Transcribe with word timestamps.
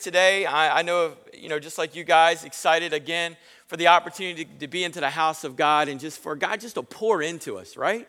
today. 0.00 0.46
I, 0.46 0.78
I, 0.78 0.82
know, 0.82 1.12
you 1.34 1.50
know, 1.50 1.58
just 1.58 1.76
like 1.76 1.94
you 1.94 2.02
guys, 2.02 2.44
excited 2.44 2.94
again 2.94 3.36
for 3.66 3.76
the 3.76 3.88
opportunity 3.88 4.46
to, 4.46 4.50
to, 4.60 4.66
be 4.66 4.84
into 4.84 5.00
the 5.00 5.10
house 5.10 5.44
of 5.44 5.54
God 5.54 5.88
and 5.88 6.00
just 6.00 6.18
for 6.18 6.34
God 6.34 6.60
just 6.60 6.76
to 6.76 6.82
pour 6.82 7.20
into 7.20 7.58
us, 7.58 7.76
right? 7.76 8.08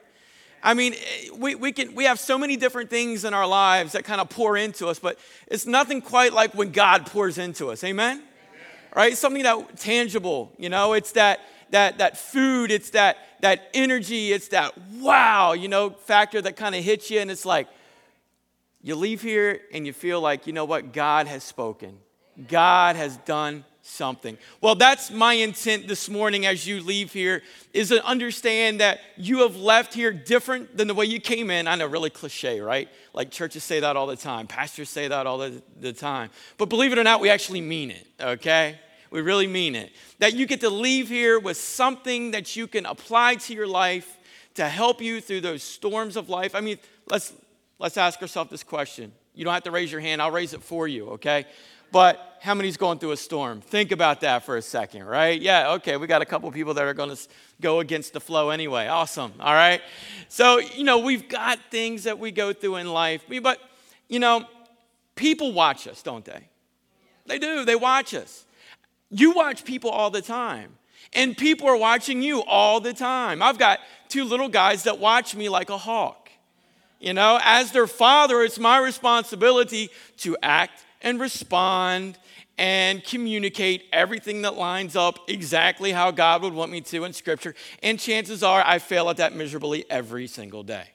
I 0.63 0.75
mean, 0.75 0.93
eh, 0.93 1.29
we, 1.35 1.55
we, 1.55 1.73
can, 1.73 1.93
we 1.93 2.05
have 2.05 2.19
so 2.19 2.37
many 2.37 2.55
different 2.55 2.89
things 2.89 3.25
in 3.25 3.33
our 3.33 3.45
lives 3.45 3.91
that 3.91 4.05
kind 4.05 4.21
of 4.21 4.29
pour 4.29 4.55
into 4.55 4.87
us, 4.87 4.97
but 4.97 5.19
it's 5.47 5.65
nothing 5.65 6.01
quite 6.01 6.31
like 6.31 6.55
when 6.55 6.71
God 6.71 7.05
pours 7.05 7.37
into 7.37 7.69
us. 7.69 7.83
Amen? 7.83 8.15
Amen. 8.15 8.25
Right? 8.95 9.17
Something 9.17 9.43
that 9.43 9.77
tangible, 9.77 10.53
you 10.57 10.69
know, 10.69 10.93
it's 10.93 11.11
that 11.11 11.41
that 11.71 11.97
that 11.97 12.17
food, 12.17 12.71
it's 12.71 12.91
that 12.91 13.17
that 13.41 13.69
energy, 13.73 14.31
it's 14.31 14.47
that 14.49 14.77
wow, 15.01 15.51
you 15.51 15.67
know, 15.67 15.89
factor 15.89 16.41
that 16.41 16.55
kind 16.55 16.75
of 16.75 16.83
hits 16.83 17.11
you 17.11 17.19
and 17.19 17.29
it's 17.29 17.45
like, 17.45 17.67
you 18.83 18.95
leave 18.95 19.21
here 19.21 19.61
and 19.71 19.87
you 19.87 19.93
feel 19.93 20.21
like, 20.21 20.45
you 20.45 20.53
know 20.53 20.65
what, 20.65 20.93
God 20.93 21.25
has 21.27 21.43
spoken. 21.43 21.97
God 22.47 22.95
has 22.95 23.17
done 23.17 23.63
something. 23.81 24.37
Well, 24.61 24.75
that's 24.75 25.11
my 25.11 25.33
intent 25.33 25.87
this 25.87 26.09
morning 26.09 26.45
as 26.45 26.67
you 26.67 26.81
leave 26.81 27.11
here 27.13 27.43
is 27.73 27.89
to 27.89 28.03
understand 28.05 28.79
that 28.79 28.99
you 29.17 29.39
have 29.39 29.55
left 29.55 29.93
here 29.93 30.11
different 30.11 30.75
than 30.75 30.87
the 30.87 30.93
way 30.93 31.05
you 31.05 31.19
came 31.19 31.49
in. 31.49 31.67
I 31.67 31.75
know, 31.75 31.85
really 31.85 32.09
cliche, 32.09 32.59
right? 32.59 32.89
Like 33.13 33.29
churches 33.29 33.63
say 33.63 33.81
that 33.81 33.95
all 33.95 34.07
the 34.07 34.15
time, 34.15 34.47
pastors 34.47 34.89
say 34.89 35.07
that 35.07 35.27
all 35.27 35.37
the, 35.37 35.61
the 35.79 35.93
time. 35.93 36.29
But 36.57 36.69
believe 36.69 36.91
it 36.91 36.97
or 36.97 37.03
not, 37.03 37.21
we 37.21 37.29
actually 37.29 37.61
mean 37.61 37.91
it, 37.91 38.07
okay? 38.19 38.79
We 39.11 39.21
really 39.21 39.47
mean 39.47 39.75
it. 39.75 39.91
That 40.19 40.33
you 40.33 40.45
get 40.45 40.61
to 40.61 40.69
leave 40.69 41.07
here 41.07 41.39
with 41.39 41.57
something 41.57 42.31
that 42.31 42.55
you 42.55 42.67
can 42.67 42.85
apply 42.85 43.35
to 43.35 43.53
your 43.53 43.67
life 43.67 44.17
to 44.55 44.67
help 44.67 45.01
you 45.01 45.19
through 45.21 45.41
those 45.41 45.61
storms 45.61 46.15
of 46.15 46.29
life. 46.29 46.55
I 46.55 46.61
mean, 46.61 46.79
let's 47.09 47.33
let's 47.83 47.97
ask 47.97 48.21
ourselves 48.21 48.49
this 48.49 48.63
question. 48.63 49.11
You 49.35 49.43
don't 49.43 49.53
have 49.53 49.63
to 49.63 49.71
raise 49.71 49.91
your 49.91 49.99
hand, 49.99 50.21
I'll 50.21 50.31
raise 50.31 50.53
it 50.53 50.63
for 50.63 50.87
you, 50.87 51.09
okay? 51.09 51.45
But 51.91 52.37
how 52.39 52.53
many's 52.53 52.77
going 52.77 52.97
through 52.97 53.11
a 53.11 53.17
storm? 53.17 53.59
Think 53.59 53.91
about 53.91 54.21
that 54.21 54.45
for 54.45 54.55
a 54.55 54.61
second, 54.61 55.03
right? 55.03 55.39
Yeah, 55.39 55.73
okay, 55.73 55.97
we 55.97 56.07
got 56.07 56.21
a 56.21 56.25
couple 56.25 56.49
people 56.51 56.73
that 56.75 56.85
are 56.85 56.93
going 56.93 57.13
to 57.13 57.27
go 57.59 57.81
against 57.81 58.13
the 58.13 58.21
flow 58.21 58.51
anyway. 58.51 58.87
Awesome, 58.87 59.33
all 59.37 59.53
right? 59.53 59.81
So, 60.29 60.59
you 60.59 60.85
know, 60.85 60.99
we've 60.99 61.27
got 61.27 61.59
things 61.69 62.05
that 62.05 62.17
we 62.17 62.31
go 62.31 62.53
through 62.53 62.77
in 62.77 62.87
life, 62.87 63.25
but, 63.41 63.59
you 64.07 64.19
know, 64.19 64.45
people 65.15 65.51
watch 65.51 65.85
us, 65.85 66.01
don't 66.01 66.23
they? 66.23 66.47
They 67.25 67.37
do, 67.37 67.65
they 67.65 67.75
watch 67.75 68.13
us. 68.13 68.45
You 69.09 69.31
watch 69.31 69.65
people 69.65 69.89
all 69.89 70.09
the 70.09 70.21
time, 70.21 70.77
and 71.11 71.37
people 71.37 71.67
are 71.67 71.77
watching 71.77 72.21
you 72.21 72.43
all 72.43 72.79
the 72.79 72.93
time. 72.93 73.41
I've 73.41 73.59
got 73.59 73.79
two 74.07 74.23
little 74.23 74.49
guys 74.49 74.83
that 74.83 74.99
watch 74.99 75.35
me 75.35 75.49
like 75.49 75.69
a 75.69 75.77
hawk. 75.77 76.22
You 77.03 77.13
know, 77.13 77.37
as 77.43 77.73
their 77.73 77.85
father, 77.85 78.43
it's 78.43 78.57
my 78.57 78.77
responsibility 78.77 79.89
to 80.19 80.37
act 80.41 80.85
and 81.01 81.19
respond 81.19 82.17
and 82.57 83.03
communicate 83.03 83.83
everything 83.91 84.43
that 84.43 84.55
lines 84.55 84.95
up 84.95 85.19
exactly 85.27 85.91
how 85.91 86.11
God 86.11 86.43
would 86.43 86.53
want 86.53 86.71
me 86.71 86.79
to 86.79 87.03
in 87.03 87.11
Scripture. 87.11 87.55
And 87.81 87.99
chances 87.99 88.41
are 88.41 88.63
I 88.65 88.79
fail 88.79 89.09
at 89.09 89.17
that 89.17 89.35
miserably 89.35 89.83
every 89.89 90.27
single 90.27 90.63
day. 90.63 90.85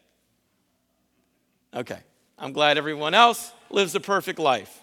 Okay, 1.75 1.99
I'm 2.39 2.55
glad 2.55 2.79
everyone 2.79 3.13
else 3.13 3.53
lives 3.69 3.95
a 3.95 4.01
perfect 4.01 4.39
life. 4.39 4.81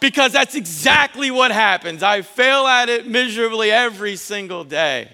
because 0.00 0.32
that's 0.32 0.56
exactly 0.56 1.30
what 1.30 1.52
happens. 1.52 2.02
I 2.02 2.22
fail 2.22 2.66
at 2.66 2.88
it 2.88 3.06
miserably 3.06 3.70
every 3.70 4.16
single 4.16 4.64
day. 4.64 5.08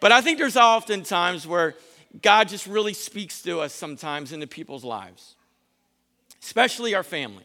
But 0.00 0.12
I 0.12 0.20
think 0.20 0.36
there's 0.36 0.58
often 0.58 1.02
times 1.02 1.46
where 1.46 1.76
God 2.22 2.48
just 2.48 2.66
really 2.66 2.92
speaks 2.92 3.42
to 3.42 3.60
us 3.60 3.72
sometimes 3.72 4.32
into 4.32 4.46
people's 4.46 4.84
lives, 4.84 5.36
especially 6.42 6.94
our 6.94 7.02
family, 7.02 7.44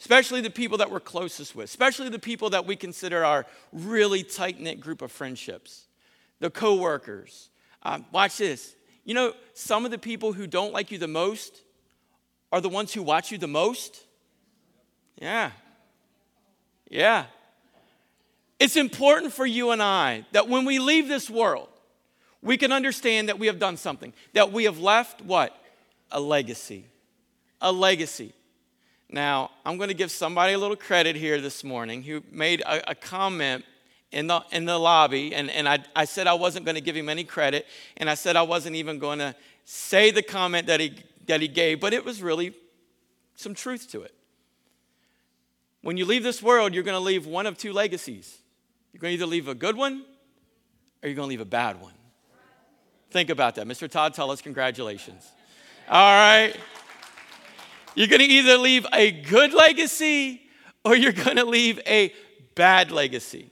especially 0.00 0.40
the 0.40 0.50
people 0.50 0.78
that 0.78 0.90
we're 0.90 1.00
closest 1.00 1.54
with, 1.54 1.64
especially 1.64 2.08
the 2.08 2.18
people 2.18 2.50
that 2.50 2.66
we 2.66 2.76
consider 2.76 3.24
our 3.24 3.46
really 3.72 4.22
tight 4.22 4.60
knit 4.60 4.80
group 4.80 5.02
of 5.02 5.12
friendships, 5.12 5.86
the 6.40 6.50
coworkers. 6.50 7.50
Um, 7.82 8.04
watch 8.12 8.38
this. 8.38 8.74
You 9.04 9.14
know, 9.14 9.32
some 9.54 9.84
of 9.84 9.90
the 9.90 9.98
people 9.98 10.32
who 10.32 10.46
don't 10.46 10.72
like 10.72 10.90
you 10.90 10.98
the 10.98 11.08
most 11.08 11.62
are 12.52 12.60
the 12.60 12.68
ones 12.68 12.92
who 12.92 13.02
watch 13.02 13.30
you 13.30 13.38
the 13.38 13.48
most. 13.48 14.04
Yeah. 15.20 15.52
Yeah. 16.90 17.26
It's 18.58 18.76
important 18.76 19.32
for 19.32 19.46
you 19.46 19.70
and 19.70 19.82
I 19.82 20.24
that 20.32 20.48
when 20.48 20.64
we 20.64 20.78
leave 20.78 21.08
this 21.08 21.30
world, 21.30 21.67
we 22.42 22.56
can 22.56 22.72
understand 22.72 23.28
that 23.28 23.38
we 23.38 23.46
have 23.46 23.58
done 23.58 23.76
something, 23.76 24.12
that 24.32 24.52
we 24.52 24.64
have 24.64 24.78
left 24.78 25.22
what? 25.22 25.56
A 26.10 26.20
legacy. 26.20 26.86
A 27.60 27.72
legacy. 27.72 28.32
Now, 29.10 29.50
I'm 29.64 29.76
going 29.78 29.88
to 29.88 29.94
give 29.94 30.10
somebody 30.10 30.52
a 30.52 30.58
little 30.58 30.76
credit 30.76 31.16
here 31.16 31.40
this 31.40 31.64
morning 31.64 32.02
who 32.02 32.22
made 32.30 32.60
a, 32.60 32.90
a 32.90 32.94
comment 32.94 33.64
in 34.12 34.26
the, 34.26 34.42
in 34.52 34.64
the 34.64 34.78
lobby, 34.78 35.34
and, 35.34 35.50
and 35.50 35.68
I, 35.68 35.80
I 35.94 36.04
said 36.04 36.26
I 36.26 36.34
wasn't 36.34 36.64
going 36.64 36.76
to 36.76 36.80
give 36.80 36.96
him 36.96 37.08
any 37.08 37.24
credit, 37.24 37.66
and 37.96 38.08
I 38.08 38.14
said 38.14 38.36
I 38.36 38.42
wasn't 38.42 38.76
even 38.76 38.98
going 38.98 39.18
to 39.18 39.34
say 39.64 40.10
the 40.10 40.22
comment 40.22 40.66
that 40.68 40.80
he, 40.80 40.94
that 41.26 41.40
he 41.40 41.48
gave, 41.48 41.80
but 41.80 41.92
it 41.92 42.04
was 42.04 42.22
really 42.22 42.54
some 43.34 43.54
truth 43.54 43.90
to 43.92 44.02
it. 44.02 44.14
When 45.82 45.96
you 45.96 46.04
leave 46.04 46.22
this 46.22 46.42
world, 46.42 46.74
you're 46.74 46.82
going 46.82 46.96
to 46.96 47.04
leave 47.04 47.26
one 47.26 47.46
of 47.46 47.56
two 47.56 47.72
legacies. 47.72 48.38
You're 48.92 49.00
going 49.00 49.12
to 49.12 49.14
either 49.14 49.26
leave 49.26 49.48
a 49.48 49.54
good 49.54 49.76
one 49.76 50.04
or 51.02 51.08
you're 51.08 51.14
going 51.14 51.26
to 51.26 51.30
leave 51.30 51.40
a 51.40 51.44
bad 51.44 51.80
one. 51.80 51.92
Think 53.10 53.30
about 53.30 53.54
that. 53.54 53.66
Mr. 53.66 53.90
Todd 53.90 54.14
Tullis, 54.14 54.42
congratulations. 54.42 55.30
All 55.88 56.14
right. 56.14 56.54
You're 57.94 58.06
going 58.06 58.20
to 58.20 58.26
either 58.26 58.58
leave 58.58 58.86
a 58.92 59.10
good 59.10 59.54
legacy 59.54 60.42
or 60.84 60.94
you're 60.94 61.12
going 61.12 61.36
to 61.36 61.44
leave 61.44 61.80
a 61.86 62.12
bad 62.54 62.90
legacy. 62.90 63.50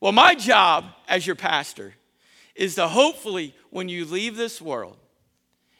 Well, 0.00 0.12
my 0.12 0.34
job 0.34 0.84
as 1.08 1.26
your 1.26 1.36
pastor 1.36 1.94
is 2.54 2.74
to 2.74 2.88
hopefully, 2.88 3.54
when 3.70 3.88
you 3.88 4.04
leave 4.04 4.36
this 4.36 4.60
world 4.60 4.96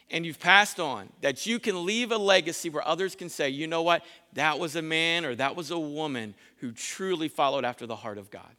and 0.09 0.25
you've 0.25 0.39
passed 0.39 0.79
on, 0.79 1.09
that 1.21 1.45
you 1.45 1.59
can 1.59 1.85
leave 1.85 2.11
a 2.11 2.17
legacy 2.17 2.69
where 2.69 2.85
others 2.87 3.15
can 3.15 3.29
say, 3.29 3.49
you 3.49 3.67
know 3.67 3.81
what, 3.81 4.03
that 4.33 4.59
was 4.59 4.75
a 4.75 4.81
man 4.81 5.25
or 5.25 5.35
that 5.35 5.55
was 5.55 5.71
a 5.71 5.79
woman 5.79 6.33
who 6.57 6.71
truly 6.71 7.27
followed 7.27 7.65
after 7.65 7.85
the 7.85 7.95
heart 7.95 8.17
of 8.17 8.31
God. 8.31 8.55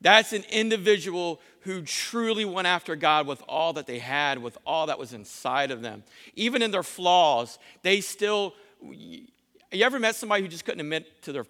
That's 0.00 0.32
an 0.32 0.44
individual 0.50 1.40
who 1.60 1.82
truly 1.82 2.44
went 2.44 2.66
after 2.66 2.96
God 2.96 3.26
with 3.26 3.42
all 3.48 3.74
that 3.74 3.86
they 3.86 3.98
had, 3.98 4.38
with 4.38 4.56
all 4.66 4.86
that 4.86 4.98
was 4.98 5.12
inside 5.12 5.70
of 5.70 5.82
them. 5.82 6.04
Even 6.34 6.62
in 6.62 6.70
their 6.70 6.82
flaws, 6.82 7.58
they 7.82 8.00
still. 8.00 8.54
You 8.82 9.84
ever 9.84 9.98
met 9.98 10.16
somebody 10.16 10.42
who 10.42 10.48
just 10.48 10.64
couldn't 10.64 10.80
admit 10.80 11.22
to 11.22 11.32
their 11.32 11.46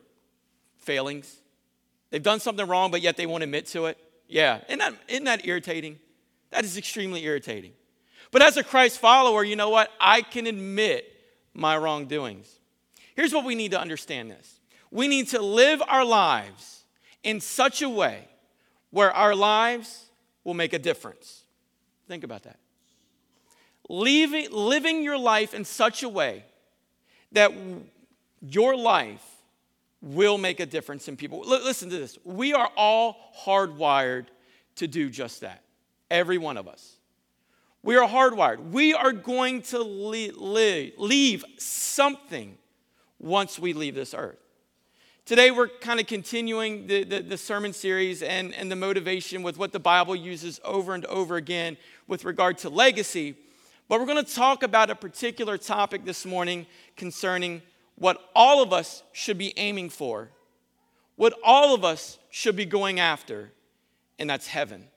failings? 0.79 1.41
They've 2.11 2.23
done 2.23 2.41
something 2.41 2.67
wrong, 2.67 2.91
but 2.91 3.03
yet 3.03 3.17
they 3.17 3.27
won't 3.27 3.45
admit 3.45 3.67
to 3.67 3.87
it? 3.87 3.99
Yeah. 4.29 4.61
Isn't 4.69 4.79
that, 4.81 4.95
isn't 5.09 5.25
that 5.25 5.47
irritating? 5.47 5.99
That 6.51 6.65
is 6.65 6.77
extremely 6.77 7.25
irritating. 7.25 7.73
But 8.33 8.43
as 8.43 8.57
a 8.57 8.65
Christ 8.65 8.99
follower, 8.99 9.45
you 9.45 9.57
know 9.57 9.71
what? 9.71 9.91
I 10.01 10.23
can 10.23 10.47
admit 10.47 11.07
my 11.55 11.77
wrongdoings. 11.77 12.59
Here's 13.15 13.33
what 13.33 13.45
we 13.45 13.55
need 13.55 13.73
to 13.73 13.81
understand 13.81 14.31
this 14.31 14.61
we 14.91 15.07
need 15.07 15.29
to 15.29 15.41
live 15.41 15.81
our 15.87 16.05
lives 16.05 16.85
in 17.23 17.41
such 17.41 17.83
a 17.83 17.89
way 17.89 18.27
where 18.91 19.13
our 19.13 19.35
lives 19.35 20.07
will 20.45 20.55
make 20.55 20.73
a 20.73 20.79
difference. 20.79 21.45
Think 22.09 22.25
about 22.25 22.43
that. 22.45 22.59
Leaving, 23.89 24.51
living 24.51 25.03
your 25.03 25.19
life 25.19 25.55
in 25.55 25.65
such 25.65 26.03
a 26.03 26.09
way 26.09 26.45
that 27.33 27.53
your 28.41 28.77
life 28.77 29.25
will 30.03 30.39
make 30.39 30.61
a 30.61 30.67
difference 30.67 31.09
in 31.09 31.17
people. 31.17 31.43
L- 31.45 31.65
listen 31.65 31.91
to 31.91 31.99
this. 31.99 32.19
We 32.25 32.53
are 32.55 32.71
all 32.77 33.17
hardwired 33.45 34.27
to 34.77 34.89
do 34.89 35.11
just 35.11 35.43
that. 35.43 35.63
Every 36.11 36.39
one 36.39 36.57
of 36.57 36.67
us. 36.67 36.97
We 37.83 37.97
are 37.97 38.09
hardwired. 38.09 38.71
We 38.71 38.95
are 38.95 39.13
going 39.13 39.63
to 39.63 39.79
leave, 39.81 40.37
leave 40.99 41.45
something 41.59 42.59
once 43.19 43.59
we 43.59 43.73
leave 43.73 43.95
this 43.95 44.15
earth. 44.15 44.40
Today, 45.31 45.53
we're 45.53 45.69
kind 45.69 46.01
of 46.01 46.09
continuing 46.09 46.89
the, 46.89 47.05
the, 47.05 47.21
the, 47.21 47.37
sermon 47.37 47.73
series 47.73 48.21
and, 48.21 48.53
and 48.53 48.69
the 48.69 48.75
motivation 48.75 49.45
with 49.45 49.59
what 49.59 49.71
the 49.71 49.79
Bible 49.79 50.17
uses 50.17 50.61
over 50.65 50.93
and 50.93 51.07
over 51.07 51.37
again 51.37 51.77
with 52.09 52.25
regard 52.25 52.59
to 52.59 52.69
legacy. 52.69 53.37
But 53.89 54.01
we're 54.01 54.07
going 54.07 54.25
to 54.25 54.35
talk 54.35 54.65
about 54.65 54.91
a 54.91 54.97
particular 54.97 55.57
topic 55.57 56.05
this 56.05 56.27
morning 56.27 56.67
concerning 56.97 57.63
what 57.95 58.21
all 58.35 58.61
of 58.61 58.73
us 58.73 59.05
should 59.13 59.39
be 59.39 59.57
aiming 59.57 59.91
for, 59.91 60.31
what 61.15 61.33
all 61.45 61.77
of 61.77 61.85
us 61.85 62.19
should 62.33 62.57
be 62.57 62.67
going 62.67 62.99
after, 62.99 63.53
and 64.19 64.29
that's 64.29 64.49
heaven. 64.49 64.89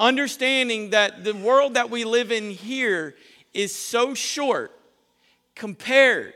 Understanding 0.00 0.90
that 0.90 1.22
the 1.22 1.36
world 1.36 1.74
that 1.74 1.88
we 1.88 2.02
live 2.02 2.32
in 2.32 2.50
here 2.50 3.14
is 3.54 3.72
so 3.72 4.12
short 4.12 4.72
compared 5.54 6.34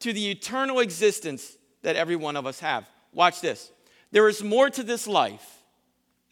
to 0.00 0.12
the 0.12 0.32
eternal 0.32 0.80
existence 0.80 1.58
that 1.82 1.96
every 1.96 2.16
one 2.16 2.36
of 2.36 2.46
us 2.46 2.60
have. 2.60 2.88
Watch 3.12 3.40
this. 3.40 3.70
There 4.12 4.28
is 4.28 4.42
more 4.42 4.70
to 4.70 4.82
this 4.82 5.06
life 5.06 5.62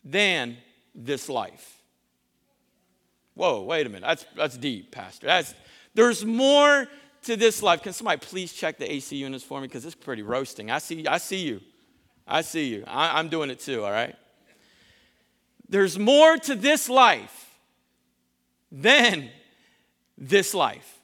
than 0.04 0.56
this 0.94 1.28
life. 1.28 1.82
Whoa, 3.34 3.62
wait 3.62 3.86
a 3.86 3.88
minute. 3.88 4.06
That's, 4.06 4.26
that's 4.36 4.56
deep, 4.56 4.90
Pastor. 4.90 5.26
That's, 5.26 5.54
there's 5.94 6.24
more 6.24 6.88
to 7.22 7.36
this 7.36 7.62
life. 7.62 7.82
Can 7.82 7.92
somebody 7.92 8.18
please 8.18 8.52
check 8.52 8.78
the 8.78 8.90
AC 8.90 9.14
units 9.14 9.44
for 9.44 9.60
me? 9.60 9.68
Because 9.68 9.84
it's 9.84 9.94
pretty 9.94 10.22
roasting. 10.22 10.70
I 10.70 10.78
see, 10.78 11.06
I 11.06 11.18
see 11.18 11.46
you. 11.46 11.60
I 12.26 12.42
see 12.42 12.66
you. 12.66 12.84
I, 12.86 13.18
I'm 13.18 13.28
doing 13.28 13.50
it 13.50 13.60
too, 13.60 13.84
all 13.84 13.90
right? 13.90 14.16
There's 15.68 15.98
more 15.98 16.36
to 16.36 16.54
this 16.54 16.88
life 16.88 17.50
than 18.72 19.30
this 20.16 20.54
life. 20.54 20.98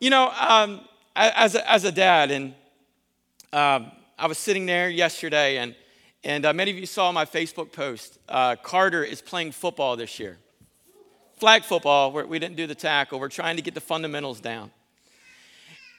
You 0.00 0.10
know, 0.10 0.32
um, 0.38 0.80
as, 1.14 1.54
a, 1.54 1.70
as 1.70 1.84
a 1.84 1.92
dad, 1.92 2.30
and 2.30 2.54
um, 3.52 3.92
I 4.18 4.26
was 4.26 4.38
sitting 4.38 4.64
there 4.64 4.88
yesterday, 4.88 5.58
and, 5.58 5.74
and 6.24 6.46
uh, 6.46 6.52
many 6.52 6.70
of 6.70 6.78
you 6.78 6.86
saw 6.86 7.12
my 7.12 7.26
Facebook 7.26 7.70
post. 7.70 8.18
Uh, 8.28 8.56
Carter 8.56 9.04
is 9.04 9.20
playing 9.20 9.52
football 9.52 9.96
this 9.96 10.18
year. 10.18 10.38
Flag 11.38 11.64
football, 11.64 12.12
we 12.12 12.38
didn't 12.38 12.56
do 12.56 12.66
the 12.66 12.74
tackle. 12.74 13.20
We're 13.20 13.28
trying 13.28 13.56
to 13.56 13.62
get 13.62 13.74
the 13.74 13.80
fundamentals 13.80 14.40
down. 14.40 14.70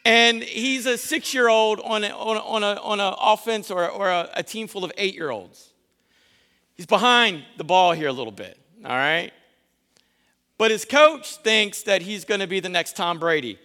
And 0.06 0.42
he's 0.42 0.86
a 0.86 0.98
six 0.98 1.34
year 1.34 1.48
old 1.48 1.80
on 1.82 2.04
an 2.04 2.12
on 2.12 2.38
a, 2.38 2.40
on 2.40 2.64
a, 2.64 2.82
on 2.82 3.00
a 3.00 3.16
offense 3.20 3.70
or, 3.70 3.88
or 3.90 4.10
a, 4.10 4.30
a 4.36 4.44
team 4.44 4.68
full 4.68 4.84
of 4.84 4.92
eight 4.98 5.14
year 5.14 5.30
olds. 5.30 5.72
He's 6.76 6.86
behind 6.86 7.44
the 7.58 7.64
ball 7.64 7.92
here 7.92 8.08
a 8.08 8.14
little 8.14 8.32
bit, 8.32 8.58
all 8.84 8.96
right? 8.96 9.32
But 10.58 10.72
his 10.72 10.86
coach 10.86 11.38
thinks 11.38 11.84
that 11.84 12.02
he's 12.02 12.26
going 12.26 12.40
to 12.40 12.48
be 12.48 12.60
the 12.60 12.70
next 12.70 12.96
Tom 12.96 13.20
Brady. 13.20 13.60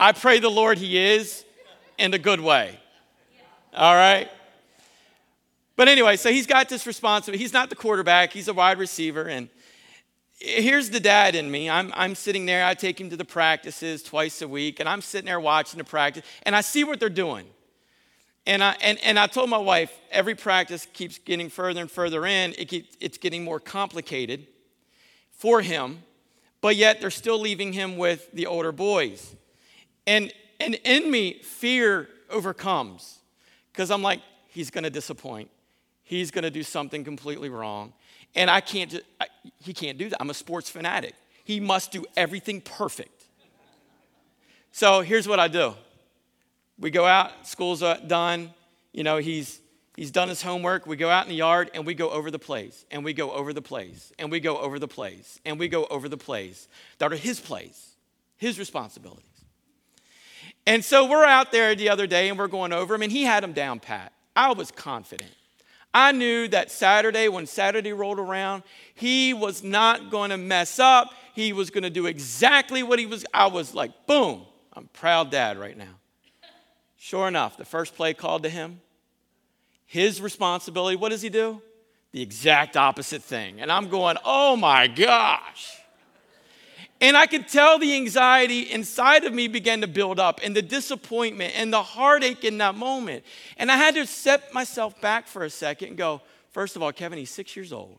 I 0.00 0.12
pray 0.12 0.40
the 0.40 0.50
Lord 0.50 0.78
he 0.78 0.98
is 0.98 1.44
in 1.98 2.14
a 2.14 2.18
good 2.18 2.40
way. 2.40 2.78
All 3.76 3.94
right? 3.94 4.30
But 5.76 5.88
anyway, 5.88 6.16
so 6.16 6.30
he's 6.30 6.46
got 6.46 6.70
this 6.70 6.86
responsibility. 6.86 7.42
He's 7.42 7.52
not 7.52 7.68
the 7.68 7.76
quarterback, 7.76 8.32
he's 8.32 8.48
a 8.48 8.54
wide 8.54 8.78
receiver. 8.78 9.28
And 9.28 9.50
here's 10.38 10.88
the 10.88 11.00
dad 11.00 11.34
in 11.34 11.50
me. 11.50 11.68
I'm, 11.68 11.92
I'm 11.94 12.14
sitting 12.14 12.46
there, 12.46 12.64
I 12.64 12.72
take 12.72 12.98
him 12.98 13.10
to 13.10 13.16
the 13.16 13.24
practices 13.24 14.02
twice 14.02 14.40
a 14.40 14.48
week, 14.48 14.80
and 14.80 14.88
I'm 14.88 15.02
sitting 15.02 15.26
there 15.26 15.40
watching 15.40 15.78
the 15.78 15.84
practice, 15.84 16.24
and 16.44 16.56
I 16.56 16.62
see 16.62 16.84
what 16.84 16.98
they're 16.98 17.10
doing. 17.10 17.46
And 18.46 18.62
I, 18.62 18.76
and, 18.80 18.98
and 19.04 19.18
I 19.18 19.26
told 19.26 19.50
my 19.50 19.58
wife, 19.58 19.92
every 20.10 20.34
practice 20.34 20.86
keeps 20.92 21.18
getting 21.18 21.50
further 21.50 21.80
and 21.80 21.90
further 21.90 22.24
in, 22.24 22.54
it 22.56 22.68
keeps, 22.68 22.96
it's 23.00 23.18
getting 23.18 23.44
more 23.44 23.60
complicated 23.60 24.46
for 25.32 25.60
him, 25.60 26.02
but 26.62 26.76
yet 26.76 27.00
they're 27.00 27.10
still 27.10 27.38
leaving 27.38 27.74
him 27.74 27.98
with 27.98 28.32
the 28.32 28.46
older 28.46 28.72
boys. 28.72 29.34
And, 30.06 30.32
and 30.60 30.76
in 30.84 31.10
me, 31.10 31.42
fear 31.42 32.08
overcomes 32.30 33.18
because 33.76 33.90
I'm 33.90 34.00
like, 34.00 34.22
he's 34.48 34.70
going 34.70 34.84
to 34.84 34.90
disappoint. 34.90 35.50
He's 36.02 36.30
going 36.30 36.44
to 36.44 36.50
do 36.50 36.62
something 36.62 37.04
completely 37.04 37.50
wrong. 37.50 37.92
And 38.34 38.50
I 38.50 38.62
can't, 38.62 38.98
I, 39.20 39.26
he 39.60 39.74
can't 39.74 39.98
do 39.98 40.08
that. 40.08 40.16
I'm 40.18 40.30
a 40.30 40.34
sports 40.34 40.70
fanatic. 40.70 41.14
He 41.44 41.60
must 41.60 41.92
do 41.92 42.06
everything 42.16 42.62
perfect. 42.62 43.24
So 44.72 45.02
here's 45.02 45.28
what 45.28 45.38
I 45.38 45.48
do 45.48 45.74
we 46.78 46.90
go 46.90 47.04
out, 47.04 47.46
school's 47.46 47.82
uh, 47.82 47.98
done. 48.06 48.54
You 48.92 49.04
know, 49.04 49.18
he's, 49.18 49.60
he's 49.94 50.10
done 50.10 50.30
his 50.30 50.40
homework. 50.40 50.86
We 50.86 50.96
go 50.96 51.10
out 51.10 51.24
in 51.24 51.28
the 51.28 51.36
yard 51.36 51.70
and 51.74 51.84
we 51.84 51.92
go 51.92 52.08
over 52.08 52.30
the 52.30 52.38
plays, 52.38 52.86
and 52.90 53.04
we 53.04 53.12
go 53.12 53.30
over 53.32 53.52
the 53.52 53.62
plays, 53.62 54.10
and 54.18 54.30
we 54.30 54.40
go 54.40 54.56
over 54.56 54.78
the 54.78 54.88
plays, 54.88 55.38
and 55.44 55.58
we 55.58 55.68
go 55.68 55.84
over 55.86 56.08
the 56.08 56.16
plays 56.16 56.66
that 56.98 57.12
are 57.12 57.16
his 57.16 57.40
plays, 57.40 57.96
his 58.38 58.58
responsibilities. 58.58 59.35
And 60.66 60.84
so 60.84 61.06
we're 61.08 61.24
out 61.24 61.52
there 61.52 61.74
the 61.74 61.88
other 61.88 62.06
day 62.06 62.28
and 62.28 62.38
we're 62.38 62.48
going 62.48 62.72
over 62.72 62.94
him, 62.94 63.02
and 63.02 63.12
he 63.12 63.22
had 63.22 63.44
him 63.44 63.52
down 63.52 63.80
pat. 63.80 64.12
I 64.34 64.52
was 64.52 64.70
confident. 64.70 65.30
I 65.94 66.12
knew 66.12 66.48
that 66.48 66.70
Saturday, 66.70 67.28
when 67.28 67.46
Saturday 67.46 67.92
rolled 67.92 68.18
around, 68.18 68.64
he 68.94 69.32
was 69.32 69.62
not 69.62 70.10
going 70.10 70.30
to 70.30 70.36
mess 70.36 70.78
up. 70.78 71.14
He 71.34 71.54
was 71.54 71.70
going 71.70 71.84
to 71.84 71.90
do 71.90 72.06
exactly 72.06 72.82
what 72.82 72.98
he 72.98 73.06
was. 73.06 73.24
I 73.32 73.46
was 73.46 73.74
like, 73.74 74.06
boom, 74.06 74.42
I'm 74.74 74.88
proud 74.92 75.30
dad 75.30 75.56
right 75.56 75.76
now. 75.76 75.94
Sure 76.98 77.28
enough, 77.28 77.56
the 77.56 77.64
first 77.64 77.94
play 77.94 78.12
called 78.12 78.42
to 78.42 78.48
him, 78.48 78.80
his 79.86 80.20
responsibility, 80.20 80.96
what 80.96 81.10
does 81.10 81.22
he 81.22 81.28
do? 81.28 81.62
The 82.12 82.20
exact 82.20 82.76
opposite 82.76 83.22
thing. 83.22 83.60
And 83.60 83.70
I'm 83.70 83.88
going, 83.88 84.16
oh 84.24 84.56
my 84.56 84.88
gosh. 84.88 85.80
And 87.00 87.16
I 87.16 87.26
could 87.26 87.48
tell 87.48 87.78
the 87.78 87.94
anxiety 87.94 88.60
inside 88.62 89.24
of 89.24 89.34
me 89.34 89.48
began 89.48 89.82
to 89.82 89.86
build 89.86 90.18
up, 90.18 90.40
and 90.42 90.56
the 90.56 90.62
disappointment 90.62 91.52
and 91.54 91.72
the 91.72 91.82
heartache 91.82 92.44
in 92.44 92.58
that 92.58 92.74
moment. 92.74 93.24
And 93.58 93.70
I 93.70 93.76
had 93.76 93.94
to 93.96 94.06
set 94.06 94.54
myself 94.54 94.98
back 95.00 95.26
for 95.26 95.44
a 95.44 95.50
second 95.50 95.88
and 95.88 95.96
go, 95.96 96.22
first 96.52 96.74
of 96.74 96.82
all, 96.82 96.92
Kevin, 96.92 97.18
he's 97.18 97.30
six 97.30 97.54
years 97.54 97.72
old. 97.72 97.98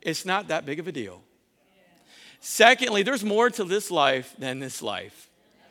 It's 0.00 0.24
not 0.24 0.48
that 0.48 0.64
big 0.64 0.78
of 0.78 0.86
a 0.86 0.92
deal. 0.92 1.22
Secondly, 2.38 3.02
there's 3.02 3.24
more 3.24 3.50
to 3.50 3.64
this 3.64 3.90
life 3.90 4.34
than 4.38 4.60
this 4.60 4.80
life. 4.80 5.28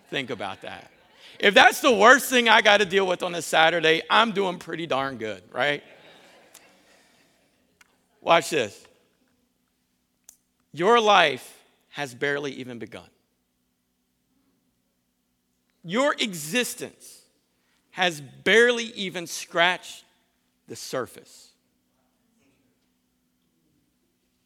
Think 0.10 0.30
about 0.30 0.62
that. 0.63 0.92
If 1.39 1.54
that's 1.54 1.80
the 1.80 1.94
worst 1.94 2.30
thing 2.30 2.50
I 2.50 2.62
got 2.62 2.77
to 2.77 2.86
deal 2.86 3.07
with 3.07 3.24
on 3.24 3.33
a 3.36 3.42
Saturday, 3.42 4.01
I'm 4.10 4.33
doing 4.33 4.57
pretty 4.57 4.86
darn 4.86 5.18
good, 5.18 5.42
right? 5.54 5.81
Watch 8.22 8.50
this. 8.50 8.86
Your 10.74 11.00
life 11.00 11.54
has 11.95 12.13
barely 12.13 12.51
even 12.51 12.77
begun. 12.77 13.07
Your 15.81 16.13
existence 16.19 17.21
has 17.92 18.19
barely 18.19 18.83
even 18.95 19.25
scratched 19.27 20.03
the 20.68 20.75
surface. 20.75 21.51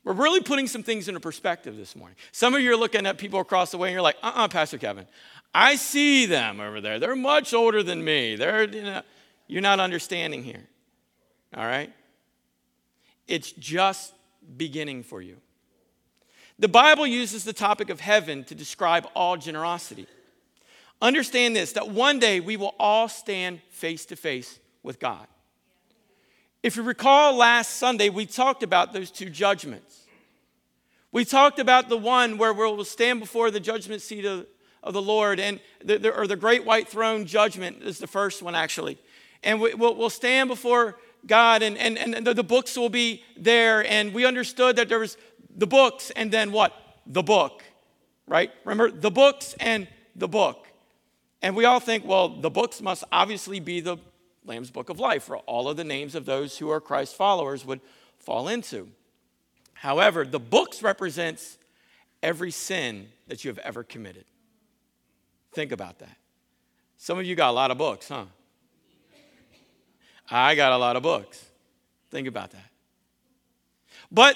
We're 0.03 0.13
really 0.13 0.41
putting 0.41 0.67
some 0.67 0.83
things 0.83 1.07
into 1.07 1.19
perspective 1.19 1.75
this 1.75 1.95
morning. 1.95 2.17
Some 2.31 2.53
of 2.53 2.61
you 2.61 2.71
are 2.71 2.77
looking 2.77 3.07
at 3.07 3.17
people 3.17 3.39
across 3.39 3.71
the 3.71 3.79
way 3.79 3.87
and 3.87 3.93
you're 3.93 4.03
like, 4.03 4.17
uh 4.21 4.27
uh-uh, 4.27 4.45
uh 4.45 4.47
Pastor 4.47 4.77
Kevin, 4.77 5.07
I 5.51 5.75
see 5.75 6.27
them 6.27 6.59
over 6.59 6.81
there. 6.81 6.99
They're 6.99 7.15
much 7.15 7.55
older 7.55 7.81
than 7.81 8.03
me. 8.03 8.35
They're, 8.35 8.69
you 8.69 8.83
know, 8.83 9.01
you're 9.47 9.63
not 9.63 9.79
understanding 9.79 10.43
here. 10.43 10.67
All 11.57 11.65
right? 11.65 11.91
It's 13.27 13.51
just 13.53 14.13
beginning 14.55 15.01
for 15.01 15.19
you. 15.19 15.37
The 16.59 16.67
Bible 16.67 17.07
uses 17.07 17.43
the 17.43 17.53
topic 17.53 17.89
of 17.89 17.99
heaven 17.99 18.43
to 18.45 18.53
describe 18.55 19.07
all 19.15 19.37
generosity. 19.37 20.07
Understand 21.01 21.55
this 21.55 21.71
that 21.73 21.89
one 21.89 22.19
day 22.19 22.39
we 22.39 22.57
will 22.57 22.75
all 22.77 23.07
stand 23.07 23.61
face 23.69 24.05
to 24.07 24.15
face 24.15 24.59
with 24.83 24.99
God. 24.99 25.25
If 26.61 26.75
you 26.75 26.83
recall 26.83 27.35
last 27.35 27.77
Sunday, 27.77 28.09
we 28.09 28.25
talked 28.25 28.61
about 28.61 28.91
those 28.91 29.09
two 29.09 29.29
judgments. 29.29 30.03
We 31.11 31.25
talked 31.25 31.57
about 31.57 31.89
the 31.89 31.97
one 31.97 32.37
where 32.37 32.53
we'll 32.53 32.83
stand 32.83 33.21
before 33.21 33.49
the 33.49 33.61
judgment 33.61 34.01
seat 34.01 34.25
of 34.25 34.45
of 34.83 34.93
the 34.93 35.01
Lord, 35.01 35.39
and 35.39 35.59
the, 35.83 35.97
the, 35.97 36.15
or 36.15 36.27
the 36.27 36.35
great 36.35 36.65
white 36.65 36.87
throne 36.87 37.25
judgment 37.25 37.83
is 37.83 37.99
the 37.99 38.07
first 38.07 38.41
one, 38.41 38.55
actually. 38.55 38.97
And 39.43 39.59
we, 39.59 39.73
will 39.73 39.95
we'll 39.95 40.09
stand 40.09 40.49
before 40.49 40.97
God, 41.25 41.61
and, 41.61 41.77
and, 41.77 41.97
and 41.97 42.25
the, 42.25 42.33
the 42.33 42.43
books 42.43 42.77
will 42.77 42.89
be 42.89 43.23
there, 43.35 43.85
and 43.85 44.13
we 44.13 44.25
understood 44.25 44.77
that 44.77 44.87
there 44.87 44.99
was 44.99 45.17
the 45.55 45.67
books, 45.67 46.11
and 46.11 46.31
then 46.31 46.51
what? 46.51 46.73
The 47.05 47.23
book, 47.23 47.63
right? 48.27 48.51
Remember, 48.65 48.91
the 48.91 49.11
books 49.11 49.55
and 49.59 49.87
the 50.15 50.27
book. 50.27 50.67
And 51.41 51.55
we 51.55 51.65
all 51.65 51.79
think, 51.79 52.05
well, 52.05 52.29
the 52.29 52.49
books 52.49 52.81
must 52.81 53.03
obviously 53.11 53.59
be 53.59 53.79
the 53.79 53.97
Lamb's 54.45 54.71
Book 54.71 54.89
of 54.89 54.99
Life, 54.99 55.29
where 55.29 55.39
all 55.39 55.69
of 55.69 55.77
the 55.77 55.83
names 55.83 56.15
of 56.15 56.25
those 56.25 56.57
who 56.57 56.69
are 56.69 56.81
Christ 56.81 57.15
followers 57.15 57.65
would 57.65 57.81
fall 58.17 58.47
into. 58.47 58.89
However, 59.73 60.25
the 60.25 60.39
books 60.39 60.83
represents 60.83 61.57
every 62.21 62.51
sin 62.51 63.07
that 63.27 63.43
you 63.43 63.49
have 63.49 63.59
ever 63.59 63.83
committed. 63.83 64.25
Think 65.53 65.71
about 65.71 65.99
that. 65.99 66.17
Some 66.97 67.17
of 67.17 67.25
you 67.25 67.35
got 67.35 67.49
a 67.49 67.53
lot 67.53 67.71
of 67.71 67.77
books, 67.77 68.09
huh? 68.09 68.25
I 70.29 70.55
got 70.55 70.73
a 70.73 70.77
lot 70.77 70.95
of 70.95 71.03
books. 71.03 71.43
Think 72.11 72.27
about 72.27 72.51
that. 72.51 72.69
But 74.11 74.35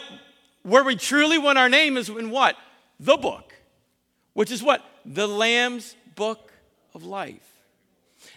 where 0.64 0.84
we 0.84 0.96
truly 0.96 1.38
want 1.38 1.58
our 1.58 1.70
name 1.70 1.98
is 1.98 2.10
in 2.10 2.30
what? 2.30 2.56
The 3.00 3.18
book, 3.18 3.54
which 4.34 4.52
is 4.52 4.64
what? 4.64 4.84
The 5.06 5.28
Lamb's 5.28 5.96
book 6.16 6.52
of 6.94 7.04
life. 7.04 7.50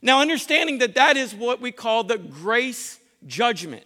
Now, 0.02 0.21
understanding 0.21 0.78
that 0.78 0.95
that 0.97 1.16
is 1.16 1.35
what 1.35 1.61
we 1.61 1.73
call 1.73 2.04
the 2.04 2.18
grace 2.18 2.99
judgment. 3.26 3.85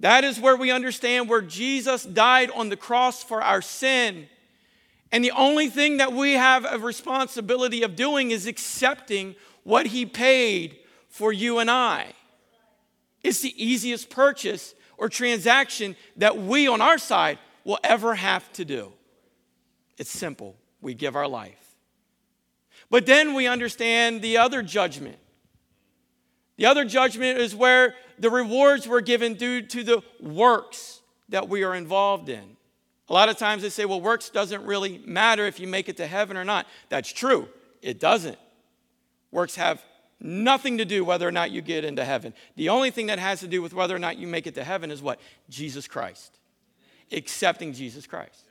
That 0.00 0.22
is 0.22 0.38
where 0.38 0.56
we 0.56 0.70
understand 0.70 1.28
where 1.28 1.42
Jesus 1.42 2.04
died 2.04 2.50
on 2.52 2.68
the 2.68 2.76
cross 2.76 3.22
for 3.22 3.42
our 3.42 3.62
sin 3.62 4.28
and 5.10 5.24
the 5.24 5.30
only 5.30 5.68
thing 5.68 5.98
that 5.98 6.12
we 6.12 6.32
have 6.32 6.66
a 6.70 6.78
responsibility 6.78 7.82
of 7.82 7.96
doing 7.96 8.30
is 8.30 8.46
accepting 8.46 9.36
what 9.64 9.86
he 9.86 10.04
paid 10.04 10.78
for 11.08 11.32
you 11.32 11.58
and 11.58 11.70
I. 11.70 12.12
It's 13.22 13.40
the 13.40 13.62
easiest 13.62 14.10
purchase 14.10 14.74
or 14.98 15.08
transaction 15.08 15.96
that 16.16 16.36
we 16.36 16.68
on 16.68 16.82
our 16.82 16.98
side 16.98 17.38
will 17.64 17.78
ever 17.82 18.14
have 18.14 18.52
to 18.54 18.64
do. 18.64 18.92
It's 19.96 20.10
simple. 20.10 20.56
We 20.80 20.94
give 20.94 21.16
our 21.16 21.28
life. 21.28 21.74
But 22.90 23.06
then 23.06 23.34
we 23.34 23.46
understand 23.46 24.22
the 24.22 24.38
other 24.38 24.62
judgment. 24.62 25.18
The 26.56 26.66
other 26.66 26.84
judgment 26.84 27.38
is 27.38 27.54
where 27.54 27.94
the 28.18 28.30
rewards 28.30 28.86
were 28.86 29.00
given 29.00 29.34
due 29.34 29.62
to 29.62 29.84
the 29.84 30.02
works 30.20 31.00
that 31.28 31.48
we 31.48 31.62
are 31.62 31.74
involved 31.74 32.28
in. 32.28 32.56
A 33.08 33.12
lot 33.12 33.28
of 33.28 33.38
times 33.38 33.62
they 33.62 33.70
say, 33.70 33.84
well, 33.84 34.00
works 34.00 34.28
doesn't 34.28 34.64
really 34.64 34.98
matter 35.06 35.46
if 35.46 35.60
you 35.60 35.66
make 35.66 35.88
it 35.88 35.96
to 35.98 36.06
heaven 36.06 36.36
or 36.36 36.44
not. 36.44 36.66
That's 36.88 37.12
true. 37.12 37.48
It 37.80 38.00
doesn't. 38.00 38.38
Works 39.30 39.54
have 39.54 39.82
nothing 40.20 40.78
to 40.78 40.84
do 40.84 41.04
whether 41.04 41.26
or 41.26 41.32
not 41.32 41.50
you 41.50 41.60
get 41.60 41.84
into 41.84 42.04
heaven. 42.04 42.34
The 42.56 42.68
only 42.68 42.90
thing 42.90 43.06
that 43.06 43.18
has 43.18 43.40
to 43.40 43.48
do 43.48 43.62
with 43.62 43.74
whether 43.74 43.94
or 43.94 43.98
not 43.98 44.18
you 44.18 44.26
make 44.26 44.46
it 44.46 44.54
to 44.56 44.64
heaven 44.64 44.90
is 44.90 45.02
what? 45.02 45.20
Jesus 45.48 45.86
Christ. 45.86 46.38
Accepting 47.12 47.72
Jesus 47.72 48.06
Christ. 48.06 48.44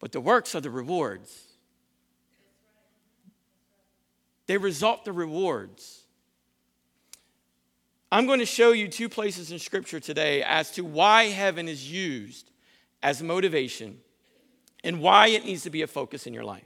But 0.00 0.12
the 0.12 0.20
works 0.20 0.54
are 0.54 0.60
the 0.60 0.70
rewards. 0.70 1.42
They 4.46 4.58
result 4.58 5.04
the 5.04 5.12
rewards. 5.12 6.02
I'm 8.10 8.26
going 8.26 8.38
to 8.38 8.46
show 8.46 8.72
you 8.72 8.88
two 8.88 9.08
places 9.08 9.50
in 9.50 9.58
Scripture 9.58 10.00
today 10.00 10.42
as 10.42 10.70
to 10.72 10.84
why 10.84 11.24
heaven 11.24 11.68
is 11.68 11.90
used 11.90 12.50
as 13.02 13.22
motivation 13.22 13.98
and 14.84 15.00
why 15.00 15.28
it 15.28 15.44
needs 15.44 15.64
to 15.64 15.70
be 15.70 15.82
a 15.82 15.86
focus 15.86 16.26
in 16.26 16.32
your 16.32 16.44
life. 16.44 16.62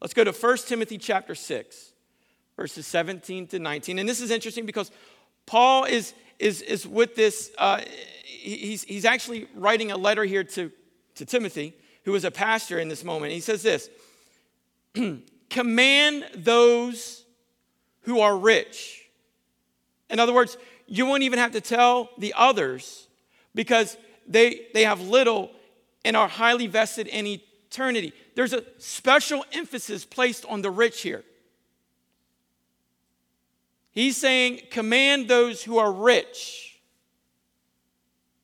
Let's 0.00 0.14
go 0.14 0.24
to 0.24 0.32
1 0.32 0.56
Timothy 0.66 0.98
chapter 0.98 1.34
6, 1.34 1.92
verses 2.58 2.88
17 2.88 3.46
to 3.46 3.60
19. 3.60 4.00
And 4.00 4.08
this 4.08 4.20
is 4.20 4.32
interesting 4.32 4.66
because 4.66 4.90
Paul 5.46 5.84
is, 5.84 6.12
is, 6.40 6.60
is 6.60 6.84
with 6.84 7.14
this, 7.14 7.52
uh, 7.56 7.80
he's, 8.24 8.82
he's 8.82 9.04
actually 9.04 9.46
writing 9.54 9.92
a 9.92 9.96
letter 9.96 10.24
here 10.24 10.42
to, 10.42 10.72
to 11.14 11.24
Timothy, 11.24 11.72
who 12.04 12.16
is 12.16 12.24
a 12.24 12.32
pastor 12.32 12.80
in 12.80 12.88
this 12.88 13.04
moment. 13.04 13.32
He 13.32 13.38
says 13.38 13.62
this 13.62 13.88
Command 15.50 16.26
those 16.34 17.24
who 18.02 18.18
are 18.18 18.36
rich. 18.36 19.04
In 20.10 20.18
other 20.18 20.34
words, 20.34 20.56
you 20.88 21.06
won't 21.06 21.22
even 21.22 21.38
have 21.38 21.52
to 21.52 21.60
tell 21.60 22.10
the 22.18 22.34
others 22.36 23.06
because 23.54 23.96
they, 24.26 24.66
they 24.74 24.82
have 24.82 25.00
little 25.00 25.52
and 26.04 26.16
are 26.16 26.28
highly 26.28 26.66
vested 26.66 27.06
in 27.06 27.24
eternity. 27.24 28.12
There's 28.34 28.52
a 28.52 28.64
special 28.78 29.44
emphasis 29.52 30.04
placed 30.04 30.44
on 30.46 30.62
the 30.62 30.72
rich 30.72 31.02
here. 31.02 31.22
He's 33.98 34.16
saying, 34.16 34.60
command 34.70 35.26
those 35.26 35.64
who 35.64 35.78
are 35.78 35.90
rich. 35.90 36.78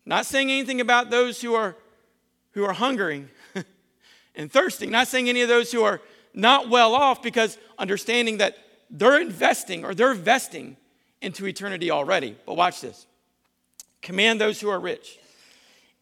Not 0.04 0.26
saying 0.26 0.50
anything 0.50 0.80
about 0.80 1.10
those 1.10 1.40
who 1.40 1.54
are, 1.54 1.76
who 2.54 2.64
are 2.64 2.72
hungering 2.72 3.28
and 4.34 4.50
thirsting. 4.50 4.90
Not 4.90 5.06
saying 5.06 5.28
any 5.28 5.42
of 5.42 5.48
those 5.48 5.70
who 5.70 5.84
are 5.84 6.00
not 6.34 6.70
well 6.70 6.92
off 6.92 7.22
because 7.22 7.56
understanding 7.78 8.38
that 8.38 8.56
they're 8.90 9.20
investing 9.20 9.84
or 9.84 9.94
they're 9.94 10.14
vesting 10.14 10.76
into 11.22 11.46
eternity 11.46 11.88
already. 11.88 12.36
But 12.46 12.56
watch 12.56 12.80
this. 12.80 13.06
Command 14.02 14.40
those 14.40 14.60
who 14.60 14.70
are 14.70 14.80
rich 14.80 15.20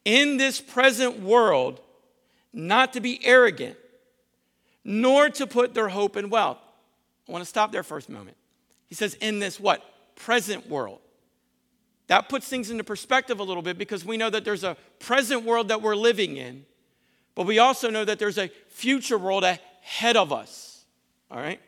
in 0.07 0.39
this 0.39 0.63
present 0.63 1.21
world 1.21 1.79
not 2.55 2.95
to 2.95 3.03
be 3.03 3.23
arrogant, 3.23 3.77
nor 4.83 5.29
to 5.29 5.47
put 5.47 5.75
their 5.75 5.91
hope 5.91 6.17
in 6.17 6.31
wealth. 6.31 6.57
I 7.29 7.33
want 7.33 7.45
to 7.45 7.49
stop 7.51 7.71
there 7.71 7.83
for 7.83 7.99
a 7.99 8.11
moment. 8.11 8.39
He 8.93 8.95
says, 8.95 9.15
in 9.23 9.39
this 9.39 9.59
what? 9.59 9.83
Present 10.17 10.69
world. 10.69 10.99
That 12.09 12.29
puts 12.29 12.47
things 12.47 12.71
into 12.71 12.85
perspective 12.85 13.41
a 13.41 13.43
little 13.43 13.63
bit 13.63 13.79
because 13.79 14.05
we 14.05 14.19
know 14.19 14.29
that 14.29 14.45
there's 14.45 14.65
a 14.65 14.77
present 14.99 15.45
world 15.45 15.69
that 15.69 15.81
we're 15.81 15.97
living 15.97 16.37
in, 16.37 16.67
but 17.35 17.47
we 17.47 17.59
also 17.59 17.89
know 17.89 18.05
that 18.05 18.19
there's 18.19 18.37
a 18.37 18.51
future 18.69 19.17
world 19.17 19.45
ahead 19.45 20.19
of 20.19 20.31
us. 20.31 20.85
All 21.31 21.39
right? 21.39 21.59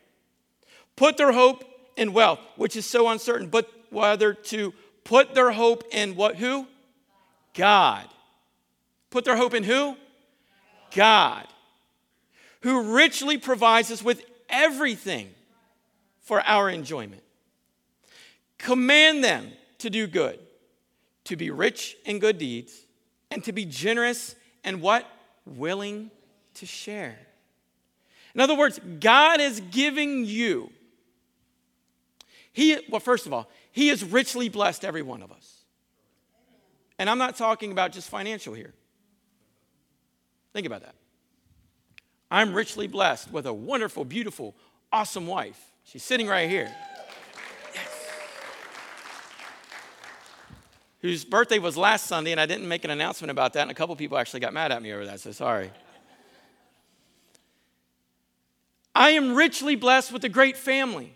Put 0.95 1.17
their 1.17 1.31
hope 1.31 1.63
in 1.97 2.13
wealth, 2.13 2.37
which 2.57 2.75
is 2.75 2.85
so 2.85 3.09
uncertain, 3.09 3.47
but 3.47 3.71
whether 3.89 4.35
to 4.35 4.71
put 5.03 5.33
their 5.33 5.49
hope 5.49 5.83
in 5.89 6.15
what 6.15 6.35
who? 6.35 6.67
God. 7.55 8.07
Put 9.09 9.25
their 9.25 9.35
hope 9.35 9.55
in 9.55 9.63
who? 9.63 9.97
God. 10.93 11.47
Who 12.61 12.93
richly 12.93 13.39
provides 13.39 13.89
us 13.89 14.03
with 14.03 14.23
everything 14.47 15.31
for 16.25 16.41
our 16.41 16.69
enjoyment. 16.69 17.23
Command 18.57 19.23
them 19.23 19.51
to 19.77 19.89
do 19.89 20.07
good, 20.07 20.39
to 21.25 21.35
be 21.35 21.51
rich 21.51 21.95
in 22.03 22.19
good 22.19 22.37
deeds, 22.37 22.85
and 23.31 23.43
to 23.43 23.53
be 23.53 23.63
generous 23.63 24.35
and 24.63 24.81
what? 24.81 25.05
Willing 25.45 26.09
to 26.55 26.65
share. 26.65 27.17
In 28.33 28.41
other 28.41 28.55
words, 28.55 28.79
God 28.99 29.39
is 29.39 29.61
giving 29.71 30.25
you. 30.25 30.71
He, 32.51 32.77
well, 32.89 32.99
first 32.99 33.25
of 33.25 33.33
all, 33.33 33.49
He 33.71 33.89
has 33.89 34.03
richly 34.03 34.49
blessed 34.49 34.83
every 34.83 35.01
one 35.01 35.21
of 35.21 35.31
us. 35.31 35.63
And 36.97 37.09
I'm 37.09 37.17
not 37.17 37.35
talking 37.35 37.71
about 37.71 37.91
just 37.91 38.09
financial 38.09 38.53
here. 38.53 38.73
Think 40.53 40.65
about 40.65 40.81
that. 40.81 40.95
I'm 42.31 42.53
richly 42.53 42.87
blessed 42.87 43.31
with 43.31 43.45
a 43.45 43.53
wonderful, 43.53 44.05
beautiful, 44.05 44.55
awesome 44.91 45.27
wife. 45.27 45.59
She's 45.85 46.03
sitting 46.03 46.27
right 46.27 46.49
here. 46.49 46.75
Whose 51.01 51.23
birthday 51.23 51.59
was 51.59 51.77
last 51.77 52.07
Sunday, 52.07 52.31
and 52.31 52.41
I 52.41 52.47
didn't 52.47 52.67
make 52.67 52.83
an 52.83 52.89
announcement 52.89 53.29
about 53.29 53.53
that, 53.53 53.61
and 53.61 53.71
a 53.71 53.75
couple 53.75 53.95
people 53.95 54.17
actually 54.17 54.39
got 54.39 54.53
mad 54.53 54.71
at 54.71 54.81
me 54.81 54.91
over 54.91 55.05
that, 55.05 55.19
so 55.19 55.31
sorry. 55.31 55.71
I 58.95 59.11
am 59.11 59.35
richly 59.35 59.75
blessed 59.75 60.11
with 60.11 60.23
a 60.23 60.29
great 60.29 60.57
family. 60.57 61.13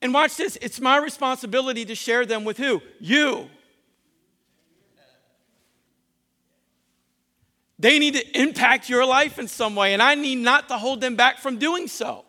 And 0.00 0.14
watch 0.14 0.36
this 0.36 0.56
it's 0.62 0.80
my 0.80 0.98
responsibility 0.98 1.84
to 1.86 1.96
share 1.96 2.24
them 2.24 2.44
with 2.44 2.56
who? 2.56 2.80
You. 3.00 3.50
They 7.80 7.98
need 7.98 8.14
to 8.14 8.40
impact 8.40 8.88
your 8.88 9.04
life 9.04 9.40
in 9.40 9.48
some 9.48 9.74
way, 9.74 9.92
and 9.92 10.00
I 10.00 10.14
need 10.14 10.36
not 10.36 10.68
to 10.68 10.78
hold 10.78 11.00
them 11.00 11.16
back 11.16 11.38
from 11.38 11.58
doing 11.58 11.88
so. 11.88 12.24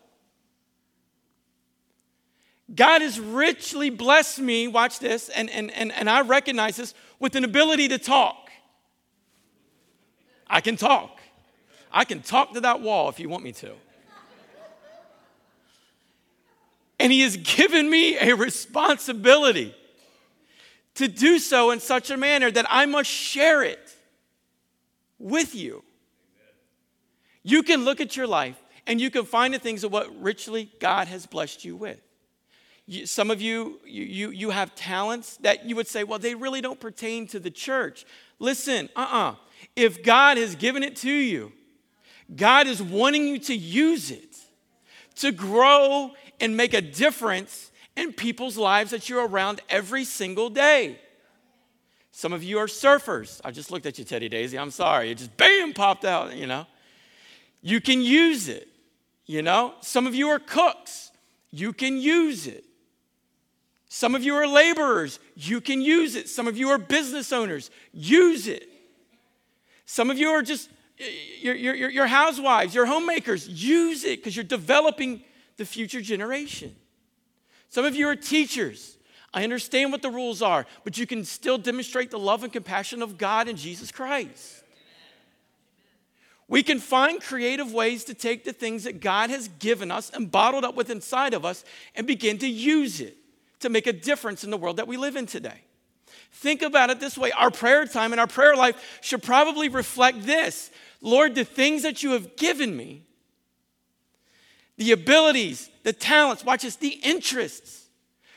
God 2.74 3.02
has 3.02 3.18
richly 3.18 3.90
blessed 3.90 4.38
me, 4.38 4.68
watch 4.68 4.98
this, 5.00 5.28
and, 5.30 5.50
and, 5.50 5.70
and, 5.72 5.92
and 5.92 6.08
I 6.08 6.20
recognize 6.20 6.76
this, 6.76 6.94
with 7.18 7.34
an 7.34 7.44
ability 7.44 7.88
to 7.88 7.98
talk. 7.98 8.50
I 10.46 10.60
can 10.60 10.76
talk. 10.76 11.18
I 11.92 12.04
can 12.04 12.22
talk 12.22 12.54
to 12.54 12.60
that 12.60 12.80
wall 12.80 13.08
if 13.08 13.18
you 13.18 13.28
want 13.28 13.42
me 13.42 13.52
to. 13.52 13.72
And 17.00 17.12
He 17.12 17.22
has 17.22 17.36
given 17.36 17.90
me 17.90 18.18
a 18.18 18.34
responsibility 18.34 19.74
to 20.96 21.08
do 21.08 21.38
so 21.38 21.70
in 21.70 21.80
such 21.80 22.10
a 22.10 22.16
manner 22.16 22.50
that 22.50 22.66
I 22.68 22.86
must 22.86 23.10
share 23.10 23.62
it 23.62 23.94
with 25.18 25.54
you. 25.54 25.82
You 27.42 27.62
can 27.62 27.84
look 27.84 28.00
at 28.00 28.16
your 28.16 28.26
life 28.26 28.60
and 28.86 29.00
you 29.00 29.10
can 29.10 29.24
find 29.24 29.54
the 29.54 29.58
things 29.58 29.82
of 29.82 29.92
what 29.92 30.22
richly 30.22 30.70
God 30.78 31.08
has 31.08 31.26
blessed 31.26 31.64
you 31.64 31.74
with. 31.74 32.00
Some 33.04 33.30
of 33.30 33.40
you, 33.40 33.80
you, 33.84 34.04
you, 34.04 34.30
you 34.30 34.50
have 34.50 34.74
talents 34.74 35.36
that 35.38 35.64
you 35.64 35.76
would 35.76 35.86
say, 35.86 36.02
well, 36.02 36.18
they 36.18 36.34
really 36.34 36.60
don't 36.60 36.80
pertain 36.80 37.26
to 37.28 37.38
the 37.38 37.50
church. 37.50 38.04
Listen, 38.38 38.88
uh 38.96 39.00
uh-uh. 39.00 39.30
uh. 39.30 39.34
If 39.76 40.02
God 40.02 40.38
has 40.38 40.56
given 40.56 40.82
it 40.82 40.96
to 40.96 41.10
you, 41.10 41.52
God 42.34 42.66
is 42.66 42.82
wanting 42.82 43.28
you 43.28 43.38
to 43.40 43.54
use 43.54 44.10
it 44.10 44.36
to 45.16 45.32
grow 45.32 46.12
and 46.40 46.56
make 46.56 46.74
a 46.74 46.80
difference 46.80 47.70
in 47.96 48.12
people's 48.12 48.56
lives 48.56 48.90
that 48.90 49.08
you're 49.08 49.26
around 49.26 49.60
every 49.68 50.04
single 50.04 50.48
day. 50.48 50.98
Some 52.12 52.32
of 52.32 52.42
you 52.42 52.58
are 52.58 52.66
surfers. 52.66 53.40
I 53.44 53.50
just 53.50 53.70
looked 53.70 53.86
at 53.86 53.98
you, 53.98 54.04
Teddy 54.04 54.28
Daisy. 54.28 54.58
I'm 54.58 54.70
sorry. 54.70 55.10
It 55.10 55.18
just 55.18 55.36
bam 55.36 55.72
popped 55.72 56.04
out, 56.04 56.34
you 56.34 56.46
know. 56.46 56.66
You 57.62 57.80
can 57.80 58.00
use 58.00 58.48
it, 58.48 58.68
you 59.26 59.42
know. 59.42 59.74
Some 59.80 60.06
of 60.06 60.14
you 60.14 60.28
are 60.28 60.38
cooks. 60.38 61.12
You 61.50 61.72
can 61.72 61.98
use 61.98 62.46
it. 62.46 62.64
Some 63.92 64.14
of 64.14 64.22
you 64.22 64.36
are 64.36 64.46
laborers. 64.46 65.18
You 65.34 65.60
can 65.60 65.80
use 65.82 66.14
it. 66.14 66.28
Some 66.28 66.46
of 66.46 66.56
you 66.56 66.70
are 66.70 66.78
business 66.78 67.32
owners. 67.32 67.72
Use 67.92 68.46
it. 68.46 68.68
Some 69.84 70.10
of 70.10 70.16
you 70.16 70.28
are 70.28 70.42
just 70.42 70.70
your, 71.40 71.56
your, 71.56 71.90
your 71.90 72.06
housewives, 72.06 72.72
your 72.72 72.86
homemakers, 72.86 73.48
use 73.48 74.04
it 74.04 74.20
because 74.20 74.36
you're 74.36 74.44
developing 74.44 75.24
the 75.56 75.64
future 75.64 76.00
generation. 76.00 76.76
Some 77.68 77.84
of 77.84 77.96
you 77.96 78.06
are 78.06 78.14
teachers. 78.14 78.96
I 79.34 79.42
understand 79.42 79.90
what 79.90 80.02
the 80.02 80.10
rules 80.10 80.40
are, 80.40 80.66
but 80.84 80.96
you 80.96 81.04
can 81.04 81.24
still 81.24 81.58
demonstrate 81.58 82.12
the 82.12 82.18
love 82.18 82.44
and 82.44 82.52
compassion 82.52 83.02
of 83.02 83.18
God 83.18 83.48
and 83.48 83.58
Jesus 83.58 83.90
Christ. 83.90 84.62
We 86.46 86.62
can 86.62 86.78
find 86.78 87.20
creative 87.20 87.72
ways 87.72 88.04
to 88.04 88.14
take 88.14 88.44
the 88.44 88.52
things 88.52 88.84
that 88.84 89.00
God 89.00 89.30
has 89.30 89.48
given 89.58 89.90
us 89.90 90.10
and 90.10 90.30
bottled 90.30 90.64
up 90.64 90.76
with 90.76 90.90
inside 90.90 91.34
of 91.34 91.44
us 91.44 91.64
and 91.96 92.06
begin 92.06 92.38
to 92.38 92.48
use 92.48 93.00
it 93.00 93.16
to 93.60 93.68
make 93.68 93.86
a 93.86 93.92
difference 93.92 94.44
in 94.44 94.50
the 94.50 94.56
world 94.56 94.76
that 94.76 94.88
we 94.88 94.96
live 94.96 95.16
in 95.16 95.26
today. 95.26 95.62
Think 96.32 96.62
about 96.62 96.90
it 96.90 97.00
this 97.00 97.16
way. 97.16 97.32
Our 97.32 97.50
prayer 97.50 97.86
time 97.86 98.12
and 98.12 98.20
our 98.20 98.26
prayer 98.26 98.56
life 98.56 98.98
should 99.00 99.22
probably 99.22 99.68
reflect 99.68 100.22
this. 100.22 100.70
Lord, 101.00 101.34
the 101.34 101.44
things 101.44 101.82
that 101.82 102.02
you 102.02 102.12
have 102.12 102.36
given 102.36 102.76
me, 102.76 103.02
the 104.76 104.92
abilities, 104.92 105.70
the 105.82 105.92
talents, 105.92 106.44
watch 106.44 106.62
this, 106.62 106.76
the 106.76 106.88
interests, 107.02 107.86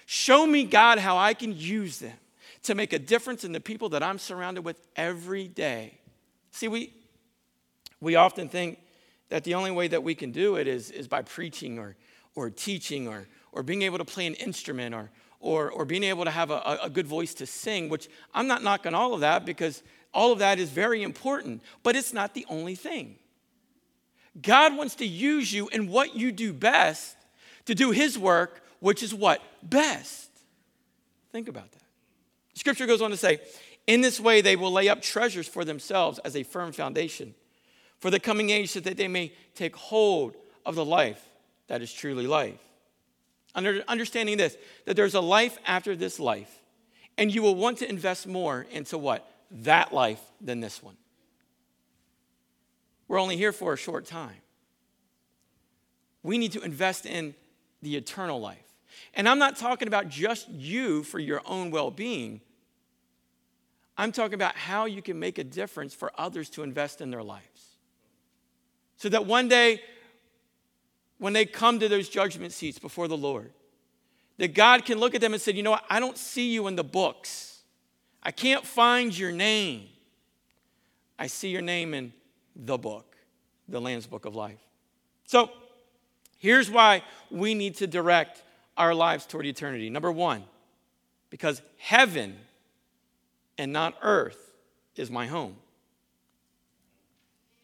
show 0.05 0.45
me, 0.45 0.63
God, 0.63 0.99
how 0.99 1.17
I 1.17 1.33
can 1.33 1.55
use 1.57 1.99
them 1.99 2.17
to 2.63 2.75
make 2.75 2.93
a 2.93 2.99
difference 2.99 3.43
in 3.43 3.51
the 3.51 3.59
people 3.59 3.89
that 3.89 4.03
I'm 4.03 4.17
surrounded 4.17 4.63
with 4.63 4.81
every 4.95 5.47
day. 5.47 5.99
See, 6.51 6.67
we, 6.67 6.93
we 7.99 8.15
often 8.15 8.49
think 8.49 8.79
that 9.29 9.43
the 9.43 9.55
only 9.55 9.71
way 9.71 9.87
that 9.87 10.03
we 10.03 10.15
can 10.15 10.31
do 10.31 10.55
it 10.55 10.67
is, 10.67 10.91
is 10.91 11.07
by 11.07 11.21
preaching 11.21 11.79
or, 11.79 11.95
or 12.35 12.49
teaching 12.49 13.07
or, 13.07 13.27
or 13.53 13.63
being 13.63 13.83
able 13.83 13.97
to 13.97 14.05
play 14.05 14.27
an 14.27 14.33
instrument 14.35 14.93
or, 14.93 15.09
or, 15.39 15.71
or 15.71 15.85
being 15.85 16.03
able 16.03 16.25
to 16.25 16.31
have 16.31 16.51
a, 16.51 16.79
a 16.83 16.89
good 16.89 17.07
voice 17.07 17.33
to 17.35 17.45
sing, 17.45 17.89
which 17.89 18.09
I'm 18.33 18.47
not 18.47 18.63
knocking 18.63 18.93
all 18.93 19.13
of 19.13 19.21
that 19.21 19.45
because 19.45 19.81
all 20.13 20.31
of 20.31 20.39
that 20.39 20.59
is 20.59 20.69
very 20.69 21.01
important, 21.01 21.61
but 21.81 21.95
it's 21.95 22.13
not 22.13 22.33
the 22.33 22.45
only 22.49 22.75
thing. 22.75 23.15
God 24.41 24.75
wants 24.75 24.95
to 24.95 25.05
use 25.05 25.53
you 25.53 25.67
in 25.69 25.87
what 25.87 26.15
you 26.15 26.31
do 26.31 26.53
best 26.53 27.15
to 27.65 27.75
do 27.75 27.91
His 27.91 28.17
work, 28.17 28.63
which 28.79 29.03
is 29.03 29.13
what? 29.13 29.41
Best. 29.61 30.29
Think 31.31 31.47
about 31.47 31.71
that. 31.71 31.81
Scripture 32.55 32.85
goes 32.85 33.01
on 33.01 33.11
to 33.11 33.17
say, 33.17 33.39
in 33.87 34.01
this 34.01 34.19
way 34.19 34.41
they 34.41 34.55
will 34.55 34.71
lay 34.71 34.89
up 34.89 35.01
treasures 35.01 35.47
for 35.47 35.65
themselves 35.65 36.19
as 36.19 36.35
a 36.35 36.43
firm 36.43 36.71
foundation 36.71 37.33
for 37.99 38.09
the 38.09 38.19
coming 38.19 38.49
age 38.49 38.69
so 38.69 38.79
that 38.79 38.97
they 38.97 39.07
may 39.07 39.31
take 39.55 39.75
hold 39.75 40.35
of 40.65 40.75
the 40.75 40.85
life 40.85 41.23
that 41.67 41.81
is 41.81 41.91
truly 41.91 42.27
life. 42.27 42.59
Under, 43.55 43.83
understanding 43.87 44.37
this, 44.37 44.57
that 44.85 44.95
there's 44.95 45.13
a 45.13 45.21
life 45.21 45.57
after 45.65 45.95
this 45.95 46.19
life, 46.19 46.51
and 47.17 47.33
you 47.33 47.41
will 47.41 47.55
want 47.55 47.79
to 47.79 47.89
invest 47.89 48.27
more 48.27 48.65
into 48.71 48.97
what? 48.97 49.29
That 49.51 49.93
life 49.93 50.21
than 50.41 50.59
this 50.59 50.81
one. 50.81 50.97
We're 53.07 53.19
only 53.19 53.37
here 53.37 53.51
for 53.51 53.73
a 53.73 53.77
short 53.77 54.05
time. 54.05 54.37
We 56.23 56.37
need 56.37 56.53
to 56.53 56.61
invest 56.61 57.05
in 57.05 57.35
the 57.81 57.95
eternal 57.95 58.39
life. 58.39 58.57
And 59.13 59.29
I'm 59.29 59.37
not 59.37 59.57
talking 59.57 59.87
about 59.87 60.09
just 60.09 60.49
you 60.49 61.03
for 61.03 61.19
your 61.19 61.41
own 61.45 61.69
well 61.69 61.91
being. 61.91 62.41
I'm 63.97 64.11
talking 64.11 64.33
about 64.33 64.55
how 64.55 64.85
you 64.85 65.01
can 65.01 65.19
make 65.19 65.37
a 65.37 65.43
difference 65.43 65.93
for 65.93 66.11
others 66.17 66.49
to 66.51 66.63
invest 66.63 67.01
in 67.01 67.11
their 67.11 67.21
lives. 67.21 67.77
So 68.97 69.09
that 69.09 69.25
one 69.25 69.47
day 69.47 69.81
when 71.17 71.33
they 71.33 71.45
come 71.45 71.79
to 71.79 71.87
those 71.87 72.09
judgment 72.09 72.51
seats 72.51 72.79
before 72.79 73.07
the 73.07 73.17
Lord, 73.17 73.51
that 74.37 74.53
God 74.53 74.85
can 74.85 74.99
look 74.99 75.15
at 75.15 75.21
them 75.21 75.33
and 75.33 75.41
say, 75.41 75.53
You 75.53 75.63
know 75.63 75.71
what? 75.71 75.85
I 75.89 75.99
don't 75.99 76.17
see 76.17 76.51
you 76.51 76.67
in 76.67 76.75
the 76.75 76.83
books. 76.83 77.61
I 78.21 78.31
can't 78.31 78.65
find 78.65 79.17
your 79.17 79.31
name. 79.31 79.87
I 81.19 81.27
see 81.27 81.49
your 81.49 81.61
name 81.61 81.93
in 81.93 82.13
the 82.55 82.77
book, 82.77 83.15
the 83.67 83.79
Lamb's 83.79 84.07
Book 84.07 84.25
of 84.25 84.35
Life. 84.35 84.59
So 85.25 85.51
here's 86.37 86.69
why 86.69 87.03
we 87.29 87.53
need 87.53 87.75
to 87.75 87.87
direct 87.87 88.43
our 88.77 88.95
lives 88.95 89.25
toward 89.25 89.45
eternity. 89.45 89.89
Number 89.89 90.11
one, 90.11 90.43
because 91.29 91.61
heaven 91.77 92.37
and 93.57 93.71
not 93.71 93.95
earth 94.01 94.53
is 94.95 95.11
my 95.11 95.27
home. 95.27 95.55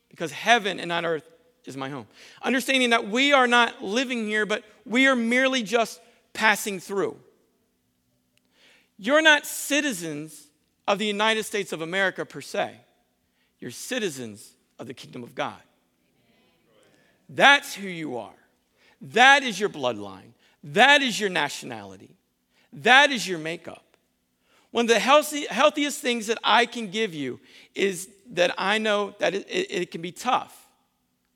Because 0.10 0.32
heaven 0.32 0.80
and 0.80 0.90
not 0.90 1.06
earth 1.06 1.24
is 1.66 1.78
my 1.78 1.90
home. 1.90 2.08
Understanding 2.42 2.92
that 2.92 3.08
we 3.08 3.34
are 3.34 3.48
not 3.48 3.84
living 3.84 4.26
here, 4.26 4.46
but 4.46 4.64
we 4.86 5.08
are 5.08 5.16
merely 5.16 5.64
just 5.64 6.02
passing 6.34 6.80
through. 6.80 7.18
You're 8.98 9.22
not 9.22 9.46
citizens 9.46 10.48
of 10.88 10.98
the 10.98 11.06
United 11.06 11.44
States 11.44 11.72
of 11.72 11.82
America 11.82 12.26
per 12.26 12.42
se, 12.42 12.76
you're 13.60 13.72
citizens 13.72 14.54
of 14.78 14.88
the 14.88 14.94
kingdom 14.94 15.24
of 15.24 15.36
God. 15.36 15.62
That's 17.30 17.76
who 17.76 17.88
you 17.88 18.18
are. 18.18 18.34
That 19.02 19.44
is 19.44 19.60
your 19.60 19.70
bloodline. 19.70 20.34
That 20.64 21.02
is 21.02 21.20
your 21.20 21.30
nationality. 21.30 22.16
That 22.74 23.12
is 23.12 23.28
your 23.28 23.40
makeup. 23.40 23.84
One 24.72 24.86
of 24.86 24.90
the 24.90 25.00
healthiest 25.00 26.00
things 26.00 26.28
that 26.28 26.38
I 26.44 26.66
can 26.66 26.90
give 26.90 27.14
you 27.14 27.40
is 27.76 28.10
that 28.32 28.54
I 28.58 28.78
know 28.78 29.16
that 29.20 29.34
it 29.34 29.92
can 29.92 30.02
be 30.02 30.12
tough 30.12 30.69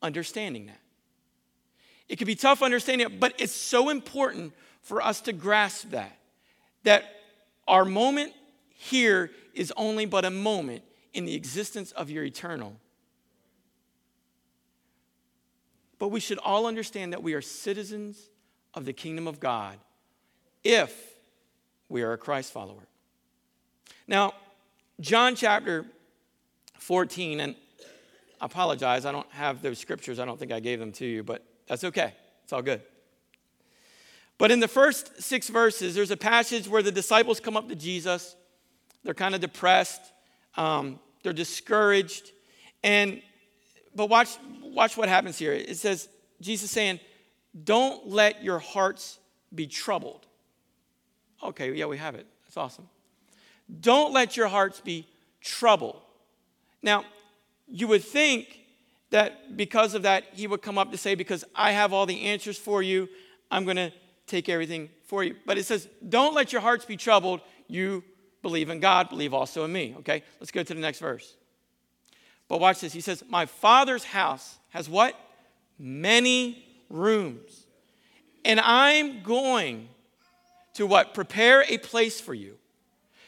understanding 0.04 0.68
that. 0.68 0.80
It 2.10 2.18
can 2.18 2.28
be 2.28 2.36
tough 2.36 2.62
understanding 2.62 3.08
it, 3.08 3.20
but 3.20 3.34
it's 3.40 3.54
so 3.54 3.90
important 3.90 4.54
for 4.82 5.02
us 5.02 5.22
to 5.22 5.34
grasp 5.34 5.92
that. 5.92 6.18
That 6.84 7.06
our 7.68 7.86
moment 7.86 8.34
here 8.70 9.32
is 9.54 9.74
only 9.78 10.06
but 10.06 10.26
a 10.26 10.30
moment 10.30 10.84
in 11.14 11.26
the 11.26 11.34
existence 11.34 11.92
of 11.94 12.10
your 12.10 12.24
eternal. 12.24 12.76
But 15.98 16.10
we 16.10 16.20
should 16.20 16.40
all 16.40 16.66
understand 16.66 17.14
that 17.14 17.24
we 17.24 17.34
are 17.34 17.42
citizens 17.42 18.30
of 18.74 18.84
the 18.84 18.94
kingdom 18.94 19.28
of 19.28 19.40
God 19.40 19.78
if 20.64 21.14
we 21.88 22.02
are 22.02 22.14
a 22.14 22.18
Christ 22.18 22.52
follower. 22.52 22.88
Now, 24.08 24.34
John 25.00 25.36
chapter 25.36 25.86
14, 26.80 27.40
and 27.40 27.56
I 28.44 28.46
apologize, 28.46 29.06
I 29.06 29.14
don't 29.14 29.32
have 29.32 29.62
those 29.62 29.80
scriptures. 29.80 30.20
I 30.20 30.26
don't 30.26 30.38
think 30.38 30.52
I 30.52 30.60
gave 30.60 30.78
them 30.78 30.92
to 30.94 31.06
you, 31.06 31.24
but 31.24 31.46
that's 31.66 31.86
okay. 31.86 32.14
It's 32.44 32.52
all 32.52 32.62
good. 32.62 32.82
But 34.38 34.52
in 34.52 34.60
the 34.60 34.68
first 34.68 35.24
six 35.24 35.48
verses, 35.48 35.96
there's 35.96 36.12
a 36.12 36.18
passage 36.18 36.68
where 36.68 36.84
the 36.84 36.92
disciples 36.92 37.40
come 37.40 37.56
up 37.56 37.70
to 37.70 37.76
Jesus. 37.76 38.36
They're 39.06 39.14
kind 39.14 39.34
of 39.34 39.40
depressed, 39.40 40.02
um, 40.58 41.00
they're 41.24 41.32
discouraged. 41.32 42.32
And 42.84 43.22
but 43.96 44.10
watch, 44.10 44.38
watch 44.62 44.98
what 44.98 45.08
happens 45.08 45.38
here. 45.38 45.54
It 45.54 45.78
says, 45.78 46.10
Jesus 46.42 46.70
saying, 46.70 47.00
Don't 47.64 48.10
let 48.10 48.44
your 48.44 48.60
hearts 48.60 49.20
be 49.56 49.68
troubled. 49.68 50.28
Okay, 51.42 51.72
yeah, 51.72 51.86
we 51.86 51.98
have 51.98 52.16
it. 52.16 52.28
That's 52.44 52.58
awesome. 52.58 52.90
Don't 53.80 54.12
let 54.12 54.36
your 54.36 54.50
hearts 54.50 54.82
be 54.82 55.08
troubled. 55.40 56.02
Now, 56.82 57.06
you 57.68 57.88
would 57.88 58.04
think 58.04 58.60
that 59.10 59.56
because 59.56 59.94
of 59.94 60.04
that, 60.04 60.24
he 60.34 60.48
would 60.48 60.62
come 60.62 60.78
up 60.78 60.92
to 60.92 60.98
say, 60.98 61.16
Because 61.16 61.44
I 61.56 61.72
have 61.72 61.94
all 61.94 62.06
the 62.06 62.22
answers 62.24 62.58
for 62.58 62.82
you, 62.82 63.08
I'm 63.52 63.64
going 63.64 63.78
to 63.78 63.92
take 64.28 64.50
everything 64.50 64.90
for 65.04 65.24
you. 65.24 65.36
But 65.46 65.58
it 65.58 65.66
says, 65.66 65.88
Don't 66.08 66.34
let 66.34 66.52
your 66.52 66.62
hearts 66.62 66.86
be 66.86 66.98
troubled. 66.98 67.42
You 67.68 68.04
believe 68.42 68.70
in 68.70 68.80
God, 68.80 69.10
believe 69.10 69.34
also 69.34 69.66
in 69.66 69.72
me. 69.72 69.96
Okay, 70.00 70.24
let's 70.40 70.52
go 70.52 70.64
to 70.64 70.74
the 70.74 70.80
next 70.80 71.00
verse. 71.00 71.36
But 72.48 72.60
watch 72.60 72.82
this. 72.82 72.94
He 72.94 73.02
says, 73.02 73.24
My 73.30 73.46
father's 73.46 74.04
house 74.04 74.58
has 74.70 74.90
what? 74.90 75.16
Many 75.80 76.66
rooms. 76.90 77.66
And 78.46 78.60
I'm 78.60 79.24
going 79.24 79.90
to 80.74 80.86
what? 80.86 81.14
Prepare 81.14 81.64
a 81.68 81.78
place 81.78 82.20
for 82.20 82.34
you. 82.34 82.58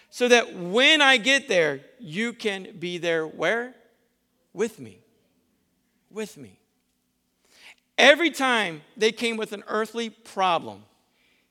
So 0.10 0.28
that 0.28 0.56
when 0.56 1.02
I 1.02 1.18
get 1.18 1.48
there, 1.48 1.82
you 2.00 2.34
can 2.34 2.76
be 2.80 2.98
there 2.98 3.28
where? 3.28 3.76
With 4.56 4.80
me. 4.80 5.00
With 6.10 6.38
me. 6.38 6.58
Every 7.98 8.32
time 8.32 8.82
they 8.98 9.12
came 9.12 9.38
with 9.38 9.52
an 9.52 9.64
earthly 9.68 10.10
problem, 10.10 10.84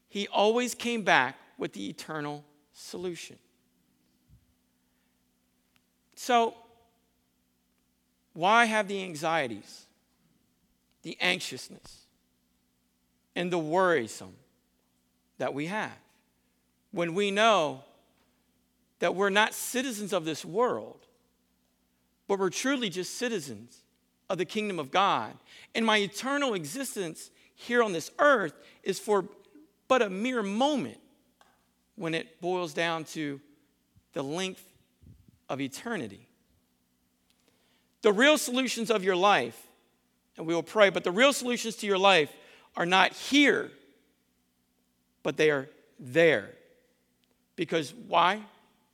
he 0.08 0.26
always 0.28 0.74
came 0.74 1.02
back 1.02 1.36
with 1.58 1.72
the 1.72 1.88
eternal 1.88 2.44
solution. 2.72 3.38
So, 6.16 6.54
why 8.32 8.64
have 8.64 8.88
the 8.88 9.02
anxieties, 9.02 9.86
the 11.02 11.16
anxiousness, 11.20 12.06
and 13.36 13.52
the 13.52 13.58
worrisome 13.58 14.34
that 15.38 15.54
we 15.54 15.66
have 15.66 15.92
when 16.90 17.14
we 17.14 17.30
know 17.30 17.82
that 19.00 19.14
we're 19.14 19.30
not 19.30 19.52
citizens 19.52 20.12
of 20.12 20.24
this 20.24 20.44
world, 20.44 21.04
but 22.26 22.38
we're 22.38 22.50
truly 22.50 22.88
just 22.88 23.16
citizens 23.16 23.84
of 24.30 24.38
the 24.38 24.44
kingdom 24.44 24.78
of 24.78 24.90
God. 24.90 25.34
And 25.74 25.84
my 25.84 25.98
eternal 25.98 26.54
existence 26.54 27.30
here 27.54 27.82
on 27.82 27.92
this 27.92 28.10
earth 28.18 28.54
is 28.82 28.98
for 28.98 29.26
but 29.86 30.02
a 30.02 30.10
mere 30.10 30.42
moment 30.42 30.98
when 31.96 32.14
it 32.14 32.40
boils 32.40 32.72
down 32.72 33.04
to 33.04 33.40
the 34.12 34.22
length 34.22 34.64
of 35.48 35.60
eternity. 35.60 36.26
The 38.02 38.12
real 38.12 38.38
solutions 38.38 38.90
of 38.90 39.04
your 39.04 39.16
life, 39.16 39.60
and 40.36 40.46
we 40.46 40.54
will 40.54 40.62
pray, 40.62 40.90
but 40.90 41.04
the 41.04 41.12
real 41.12 41.32
solutions 41.32 41.76
to 41.76 41.86
your 41.86 41.98
life 41.98 42.34
are 42.76 42.86
not 42.86 43.12
here, 43.12 43.70
but 45.22 45.36
they 45.36 45.50
are 45.50 45.68
there. 45.98 46.50
Because 47.56 47.94
why? 48.08 48.40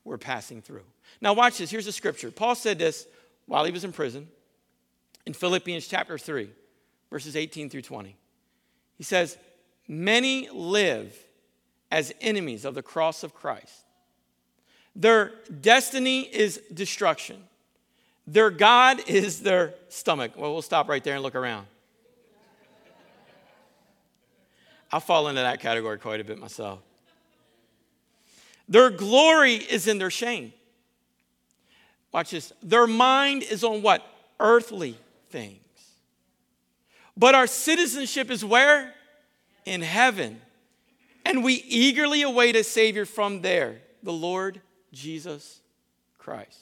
We're 0.03 0.17
passing 0.17 0.61
through. 0.61 0.83
Now, 1.19 1.33
watch 1.33 1.57
this. 1.57 1.71
Here's 1.71 1.85
the 1.85 1.91
scripture. 1.91 2.31
Paul 2.31 2.55
said 2.55 2.79
this 2.79 3.07
while 3.45 3.65
he 3.65 3.71
was 3.71 3.83
in 3.83 3.91
prison 3.91 4.27
in 5.25 5.33
Philippians 5.33 5.87
chapter 5.87 6.17
3, 6.17 6.49
verses 7.09 7.35
18 7.35 7.69
through 7.69 7.81
20. 7.81 8.15
He 8.97 9.03
says, 9.03 9.37
Many 9.87 10.49
live 10.49 11.15
as 11.91 12.13
enemies 12.21 12.65
of 12.65 12.75
the 12.75 12.81
cross 12.81 13.23
of 13.23 13.33
Christ. 13.33 13.83
Their 14.95 15.33
destiny 15.59 16.21
is 16.21 16.61
destruction. 16.73 17.43
Their 18.27 18.49
God 18.49 19.01
is 19.07 19.41
their 19.41 19.73
stomach. 19.89 20.33
Well, 20.35 20.53
we'll 20.53 20.61
stop 20.61 20.87
right 20.87 21.03
there 21.03 21.15
and 21.15 21.23
look 21.23 21.35
around. 21.35 21.67
I 24.91 24.99
fall 24.99 25.27
into 25.27 25.41
that 25.41 25.59
category 25.59 25.97
quite 25.97 26.19
a 26.19 26.23
bit 26.23 26.39
myself. 26.39 26.79
Their 28.69 28.89
glory 28.89 29.55
is 29.55 29.87
in 29.87 29.97
their 29.97 30.11
shame. 30.11 30.53
Watch 32.11 32.31
this, 32.31 32.53
their 32.61 32.87
mind 32.87 33.43
is 33.43 33.63
on 33.63 33.81
what? 33.81 34.05
Earthly 34.39 34.97
things. 35.29 35.59
But 37.15 37.35
our 37.35 37.47
citizenship 37.47 38.31
is 38.31 38.43
where? 38.43 38.93
In 39.65 39.81
heaven. 39.81 40.41
And 41.25 41.43
we 41.43 41.53
eagerly 41.53 42.23
await 42.23 42.55
a 42.55 42.63
Savior 42.63 43.05
from 43.05 43.41
there, 43.41 43.81
the 44.01 44.13
Lord 44.13 44.61
Jesus 44.91 45.59
Christ. 46.17 46.59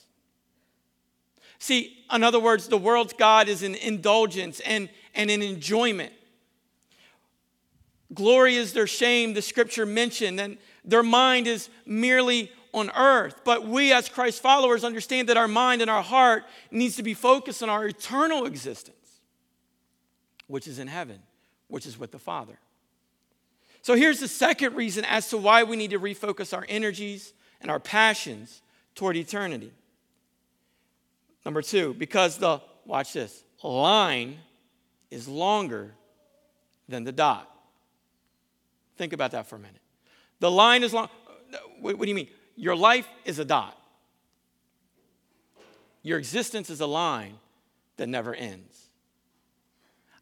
See, 1.58 2.04
in 2.12 2.24
other 2.24 2.40
words, 2.40 2.68
the 2.68 2.78
world's 2.78 3.12
God 3.12 3.48
is 3.48 3.62
an 3.62 3.74
indulgence 3.74 4.60
and, 4.60 4.88
and 5.14 5.30
an 5.30 5.42
enjoyment. 5.42 6.12
Glory 8.12 8.56
is 8.56 8.72
their 8.72 8.86
shame, 8.86 9.34
the 9.34 9.42
scripture 9.42 9.86
mentioned, 9.86 10.40
and 10.40 10.58
their 10.84 11.02
mind 11.02 11.46
is 11.46 11.68
merely 11.86 12.50
on 12.72 12.90
earth. 12.96 13.40
But 13.44 13.66
we, 13.66 13.92
as 13.92 14.08
Christ 14.08 14.42
followers, 14.42 14.84
understand 14.84 15.28
that 15.28 15.36
our 15.36 15.48
mind 15.48 15.82
and 15.82 15.90
our 15.90 16.02
heart 16.02 16.44
needs 16.70 16.96
to 16.96 17.02
be 17.02 17.14
focused 17.14 17.62
on 17.62 17.68
our 17.68 17.86
eternal 17.86 18.46
existence, 18.46 19.20
which 20.46 20.66
is 20.66 20.78
in 20.78 20.88
heaven, 20.88 21.20
which 21.68 21.86
is 21.86 21.98
with 21.98 22.12
the 22.12 22.18
Father. 22.18 22.58
So 23.82 23.94
here's 23.94 24.20
the 24.20 24.28
second 24.28 24.76
reason 24.76 25.04
as 25.04 25.28
to 25.30 25.38
why 25.38 25.62
we 25.62 25.76
need 25.76 25.90
to 25.90 26.00
refocus 26.00 26.56
our 26.56 26.66
energies 26.68 27.32
and 27.60 27.70
our 27.70 27.80
passions 27.80 28.62
toward 28.94 29.16
eternity. 29.16 29.72
Number 31.44 31.62
two, 31.62 31.94
because 31.94 32.36
the, 32.36 32.60
watch 32.84 33.14
this, 33.14 33.42
line 33.62 34.38
is 35.10 35.26
longer 35.26 35.94
than 36.88 37.04
the 37.04 37.12
dot. 37.12 37.50
Think 38.96 39.12
about 39.12 39.30
that 39.30 39.46
for 39.46 39.56
a 39.56 39.58
minute. 39.58 39.80
The 40.40 40.50
line 40.50 40.82
is 40.82 40.92
long. 40.92 41.08
What, 41.80 41.96
what 41.98 42.04
do 42.04 42.08
you 42.10 42.14
mean? 42.14 42.28
Your 42.60 42.76
life 42.76 43.08
is 43.24 43.38
a 43.38 43.44
dot. 43.46 43.74
Your 46.02 46.18
existence 46.18 46.68
is 46.68 46.82
a 46.82 46.86
line 46.86 47.38
that 47.96 48.06
never 48.06 48.34
ends. 48.34 48.90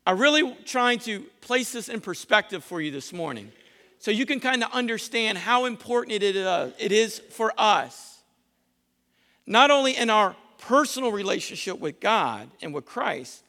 I'm 0.07 0.19
really 0.19 0.57
trying 0.65 1.01
to 1.01 1.25
place 1.41 1.73
this 1.73 1.89
in 1.89 2.01
perspective 2.01 2.63
for 2.63 2.81
you 2.81 2.93
this 2.93 3.13
morning 3.13 3.51
so 3.99 4.13
you 4.13 4.25
can 4.25 4.39
kind 4.39 4.63
of 4.63 4.71
understand 4.71 5.37
how 5.37 5.65
important 5.65 6.23
uh, 6.23 6.69
it 6.79 6.93
is 6.93 7.19
for 7.19 7.53
us, 7.59 8.23
not 9.45 9.73
only 9.73 9.97
in 9.97 10.09
our 10.09 10.37
personal 10.59 11.11
relationship 11.11 11.81
with 11.81 11.99
God 11.99 12.49
and 12.63 12.73
with 12.73 12.85
Christ, 12.85 13.43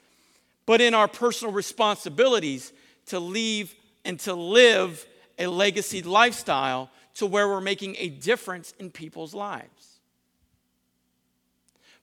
but 0.66 0.82
in 0.82 0.96
our 0.96 1.08
personal 1.08 1.54
responsibilities 1.54 2.74
to 3.06 3.20
leave 3.20 3.76
and 4.04 4.20
to 4.22 4.34
live 4.34 5.06
a 5.38 5.46
legacy 5.46 6.02
lifestyle 6.02 6.90
to 7.20 7.26
where 7.26 7.50
we're 7.50 7.60
making 7.60 7.98
a 7.98 8.08
difference 8.08 8.74
in 8.80 8.90
people's 8.90 9.34
lives. 9.34 10.00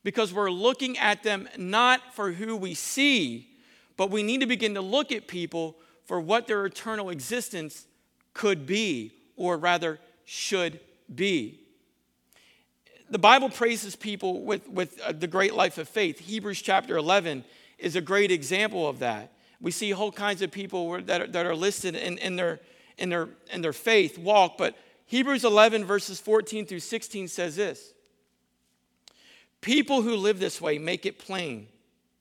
Because 0.05 0.33
we're 0.33 0.51
looking 0.51 0.99
at 0.99 1.23
them 1.23 1.49
not 1.57 2.15
for 2.15 2.33
who 2.33 2.55
we 2.55 2.75
see, 2.75 3.49
but 3.97 4.11
we 4.11 4.23
need 4.23 4.41
to 4.41 4.47
begin 4.47 4.75
to 4.75 4.83
look 4.83 5.11
at 5.13 5.27
people 5.27 5.77
for 6.05 6.21
what 6.21 6.47
their 6.47 6.67
eternal 6.67 7.09
existence 7.09 7.87
could 8.35 8.67
be, 8.67 9.15
or 9.37 9.57
rather, 9.57 9.99
should 10.27 10.79
be. 11.13 11.61
The 13.09 13.19
Bible 13.19 13.49
praises 13.49 13.97
people 13.97 14.43
with, 14.43 14.69
with 14.69 15.01
uh, 15.01 15.13
the 15.13 15.27
great 15.27 15.55
life 15.55 15.79
of 15.79 15.89
faith. 15.89 16.19
Hebrews 16.19 16.61
chapter 16.61 16.99
11 16.99 17.43
is 17.79 17.97
a 17.97 18.03
great 18.03 18.31
example 18.31 18.87
of 18.87 18.99
that. 18.99 19.33
We 19.63 19.71
see 19.71 19.91
whole 19.93 20.13
kinds 20.13 20.43
of 20.43 20.51
people 20.51 21.01
that 21.03 21.23
are, 21.23 21.27
that 21.29 21.47
are 21.47 21.57
listed 21.57 21.97
in, 21.97 22.19
in, 22.19 22.37
their, 22.37 22.61
in, 22.99 23.09
their, 23.09 23.31
in 23.51 23.63
their 23.63 23.73
faith 23.73 24.19
walk, 24.19 24.59
but 24.59 24.77
Hebrews 25.07 25.45
11, 25.45 25.85
verses 25.85 26.21
14 26.21 26.67
through 26.67 26.81
16 26.81 27.29
says 27.29 27.57
this 27.57 27.93
People 29.61 30.03
who 30.03 30.17
live 30.17 30.39
this 30.39 30.61
way 30.61 30.79
make 30.79 31.07
it 31.07 31.19
plain 31.19 31.69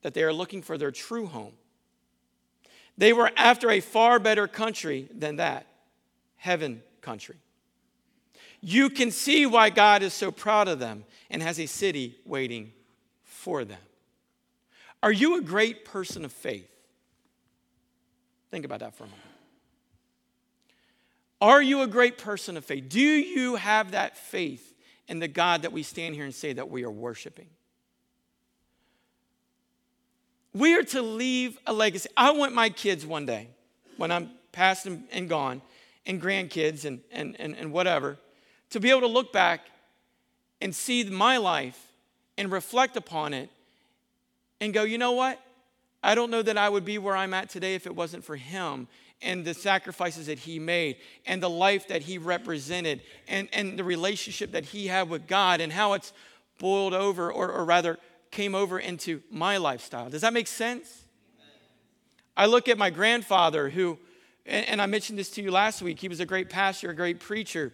that 0.01 0.13
they 0.13 0.23
are 0.23 0.33
looking 0.33 0.61
for 0.61 0.77
their 0.77 0.91
true 0.91 1.25
home. 1.25 1.53
They 2.97 3.11
were 3.11 3.31
after 3.35 3.71
a 3.71 3.81
far 3.81 4.19
better 4.19 4.47
country 4.47 5.09
than 5.13 5.37
that 5.37 5.67
heaven 6.37 6.81
country. 7.01 7.35
You 8.61 8.89
can 8.89 9.11
see 9.11 9.45
why 9.45 9.69
God 9.69 10.01
is 10.01 10.13
so 10.13 10.31
proud 10.31 10.67
of 10.67 10.79
them 10.79 11.05
and 11.29 11.41
has 11.41 11.59
a 11.59 11.65
city 11.65 12.17
waiting 12.25 12.71
for 13.23 13.65
them. 13.65 13.81
Are 15.03 15.11
you 15.11 15.37
a 15.37 15.41
great 15.41 15.85
person 15.85 16.25
of 16.25 16.31
faith? 16.31 16.69
Think 18.49 18.65
about 18.65 18.79
that 18.79 18.95
for 18.95 19.03
a 19.03 19.07
moment. 19.07 19.24
Are 21.45 21.61
you 21.61 21.83
a 21.83 21.87
great 21.87 22.17
person 22.17 22.57
of 22.57 22.65
faith? 22.65 22.89
Do 22.89 22.99
you 22.99 23.53
have 23.55 23.91
that 23.91 24.17
faith 24.17 24.73
in 25.07 25.19
the 25.19 25.27
God 25.27 25.61
that 25.61 25.71
we 25.71 25.83
stand 25.83 26.15
here 26.15 26.23
and 26.23 26.33
say 26.33 26.53
that 26.53 26.71
we 26.71 26.83
are 26.83 26.89
worshiping? 26.89 27.45
We 30.53 30.73
are 30.73 30.81
to 30.81 31.03
leave 31.03 31.59
a 31.67 31.71
legacy. 31.71 32.09
I 32.17 32.31
want 32.31 32.55
my 32.55 32.71
kids 32.71 33.05
one 33.05 33.27
day, 33.27 33.49
when 33.97 34.09
I'm 34.09 34.31
past 34.53 34.87
and, 34.87 35.29
gone, 35.29 35.61
and 36.07 36.19
grandkids 36.19 36.83
and, 36.83 37.01
and, 37.11 37.39
and, 37.39 37.55
and 37.55 37.71
whatever, 37.71 38.17
to 38.71 38.79
be 38.79 38.89
able 38.89 39.01
to 39.01 39.07
look 39.07 39.31
back 39.31 39.67
and 40.61 40.73
see 40.73 41.03
my 41.03 41.37
life 41.37 41.79
and 42.39 42.51
reflect 42.51 42.97
upon 42.97 43.35
it 43.35 43.51
and 44.59 44.73
go, 44.73 44.81
you 44.81 44.97
know 44.97 45.11
what? 45.11 45.39
I 46.01 46.15
don't 46.15 46.31
know 46.31 46.41
that 46.41 46.57
I 46.57 46.69
would 46.69 46.85
be 46.85 46.97
where 46.97 47.15
I'm 47.15 47.35
at 47.35 47.51
today 47.51 47.75
if 47.75 47.85
it 47.85 47.95
wasn't 47.95 48.23
for 48.23 48.35
him 48.35 48.87
and 49.25 49.43
the 49.43 49.53
sacrifices 49.53 50.27
that 50.27 50.39
he 50.39 50.59
made 50.59 50.97
and 51.25 51.43
the 51.43 51.49
life 51.49 51.87
that 51.89 52.03
he 52.03 52.17
represented 52.17 53.01
and, 53.27 53.49
and 53.51 53.77
the 53.77 53.83
relationship 53.83 54.51
that 54.51 54.65
he 54.65 54.87
had 54.87 55.09
with 55.09 55.27
God 55.27 55.59
and 55.59 55.73
how 55.73 55.93
it's 55.93 56.13
boiled 56.59 56.93
over 56.93 57.31
or, 57.31 57.51
or 57.51 57.65
rather 57.65 57.97
came 58.31 58.55
over 58.55 58.79
into 58.79 59.21
my 59.29 59.57
lifestyle. 59.57 60.09
Does 60.09 60.21
that 60.21 60.33
make 60.33 60.47
sense? 60.47 61.03
I 62.37 62.45
look 62.45 62.69
at 62.69 62.77
my 62.77 62.89
grandfather 62.89 63.69
who 63.69 63.97
and, 64.45 64.67
and 64.67 64.81
I 64.81 64.85
mentioned 64.85 65.17
this 65.17 65.29
to 65.31 65.41
you 65.41 65.51
last 65.51 65.81
week. 65.81 65.99
He 65.99 66.07
was 66.07 66.19
a 66.19 66.25
great 66.25 66.49
pastor, 66.49 66.89
a 66.89 66.95
great 66.95 67.19
preacher. 67.19 67.73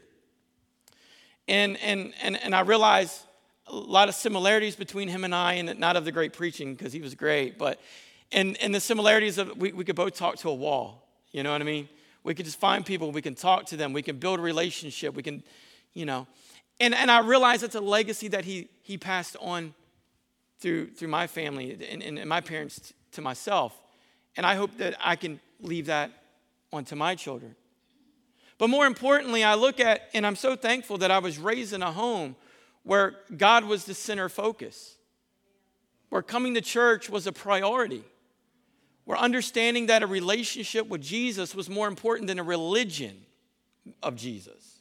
And, 1.48 1.78
and, 1.78 2.14
and, 2.22 2.42
and 2.42 2.56
I 2.56 2.62
realized 2.62 3.22
a 3.68 3.76
lot 3.76 4.10
of 4.10 4.16
similarities 4.16 4.76
between 4.76 5.08
him 5.08 5.24
and 5.24 5.36
I, 5.36 5.54
and 5.54 5.80
not 5.80 5.96
of 5.96 6.06
the 6.06 6.12
great 6.12 6.34
preaching, 6.34 6.74
because 6.74 6.94
he 6.94 7.02
was 7.02 7.16
great, 7.16 7.58
but 7.58 7.80
and, 8.32 8.58
and 8.58 8.74
the 8.74 8.80
similarities 8.80 9.38
of 9.38 9.58
we, 9.58 9.74
we 9.74 9.84
could 9.84 9.96
both 9.96 10.16
talk 10.16 10.38
to 10.38 10.50
a 10.50 10.54
wall. 10.54 11.08
You 11.32 11.44
know 11.44 11.52
what 11.52 11.62
I 11.62 11.65
mean? 11.65 11.88
We 12.24 12.36
can 12.36 12.46
just 12.46 12.60
find 12.60 12.86
people, 12.86 13.12
we 13.12 13.22
can 13.22 13.36
talk 13.36 13.65
to 13.67 13.78
them, 13.78 13.94
we 13.94 14.02
can 14.02 14.17
build 14.17 14.39
a 14.39 14.41
relationship, 14.41 15.15
we 15.15 15.24
can, 15.24 15.44
you 15.94 16.06
know. 16.06 16.28
And, 16.80 16.94
and 16.94 17.10
I 17.10 17.20
realize 17.20 17.63
it's 17.63 17.76
a 17.76 17.82
legacy 17.82 18.28
that 18.30 18.46
he, 18.46 18.67
he 18.82 18.98
passed 18.98 19.36
on 19.39 19.74
through, 20.60 20.91
through 20.91 21.08
my 21.08 21.28
family 21.28 21.78
and, 21.89 22.04
and, 22.04 22.30
my 22.30 22.41
parents 22.41 22.94
to 23.13 23.22
myself. 23.22 23.80
And 24.38 24.46
I 24.46 24.56
hope 24.56 24.78
that 24.78 24.96
I 25.00 25.15
can 25.15 25.39
leave 25.62 25.88
that 25.88 26.12
onto 26.72 26.96
my 26.96 27.15
children. 27.15 27.56
But 28.58 28.70
more 28.70 28.86
importantly, 28.86 29.44
I 29.44 29.56
look 29.56 29.80
at, 29.80 30.10
and 30.13 30.26
I'm 30.26 30.36
so 30.36 30.56
thankful 30.56 31.00
that 31.00 31.10
I 31.10 31.20
was 31.20 31.39
raised 31.39 31.74
in 31.74 31.82
a 31.82 31.91
home 31.91 32.36
where 32.84 33.15
God 33.36 33.65
was 33.65 33.86
the 33.86 33.94
center 33.94 34.30
focus, 34.30 34.96
where 36.10 36.22
coming 36.22 36.54
to 36.54 36.62
church 36.62 37.10
was 37.10 37.26
a 37.26 37.32
priority, 37.32 38.04
where 39.12 39.19
understanding 39.19 39.88
that 39.88 40.04
a 40.04 40.08
relationship 40.08 40.88
with 40.88 41.02
Jesus 41.02 41.54
was 41.54 41.69
more 41.69 41.89
important 41.89 42.28
than 42.28 42.39
a 42.39 42.43
religion 42.43 43.26
of 44.02 44.15
Jesus. 44.15 44.80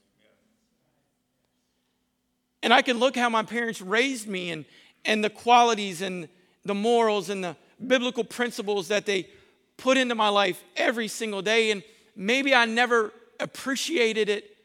And 2.63 2.73
I 2.73 2.81
can 2.81 3.01
look 3.01 3.17
how 3.17 3.29
my 3.29 3.43
parents 3.43 3.81
raised 3.81 4.29
me 4.29 4.53
and, 4.53 4.67
and 5.05 5.25
the 5.25 5.31
qualities 5.31 6.01
and 6.01 6.29
the 6.65 6.77
morals 6.77 7.29
and 7.29 7.43
the 7.43 7.57
biblical 7.85 8.23
principles 8.23 8.87
that 8.87 9.05
they 9.05 9.29
put 9.77 9.97
into 9.97 10.15
my 10.15 10.29
life 10.29 10.63
every 10.77 11.09
single 11.09 11.43
day. 11.43 11.73
And 11.73 11.83
maybe 12.15 12.55
I 12.55 12.67
never 12.67 13.13
appreciated 13.41 14.29
it 14.29 14.57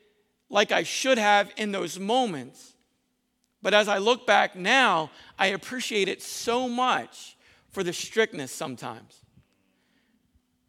like 0.48 0.72
I 0.72 0.84
should 0.84 1.18
have 1.18 1.52
in 1.58 1.72
those 1.72 1.98
moments. 1.98 2.74
But 3.64 3.74
as 3.74 3.88
I 3.88 3.98
look 3.98 4.28
back 4.28 4.56
now, 4.56 5.10
I 5.40 5.48
appreciate 5.48 6.08
it 6.08 6.22
so 6.22 6.70
much 6.70 7.36
for 7.72 7.82
the 7.82 7.94
strictness 7.94 8.52
sometimes. 8.52 9.25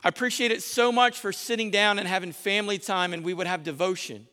I 0.06 0.08
appreciate 0.08 0.52
it 0.52 0.62
so 0.62 0.92
much 0.92 1.18
for 1.18 1.32
sitting 1.32 1.72
down 1.72 1.98
and 1.98 2.06
having 2.06 2.30
family 2.30 2.78
time 2.78 3.12
and 3.12 3.24
we 3.24 3.34
would 3.34 3.48
have 3.48 3.64
devotion. 3.64 4.28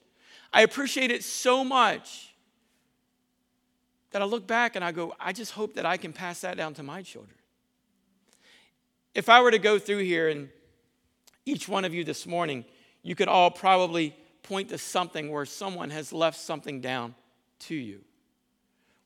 I 0.53 0.61
appreciate 0.61 1.09
it 1.09 1.23
so 1.23 1.63
much 1.63 2.35
that 4.11 4.21
I 4.21 4.25
look 4.25 4.45
back 4.45 4.75
and 4.75 4.85
I 4.85 4.91
go, 4.91 5.15
I 5.19 5.33
just 5.33 5.53
hope 5.53 5.73
that 5.73 5.83
I 5.83 5.97
can 5.97 6.13
pass 6.13 6.41
that 6.41 6.57
down 6.57 6.75
to 6.75 6.83
my 6.83 7.01
children. 7.01 7.35
If 9.15 9.29
I 9.29 9.41
were 9.41 9.49
to 9.49 9.57
go 9.57 9.79
through 9.79 10.03
here 10.03 10.29
and 10.29 10.49
each 11.43 11.67
one 11.67 11.85
of 11.85 11.93
you 11.95 12.03
this 12.03 12.27
morning, 12.27 12.65
you 13.01 13.15
could 13.15 13.27
all 13.27 13.49
probably 13.49 14.15
point 14.43 14.69
to 14.69 14.77
something 14.77 15.31
where 15.31 15.43
someone 15.43 15.89
has 15.89 16.13
left 16.13 16.39
something 16.39 16.81
down 16.81 17.15
to 17.61 17.73
you. 17.73 18.01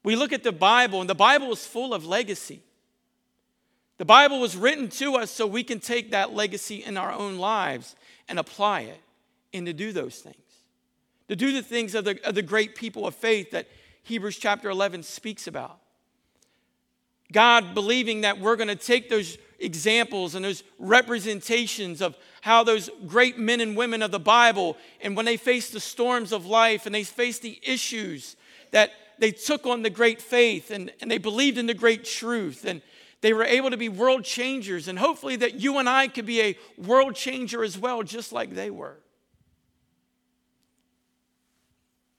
We 0.04 0.18
look 0.18 0.34
at 0.34 0.44
the 0.44 0.52
Bible, 0.52 1.00
and 1.00 1.10
the 1.10 1.16
Bible 1.16 1.54
is 1.54 1.66
full 1.66 1.94
of 1.94 2.06
legacy. 2.06 2.62
The 3.98 4.06
Bible 4.06 4.40
was 4.40 4.56
written 4.56 4.90
to 4.90 5.16
us 5.16 5.32
so 5.32 5.48
we 5.48 5.64
can 5.64 5.80
take 5.80 6.12
that 6.12 6.34
legacy 6.34 6.84
in 6.84 6.98
our 6.98 7.12
own 7.12 7.38
lives 7.38 7.96
and 8.30 8.38
apply 8.38 8.82
it 8.82 9.02
and 9.54 9.66
to 9.66 9.74
do 9.74 9.92
those 9.92 10.20
things. 10.20 10.36
To 11.30 11.36
do 11.36 11.52
the 11.52 11.64
things 11.64 11.96
of 11.96 12.06
the, 12.06 12.20
of 12.26 12.36
the 12.36 12.42
great 12.42 12.76
people 12.76 13.08
of 13.08 13.16
faith 13.16 13.52
that 13.52 13.68
Hebrews 14.04 14.38
chapter 14.38 14.70
11 14.70 15.04
speaks 15.04 15.48
about. 15.48 15.80
God 17.32 17.74
believing 17.74 18.22
that 18.22 18.40
we're 18.40 18.56
going 18.56 18.70
to 18.70 18.76
take 18.76 19.10
those 19.10 19.38
examples 19.60 20.36
and 20.36 20.46
those 20.46 20.64
representations 20.80 22.02
of 22.02 22.16
how 22.42 22.64
those 22.64 22.90
great 23.08 23.38
men 23.38 23.60
and 23.60 23.76
women 23.76 24.02
of 24.02 24.12
the 24.12 24.20
Bible, 24.20 24.78
and 25.02 25.18
when 25.18 25.26
they 25.26 25.36
faced 25.36 25.74
the 25.74 25.80
storms 25.80 26.32
of 26.32 26.46
life 26.46 26.86
and 26.86 26.96
they 26.96 27.04
faced 27.04 27.42
the 27.42 27.60
issues, 27.64 28.38
that 28.72 28.92
they 29.20 29.32
took 29.32 29.66
on 29.66 29.82
the 29.82 29.90
great 29.90 30.22
faith 30.22 30.72
and, 30.72 30.94
and 31.02 31.10
they 31.10 31.18
believed 31.18 31.58
in 31.58 31.66
the 31.66 31.74
great 31.74 32.06
truth 32.06 32.64
and 32.66 32.82
they 33.22 33.34
were 33.34 33.44
able 33.44 33.72
to 33.72 33.78
be 33.78 33.90
world 33.90 34.24
changers. 34.24 34.88
And 34.88 35.00
hopefully, 35.00 35.36
that 35.38 35.56
you 35.56 35.78
and 35.80 35.90
I 35.90 36.08
could 36.08 36.26
be 36.26 36.42
a 36.42 36.58
world 36.78 37.16
changer 37.16 37.64
as 37.64 37.78
well, 37.78 38.04
just 38.04 38.32
like 38.32 38.54
they 38.54 38.70
were. 38.70 38.98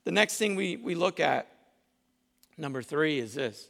The 0.03 0.11
next 0.11 0.37
thing 0.37 0.55
we, 0.55 0.77
we 0.77 0.95
look 0.95 1.19
at, 1.19 1.47
number 2.57 2.81
three, 2.81 3.19
is 3.19 3.35
this 3.35 3.69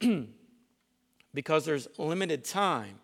because 1.34 1.64
there's 1.64 1.88
limited 1.98 2.44
time 2.44 2.98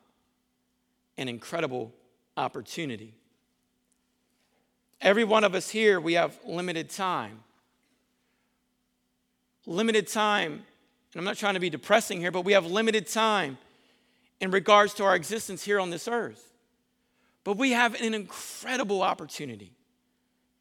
and 1.19 1.29
incredible 1.29 1.93
opportunity. 2.37 3.15
Every 5.01 5.25
one 5.25 5.45
of 5.45 5.55
us 5.55 5.69
here, 5.69 6.01
we 6.01 6.15
have 6.15 6.39
limited 6.47 6.89
time. 6.89 7.41
Limited 9.67 10.07
time, 10.07 10.65
and 11.13 11.21
I'm 11.21 11.25
not 11.25 11.37
trying 11.37 11.55
to 11.55 11.61
be 11.61 11.71
depressing 11.71 12.21
here, 12.21 12.31
but 12.31 12.45
we 12.45 12.53
have 12.53 12.67
limited 12.67 13.07
time 13.07 13.59
in 14.41 14.51
regards 14.51 14.95
to 14.95 15.05
our 15.05 15.15
existence 15.15 15.63
here 15.63 15.79
on 15.79 15.91
this 15.91 16.09
earth. 16.09 16.53
But 17.45 17.57
we 17.57 17.73
have 17.73 18.01
an 18.01 18.15
incredible 18.15 19.03
opportunity 19.03 19.73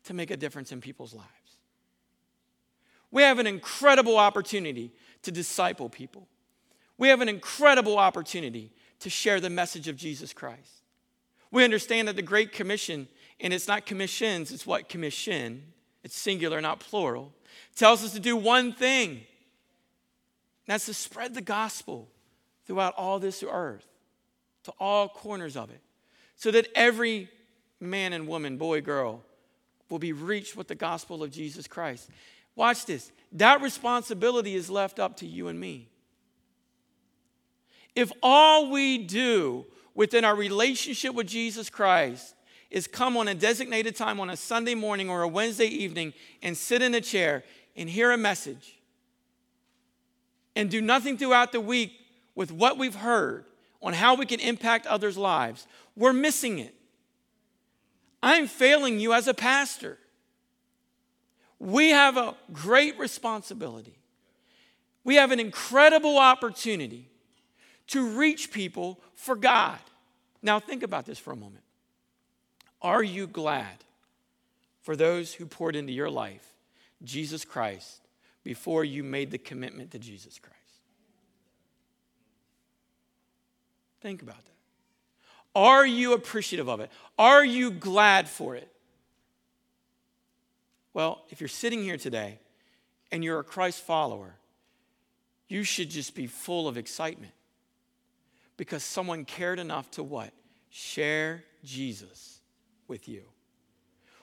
to 0.05 0.13
make 0.13 0.31
a 0.31 0.37
difference 0.37 0.71
in 0.71 0.81
people's 0.81 1.13
lives. 1.13 1.27
We 3.11 3.23
have 3.23 3.39
an 3.39 3.47
incredible 3.47 4.17
opportunity 4.17 4.91
to 5.23 5.31
disciple 5.31 5.89
people. 5.89 6.27
We 6.97 7.09
have 7.09 7.21
an 7.21 7.29
incredible 7.29 7.97
opportunity 7.97 8.71
to 8.99 9.09
share 9.09 9.39
the 9.39 9.49
message 9.49 9.87
of 9.87 9.95
Jesus 9.95 10.33
Christ. 10.33 10.83
We 11.51 11.63
understand 11.63 12.07
that 12.07 12.15
the 12.15 12.21
Great 12.21 12.51
Commission, 12.51 13.07
and 13.39 13.53
it's 13.53 13.67
not 13.67 13.85
commissions, 13.85 14.51
it's 14.51 14.65
what 14.65 14.87
commission, 14.87 15.63
it's 16.03 16.15
singular, 16.15 16.61
not 16.61 16.79
plural, 16.79 17.33
tells 17.75 18.03
us 18.03 18.13
to 18.13 18.19
do 18.19 18.35
one 18.35 18.73
thing. 18.73 19.21
That's 20.67 20.85
to 20.85 20.93
spread 20.93 21.33
the 21.33 21.41
gospel 21.41 22.09
throughout 22.65 22.93
all 22.95 23.19
this 23.19 23.43
earth, 23.47 23.87
to 24.63 24.71
all 24.79 25.09
corners 25.09 25.57
of 25.57 25.69
it, 25.71 25.81
so 26.35 26.51
that 26.51 26.67
every 26.75 27.29
man 27.79 28.13
and 28.13 28.27
woman, 28.27 28.57
boy, 28.57 28.81
girl, 28.81 29.23
will 29.89 29.99
be 29.99 30.13
reached 30.13 30.55
with 30.55 30.67
the 30.67 30.75
gospel 30.75 31.23
of 31.23 31.31
Jesus 31.31 31.67
Christ. 31.67 32.09
Watch 32.55 32.85
this. 32.85 33.11
That 33.33 33.61
responsibility 33.61 34.55
is 34.55 34.69
left 34.69 34.99
up 34.99 35.17
to 35.17 35.27
you 35.27 35.47
and 35.47 35.59
me. 35.59 35.89
If 37.95 38.11
all 38.23 38.71
we 38.71 38.99
do 38.99 39.65
within 39.93 40.23
our 40.23 40.35
relationship 40.35 41.13
with 41.13 41.27
Jesus 41.27 41.69
Christ 41.69 42.35
is 42.69 42.87
come 42.87 43.17
on 43.17 43.27
a 43.27 43.35
designated 43.35 43.95
time 43.95 44.19
on 44.19 44.29
a 44.29 44.37
Sunday 44.37 44.75
morning 44.75 45.09
or 45.09 45.23
a 45.23 45.27
Wednesday 45.27 45.65
evening 45.65 46.13
and 46.41 46.55
sit 46.55 46.81
in 46.81 46.95
a 46.95 47.01
chair 47.01 47.43
and 47.75 47.89
hear 47.89 48.11
a 48.11 48.17
message 48.17 48.80
and 50.55 50.69
do 50.69 50.81
nothing 50.81 51.17
throughout 51.17 51.51
the 51.51 51.61
week 51.61 51.93
with 52.35 52.51
what 52.51 52.77
we've 52.77 52.95
heard 52.95 53.45
on 53.81 53.93
how 53.93 54.15
we 54.15 54.25
can 54.25 54.39
impact 54.39 54.85
others' 54.85 55.17
lives, 55.17 55.67
we're 55.95 56.13
missing 56.13 56.59
it. 56.59 56.75
I'm 58.21 58.47
failing 58.47 58.99
you 58.99 59.13
as 59.13 59.27
a 59.27 59.33
pastor. 59.33 59.97
We 61.59 61.89
have 61.89 62.17
a 62.17 62.35
great 62.53 62.97
responsibility. 62.99 63.97
We 65.03 65.15
have 65.15 65.31
an 65.31 65.39
incredible 65.39 66.17
opportunity 66.17 67.07
to 67.87 68.07
reach 68.07 68.51
people 68.51 68.99
for 69.15 69.35
God. 69.35 69.79
Now, 70.41 70.59
think 70.59 70.83
about 70.83 71.05
this 71.05 71.19
for 71.19 71.31
a 71.31 71.35
moment. 71.35 71.63
Are 72.81 73.03
you 73.03 73.27
glad 73.27 73.83
for 74.81 74.95
those 74.95 75.33
who 75.33 75.45
poured 75.45 75.75
into 75.75 75.93
your 75.93 76.09
life 76.09 76.53
Jesus 77.03 77.45
Christ 77.45 78.00
before 78.43 78.83
you 78.83 79.03
made 79.03 79.31
the 79.31 79.37
commitment 79.37 79.91
to 79.91 79.99
Jesus 79.99 80.39
Christ? 80.39 80.57
Think 84.01 84.21
about 84.21 84.43
that. 84.43 84.51
Are 85.53 85.85
you 85.85 86.13
appreciative 86.13 86.69
of 86.69 86.79
it? 86.79 86.89
Are 87.17 87.43
you 87.45 87.71
glad 87.71 88.27
for 88.27 88.55
it? 88.55 88.67
Well, 90.93 91.23
if 91.29 91.39
you're 91.39 91.47
sitting 91.47 91.83
here 91.83 91.97
today 91.97 92.39
and 93.11 93.23
you're 93.23 93.39
a 93.39 93.43
Christ 93.43 93.81
follower, 93.81 94.35
you 95.47 95.63
should 95.63 95.89
just 95.89 96.15
be 96.15 96.27
full 96.27 96.67
of 96.67 96.77
excitement 96.77 97.33
because 98.57 98.83
someone 98.83 99.25
cared 99.25 99.59
enough 99.59 99.89
to 99.91 100.03
what? 100.03 100.31
Share 100.69 101.43
Jesus 101.63 102.39
with 102.87 103.07
you. 103.07 103.23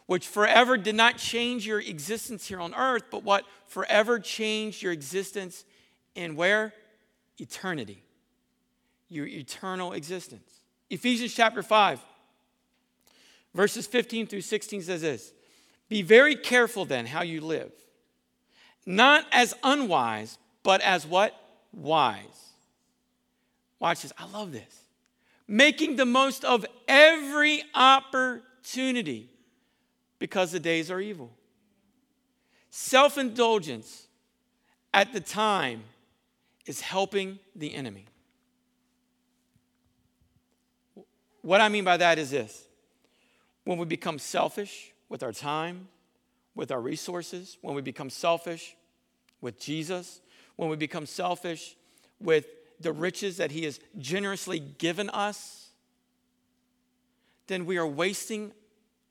Which 0.09 0.27
forever 0.27 0.79
did 0.79 0.95
not 0.95 1.19
change 1.19 1.67
your 1.67 1.81
existence 1.81 2.47
here 2.47 2.61
on 2.61 2.75
earth, 2.75 3.05
but 3.11 3.25
what 3.25 3.45
forever 3.67 4.19
changed 4.19 4.83
your 4.83 4.91
existence 4.91 5.67
in 6.15 6.35
where? 6.35 6.73
Eternity. 7.37 8.03
Your 9.11 9.27
eternal 9.27 9.93
existence. 9.93 10.51
Ephesians 10.89 11.35
chapter 11.35 11.63
5, 11.63 12.01
verses 13.55 13.87
15 13.87 14.27
through 14.27 14.41
16 14.41 14.81
says 14.81 15.03
this 15.03 15.35
be 15.91 16.01
very 16.01 16.37
careful 16.37 16.87
then 16.87 17.05
how 17.05 17.21
you 17.21 17.43
live, 17.43 17.71
not 18.87 19.27
as 19.31 19.55
unwise, 19.63 20.39
but 20.63 20.81
as 20.81 21.07
what? 21.07 21.39
Wise. 21.71 22.55
Watch 23.79 24.01
this. 24.01 24.13
I 24.17 24.25
love 24.27 24.53
this. 24.53 24.85
Making 25.47 25.97
the 25.97 26.07
most 26.07 26.47
of 26.47 26.65
every 26.89 27.63
opportunity 27.75 29.29
because 30.19 30.53
the 30.53 30.61
days 30.61 30.91
are 30.91 31.01
evil. 31.01 31.31
Self 32.71 33.17
indulgence 33.19 34.09
at 34.93 35.13
the 35.13 35.21
time 35.21 35.85
is 36.67 36.81
helping 36.81 37.39
the 37.55 37.75
enemy. 37.75 38.07
What 41.43 41.61
I 41.61 41.69
mean 41.69 41.85
by 41.85 41.97
that 41.97 42.19
is 42.19 42.31
this 42.31 42.67
when 43.65 43.79
we 43.79 43.87
become 43.87 44.19
selfish, 44.19 44.93
with 45.09 45.23
our 45.23 45.33
time, 45.33 45.89
with 46.55 46.71
our 46.71 46.81
resources, 46.81 47.57
when 47.63 47.75
we 47.75 47.83
become 47.83 48.11
selfish 48.11 48.77
with 49.41 49.59
Jesus, 49.59 50.21
when 50.57 50.69
we 50.69 50.77
become 50.77 51.07
selfish 51.07 51.77
with 52.21 52.47
the 52.81 52.93
riches 52.93 53.37
that 53.37 53.51
He 53.51 53.65
has 53.65 53.81
generously 53.99 54.59
given 54.59 55.09
us, 55.11 55.71
then 57.47 57.65
we 57.65 57.79
are 57.79 57.87
wasting 57.87 58.53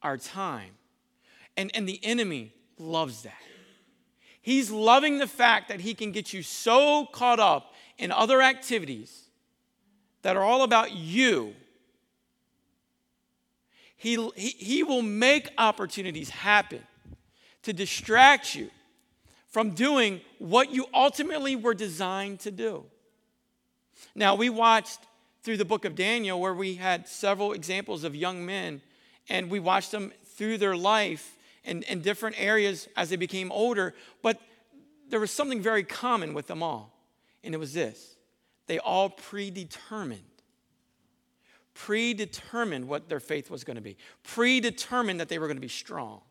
our 0.02 0.17
time. 0.17 0.72
And, 1.58 1.72
and 1.76 1.89
the 1.89 2.00
enemy 2.04 2.54
loves 2.78 3.24
that. 3.24 3.34
He's 4.41 4.72
loving 4.72 5.17
the 5.17 5.28
fact 5.28 5.67
that 5.67 5.82
he 5.82 5.93
can 5.93 6.13
get 6.13 6.32
you 6.32 6.41
so 6.41 7.06
caught 7.12 7.39
up 7.39 7.74
in 7.98 8.13
other 8.13 8.41
activities 8.41 9.24
that 10.22 10.38
are 10.38 10.43
all 10.43 10.63
about 10.63 10.93
you 10.93 11.54
he, 13.98 14.15
he, 14.36 14.50
he 14.50 14.84
will 14.84 15.02
make 15.02 15.50
opportunities 15.58 16.30
happen 16.30 16.84
to 17.63 17.74
distract 17.74 18.56
you 18.56 18.70
from 19.48 19.72
doing 19.72 20.22
what 20.38 20.72
you 20.72 20.86
ultimately 20.93 21.56
were 21.56 21.74
designed 21.74 22.39
to 22.41 22.52
do. 22.52 22.86
Now, 24.13 24.36
we 24.36 24.52
watched 24.52 25.00
through 25.41 25.58
the 25.58 25.65
book 25.65 25.84
of 25.84 25.96
Daniel 25.96 26.39
where 26.39 26.54
we 26.54 26.76
had 26.76 27.08
several 27.08 27.54
examples 27.54 28.04
of 28.04 28.15
young 28.15 28.46
men, 28.46 28.82
and 29.30 29.50
we 29.50 29.60
watched 29.60 29.91
them 29.91 30.13
through 30.26 30.60
their 30.60 30.76
life 30.76 31.36
in, 31.67 31.84
in 31.84 32.01
different 32.01 32.36
areas 32.39 32.88
as 32.95 33.10
they 33.10 33.15
became 33.15 33.51
older, 33.51 33.93
but 34.21 34.41
there 35.10 35.19
was 35.19 35.32
something 35.32 35.62
very 35.62 35.84
common 35.84 36.34
with 36.34 36.47
them 36.47 36.63
all, 36.63 36.91
and 37.43 37.53
it 37.53 37.58
was 37.58 37.73
this 37.73 38.15
they 38.67 38.80
all 38.80 39.10
predetermined 39.10 40.23
predetermined 41.77 42.88
what 42.88 43.08
their 43.08 43.19
faith 43.19 43.51
was 43.51 43.63
going 43.63 43.75
to 43.75 43.82
be, 43.82 43.95
predetermined 44.23 45.19
that 45.19 45.30
they 45.30 45.38
were 45.38 45.45
going 45.45 45.58
to 45.58 45.62
be 45.62 45.67
strong. 45.67 46.21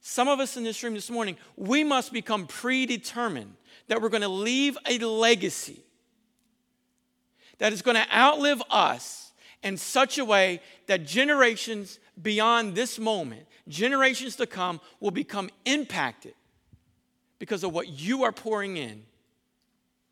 Some 0.00 0.28
of 0.28 0.38
us 0.38 0.56
in 0.56 0.64
this 0.64 0.82
room 0.82 0.94
this 0.94 1.10
morning, 1.10 1.36
we 1.56 1.82
must 1.82 2.12
become 2.12 2.46
predetermined 2.46 3.54
that 3.88 4.02
we're 4.02 4.10
going 4.10 4.22
to 4.22 4.28
leave 4.28 4.76
a 4.86 4.98
legacy 4.98 5.82
that 7.58 7.72
is 7.72 7.80
going 7.80 7.96
to 7.96 8.14
outlive 8.14 8.62
us 8.70 9.29
in 9.62 9.76
such 9.76 10.18
a 10.18 10.24
way 10.24 10.60
that 10.86 11.06
generations 11.06 11.98
beyond 12.20 12.74
this 12.74 12.98
moment, 12.98 13.46
generations 13.68 14.36
to 14.36 14.46
come, 14.46 14.80
will 15.00 15.10
become 15.10 15.50
impacted 15.64 16.34
because 17.38 17.64
of 17.64 17.72
what 17.72 17.88
you 17.88 18.24
are 18.24 18.32
pouring 18.32 18.76
in 18.76 19.02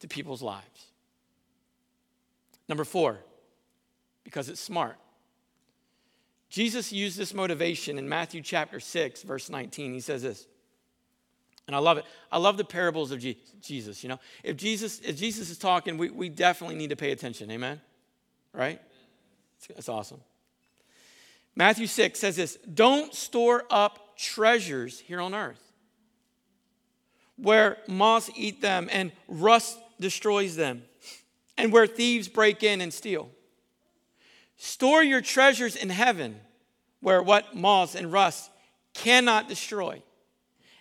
to 0.01 0.09
people's 0.09 0.43
lives. 0.43 0.87
Number 2.69 2.85
four, 2.85 3.19
because 4.25 4.49
it's 4.49 4.61
smart. 4.61 4.97
Jesus 6.51 6.93
used 6.93 7.19
this 7.19 7.35
motivation 7.35 7.99
in 7.99 8.09
Matthew 8.09 8.43
chapter 8.43 8.81
6, 8.81 9.23
verse 9.23 9.51
19. 9.51 9.93
He 9.93 10.01
says 10.01 10.23
this 10.23 10.47
And 11.67 11.77
I 11.77 11.79
love 11.79 11.99
it. 11.99 12.05
I 12.33 12.39
love 12.39 12.57
the 12.57 12.65
parables 12.65 13.11
of 13.11 13.25
Jesus. 13.61 14.03
You 14.03 14.11
know, 14.11 14.21
if 14.43 14.57
Jesus, 14.57 15.01
if 15.01 15.17
Jesus 15.17 15.51
is 15.51 15.59
talking, 15.59 15.99
we, 15.99 16.11
we 16.11 16.29
definitely 16.29 16.77
need 16.77 16.91
to 16.91 16.97
pay 16.97 17.13
attention. 17.13 17.51
Amen? 17.51 17.81
Right? 18.53 18.81
That's 19.69 19.89
awesome. 19.89 20.21
Matthew 21.55 21.87
6 21.87 22.19
says 22.19 22.37
this 22.37 22.57
Don't 22.57 23.15
store 23.15 23.65
up 23.71 24.17
treasures 24.17 25.01
here 25.01 25.21
on 25.21 25.35
earth 25.35 25.69
where 27.39 27.79
moths 27.87 28.31
eat 28.37 28.61
them 28.61 28.89
and 28.93 29.13
rust 29.29 29.79
destroys 30.01 30.57
them, 30.57 30.83
and 31.57 31.73
where 31.73 31.87
thieves 31.87 32.29
break 32.29 32.63
in 32.63 32.81
and 32.81 32.93
steal. 32.93 33.31
Store 34.57 35.03
your 35.03 35.21
treasures 35.21 35.77
in 35.77 35.89
heaven 35.89 36.41
where 37.01 37.23
what 37.23 37.55
moths 37.55 37.95
and 37.95 38.13
rust 38.13 38.51
cannot 38.93 39.49
destroy, 39.49 40.03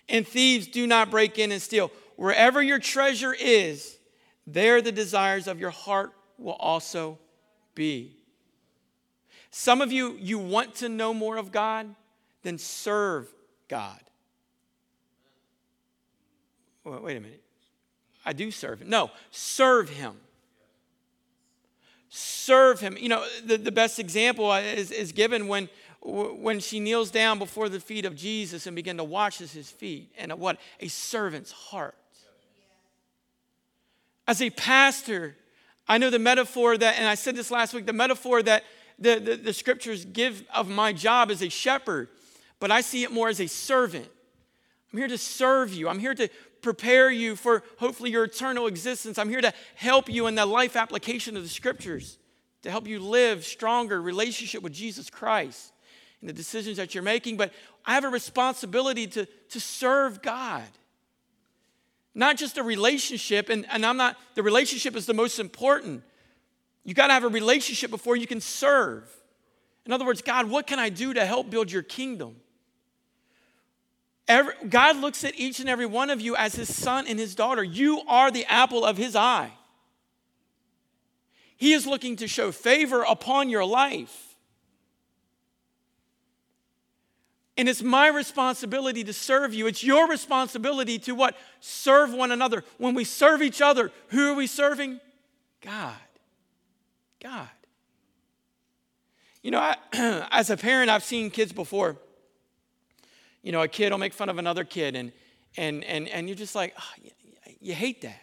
and 0.08 0.26
thieves 0.26 0.66
do 0.66 0.86
not 0.86 1.10
break 1.10 1.38
in 1.38 1.52
and 1.52 1.62
steal. 1.62 1.90
Wherever 2.16 2.60
your 2.60 2.80
treasure 2.80 3.34
is, 3.38 3.96
there 4.46 4.82
the 4.82 4.92
desires 4.92 5.46
of 5.46 5.60
your 5.60 5.70
heart 5.70 6.12
will 6.38 6.54
also 6.54 7.18
be. 7.74 8.17
Some 9.58 9.80
of 9.80 9.90
you, 9.90 10.16
you 10.20 10.38
want 10.38 10.76
to 10.76 10.88
know 10.88 11.12
more 11.12 11.36
of 11.36 11.50
God, 11.50 11.92
then 12.44 12.58
serve 12.58 13.26
God. 13.66 13.98
Wait 16.84 17.16
a 17.16 17.20
minute. 17.20 17.42
I 18.24 18.34
do 18.34 18.52
serve 18.52 18.80
him. 18.80 18.88
No, 18.88 19.10
serve 19.32 19.88
him. 19.90 20.14
Serve 22.08 22.78
him. 22.78 22.96
You 23.00 23.08
know, 23.08 23.26
the, 23.44 23.56
the 23.56 23.72
best 23.72 23.98
example 23.98 24.52
is, 24.54 24.92
is 24.92 25.10
given 25.10 25.48
when, 25.48 25.68
when 26.02 26.60
she 26.60 26.78
kneels 26.78 27.10
down 27.10 27.40
before 27.40 27.68
the 27.68 27.80
feet 27.80 28.04
of 28.04 28.14
Jesus 28.14 28.68
and 28.68 28.76
begin 28.76 28.96
to 28.98 29.04
wash 29.04 29.38
his 29.38 29.72
feet. 29.72 30.12
And 30.18 30.30
a, 30.30 30.36
what? 30.36 30.60
A 30.78 30.86
servant's 30.86 31.50
heart. 31.50 31.96
As 34.28 34.40
a 34.40 34.50
pastor, 34.50 35.34
I 35.88 35.98
know 35.98 36.10
the 36.10 36.20
metaphor 36.20 36.78
that, 36.78 36.96
and 36.96 37.08
I 37.08 37.16
said 37.16 37.34
this 37.34 37.50
last 37.50 37.74
week, 37.74 37.86
the 37.86 37.92
metaphor 37.92 38.40
that 38.44 38.62
the, 38.98 39.18
the, 39.18 39.36
the 39.36 39.52
scriptures 39.52 40.04
give 40.04 40.44
of 40.54 40.68
my 40.68 40.92
job 40.92 41.30
as 41.30 41.42
a 41.42 41.48
shepherd, 41.48 42.08
but 42.60 42.70
I 42.70 42.80
see 42.80 43.04
it 43.04 43.12
more 43.12 43.28
as 43.28 43.40
a 43.40 43.46
servant. 43.46 44.08
I'm 44.92 44.98
here 44.98 45.08
to 45.08 45.18
serve 45.18 45.72
you. 45.72 45.88
I'm 45.88 45.98
here 45.98 46.14
to 46.14 46.28
prepare 46.62 47.10
you 47.10 47.36
for 47.36 47.62
hopefully 47.78 48.10
your 48.10 48.24
eternal 48.24 48.66
existence. 48.66 49.18
I'm 49.18 49.28
here 49.28 49.40
to 49.40 49.52
help 49.74 50.08
you 50.08 50.26
in 50.26 50.34
the 50.34 50.46
life 50.46 50.76
application 50.76 51.36
of 51.36 51.42
the 51.42 51.48
scriptures, 51.48 52.18
to 52.62 52.70
help 52.70 52.86
you 52.86 52.98
live 52.98 53.44
stronger 53.44 54.00
relationship 54.00 54.62
with 54.62 54.72
Jesus 54.72 55.10
Christ 55.10 55.72
and 56.20 56.28
the 56.28 56.34
decisions 56.34 56.78
that 56.78 56.94
you're 56.94 57.04
making. 57.04 57.36
But 57.36 57.52
I 57.84 57.94
have 57.94 58.04
a 58.04 58.08
responsibility 58.08 59.06
to, 59.08 59.26
to 59.26 59.60
serve 59.60 60.22
God. 60.22 60.64
Not 62.14 62.36
just 62.36 62.58
a 62.58 62.64
relationship, 62.64 63.48
and, 63.48 63.64
and 63.70 63.86
I'm 63.86 63.96
not, 63.96 64.16
the 64.34 64.42
relationship 64.42 64.96
is 64.96 65.06
the 65.06 65.14
most 65.14 65.38
important. 65.38 66.02
You 66.88 66.94
got 66.94 67.08
to 67.08 67.12
have 67.12 67.24
a 67.24 67.28
relationship 67.28 67.90
before 67.90 68.16
you 68.16 68.26
can 68.26 68.40
serve. 68.40 69.06
In 69.84 69.92
other 69.92 70.06
words, 70.06 70.22
God, 70.22 70.48
what 70.48 70.66
can 70.66 70.78
I 70.78 70.88
do 70.88 71.12
to 71.12 71.26
help 71.26 71.50
build 71.50 71.70
your 71.70 71.82
kingdom? 71.82 72.36
Every, 74.26 74.54
God 74.66 74.96
looks 74.96 75.22
at 75.22 75.38
each 75.38 75.60
and 75.60 75.68
every 75.68 75.84
one 75.84 76.08
of 76.08 76.22
you 76.22 76.34
as 76.34 76.54
his 76.54 76.74
son 76.74 77.06
and 77.06 77.18
his 77.18 77.34
daughter. 77.34 77.62
You 77.62 78.00
are 78.08 78.30
the 78.30 78.46
apple 78.46 78.86
of 78.86 78.96
his 78.96 79.14
eye. 79.14 79.50
He 81.58 81.74
is 81.74 81.86
looking 81.86 82.16
to 82.16 82.26
show 82.26 82.52
favor 82.52 83.02
upon 83.02 83.50
your 83.50 83.66
life. 83.66 84.34
And 87.58 87.68
it's 87.68 87.82
my 87.82 88.08
responsibility 88.08 89.04
to 89.04 89.12
serve 89.12 89.52
you. 89.52 89.66
It's 89.66 89.84
your 89.84 90.08
responsibility 90.08 90.98
to 91.00 91.12
what? 91.12 91.36
Serve 91.60 92.14
one 92.14 92.32
another. 92.32 92.64
When 92.78 92.94
we 92.94 93.04
serve 93.04 93.42
each 93.42 93.60
other, 93.60 93.92
who 94.08 94.32
are 94.32 94.34
we 94.34 94.46
serving? 94.46 95.00
God. 95.60 95.92
God. 97.22 97.48
You 99.42 99.50
know, 99.50 99.58
I, 99.58 99.76
as 100.30 100.50
a 100.50 100.56
parent, 100.56 100.90
I've 100.90 101.04
seen 101.04 101.30
kids 101.30 101.52
before 101.52 101.96
you 103.42 103.52
know, 103.52 103.62
a 103.62 103.68
kid 103.68 103.92
will 103.92 103.98
make 103.98 104.12
fun 104.12 104.28
of 104.28 104.38
another 104.38 104.64
kid, 104.64 104.96
and, 104.96 105.12
and, 105.56 105.84
and, 105.84 106.08
and 106.08 106.28
you're 106.28 106.36
just 106.36 106.54
like, 106.54 106.74
ah, 106.76 106.86
oh, 106.86 107.02
you, 107.02 107.54
you 107.60 107.74
hate 107.74 108.02
that. 108.02 108.20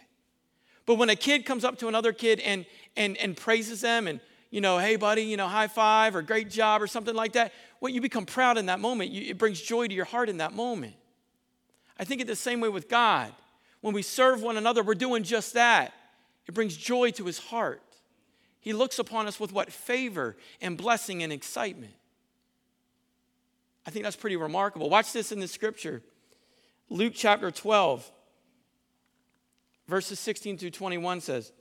But 0.85 0.95
when 0.95 1.09
a 1.09 1.15
kid 1.15 1.45
comes 1.45 1.63
up 1.63 1.79
to 1.79 1.87
another 1.87 2.13
kid 2.13 2.39
and, 2.41 2.65
and, 2.95 3.17
and 3.17 3.35
praises 3.35 3.81
them 3.81 4.07
and, 4.07 4.19
you 4.51 4.61
know, 4.61 4.77
hey, 4.77 4.95
buddy, 4.97 5.23
you 5.23 5.35
know, 5.35 5.47
high 5.47 5.67
five 5.67 6.15
or 6.15 6.21
great 6.21 6.51
job 6.51 6.81
or 6.81 6.87
something 6.87 7.15
like 7.15 7.33
that, 7.33 7.53
well, 7.81 7.91
you 7.91 8.01
become 8.01 8.25
proud 8.25 8.57
in 8.57 8.67
that 8.67 8.79
moment. 8.79 9.09
You, 9.09 9.31
it 9.31 9.37
brings 9.37 9.59
joy 9.59 9.87
to 9.87 9.93
your 9.93 10.05
heart 10.05 10.29
in 10.29 10.37
that 10.37 10.53
moment. 10.53 10.93
I 11.97 12.03
think 12.03 12.21
it 12.21 12.27
the 12.27 12.35
same 12.35 12.59
way 12.59 12.69
with 12.69 12.87
God. 12.87 13.33
When 13.81 13.93
we 13.93 14.03
serve 14.03 14.43
one 14.43 14.57
another, 14.57 14.83
we're 14.83 14.93
doing 14.93 15.23
just 15.23 15.53
that. 15.55 15.93
It 16.47 16.53
brings 16.53 16.77
joy 16.77 17.11
to 17.11 17.25
his 17.25 17.39
heart. 17.39 17.81
He 18.65 18.73
looks 18.73 18.97
upon 18.97 19.27
us 19.27 19.39
with 19.39 19.53
what? 19.53 19.71
Favor 19.71 20.35
and 20.59 20.75
blessing 20.75 21.21
and 21.21 21.31
excitement. 21.31 21.93
I 23.85 23.91
think 23.91 24.03
that's 24.03 24.15
pretty 24.15 24.37
remarkable. 24.37 24.89
Watch 24.89 25.13
this 25.13 25.31
in 25.31 25.39
the 25.39 25.47
scripture 25.47 26.01
Luke 26.89 27.13
chapter 27.15 27.51
12, 27.51 28.11
verses 29.87 30.19
16 30.19 30.57
through 30.57 30.71
21 30.71 31.21
says, 31.21 31.51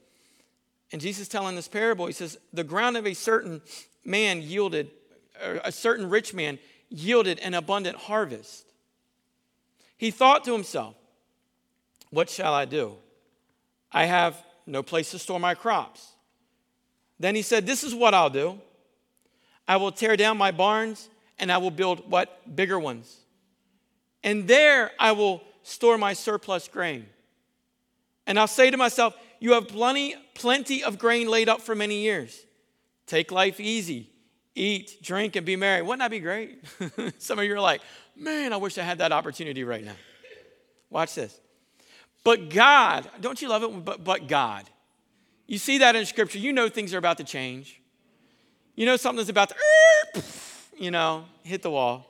and 0.91 0.99
Jesus 0.99 1.27
telling 1.27 1.55
this 1.55 1.67
parable, 1.67 2.07
he 2.07 2.11
says, 2.11 2.39
The 2.53 2.63
ground 2.63 2.97
of 2.97 3.05
a 3.05 3.13
certain 3.13 3.61
man 4.03 4.41
yielded, 4.41 4.89
a 5.39 5.71
certain 5.71 6.09
rich 6.09 6.33
man 6.33 6.57
yielded 6.89 7.37
an 7.39 7.53
abundant 7.53 7.97
harvest. 7.97 8.65
He 9.95 10.09
thought 10.09 10.43
to 10.45 10.53
himself, 10.53 10.95
What 12.09 12.31
shall 12.31 12.53
I 12.53 12.65
do? 12.65 12.95
I 13.91 14.05
have 14.05 14.43
no 14.65 14.81
place 14.81 15.11
to 15.11 15.19
store 15.19 15.39
my 15.39 15.53
crops. 15.53 16.14
Then 17.19 17.35
he 17.35 17.41
said, 17.41 17.65
This 17.65 17.83
is 17.83 17.93
what 17.93 18.13
I'll 18.13 18.29
do. 18.29 18.59
I 19.67 19.77
will 19.77 19.91
tear 19.91 20.15
down 20.15 20.37
my 20.37 20.51
barns 20.51 21.09
and 21.39 21.51
I 21.51 21.57
will 21.57 21.71
build 21.71 22.09
what? 22.09 22.55
Bigger 22.55 22.79
ones. 22.79 23.17
And 24.23 24.47
there 24.47 24.91
I 24.99 25.11
will 25.11 25.41
store 25.63 25.97
my 25.97 26.13
surplus 26.13 26.67
grain. 26.67 27.07
And 28.27 28.39
I'll 28.39 28.47
say 28.47 28.71
to 28.71 28.77
myself, 28.77 29.15
You 29.39 29.53
have 29.53 29.67
plenty, 29.67 30.15
plenty 30.33 30.83
of 30.83 30.97
grain 30.97 31.27
laid 31.27 31.49
up 31.49 31.61
for 31.61 31.75
many 31.75 32.01
years. 32.01 32.45
Take 33.05 33.31
life 33.31 33.59
easy. 33.59 34.09
Eat, 34.55 35.03
drink, 35.03 35.35
and 35.35 35.45
be 35.45 35.55
merry. 35.55 35.81
Wouldn't 35.81 35.99
that 35.99 36.11
be 36.11 36.19
great? 36.19 36.63
Some 37.21 37.39
of 37.39 37.45
you 37.45 37.53
are 37.53 37.59
like, 37.59 37.81
Man, 38.15 38.53
I 38.53 38.57
wish 38.57 38.77
I 38.77 38.83
had 38.83 38.99
that 38.99 39.11
opportunity 39.11 39.63
right 39.63 39.83
now. 39.83 39.95
Watch 40.89 41.15
this. 41.15 41.39
But 42.23 42.49
God, 42.49 43.09
don't 43.21 43.39
you 43.41 43.49
love 43.49 43.63
it? 43.63 43.85
But, 43.85 44.03
but 44.03 44.27
God. 44.27 44.69
You 45.47 45.57
see 45.57 45.79
that 45.79 45.95
in 45.95 46.05
Scripture. 46.05 46.39
You 46.39 46.53
know 46.53 46.69
things 46.69 46.93
are 46.93 46.97
about 46.97 47.17
to 47.17 47.23
change. 47.23 47.81
You 48.75 48.85
know 48.85 48.97
something's 48.97 49.29
about 49.29 49.49
to 49.49 49.55
you 50.77 50.91
know, 50.91 51.25
hit 51.43 51.61
the 51.61 51.71
wall. 51.71 52.05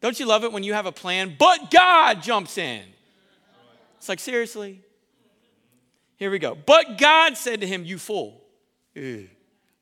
Don't 0.00 0.18
you 0.18 0.26
love 0.26 0.44
it 0.44 0.52
when 0.52 0.62
you 0.62 0.74
have 0.74 0.86
a 0.86 0.92
plan, 0.92 1.36
but 1.38 1.70
God 1.70 2.22
jumps 2.22 2.58
in? 2.58 2.82
It's 3.98 4.08
like, 4.08 4.18
seriously? 4.18 4.80
Here 6.16 6.30
we 6.30 6.38
go. 6.38 6.56
But 6.66 6.98
God 6.98 7.36
said 7.36 7.60
to 7.60 7.66
him, 7.66 7.84
You 7.84 7.98
fool. 7.98 8.40
When 8.94 9.28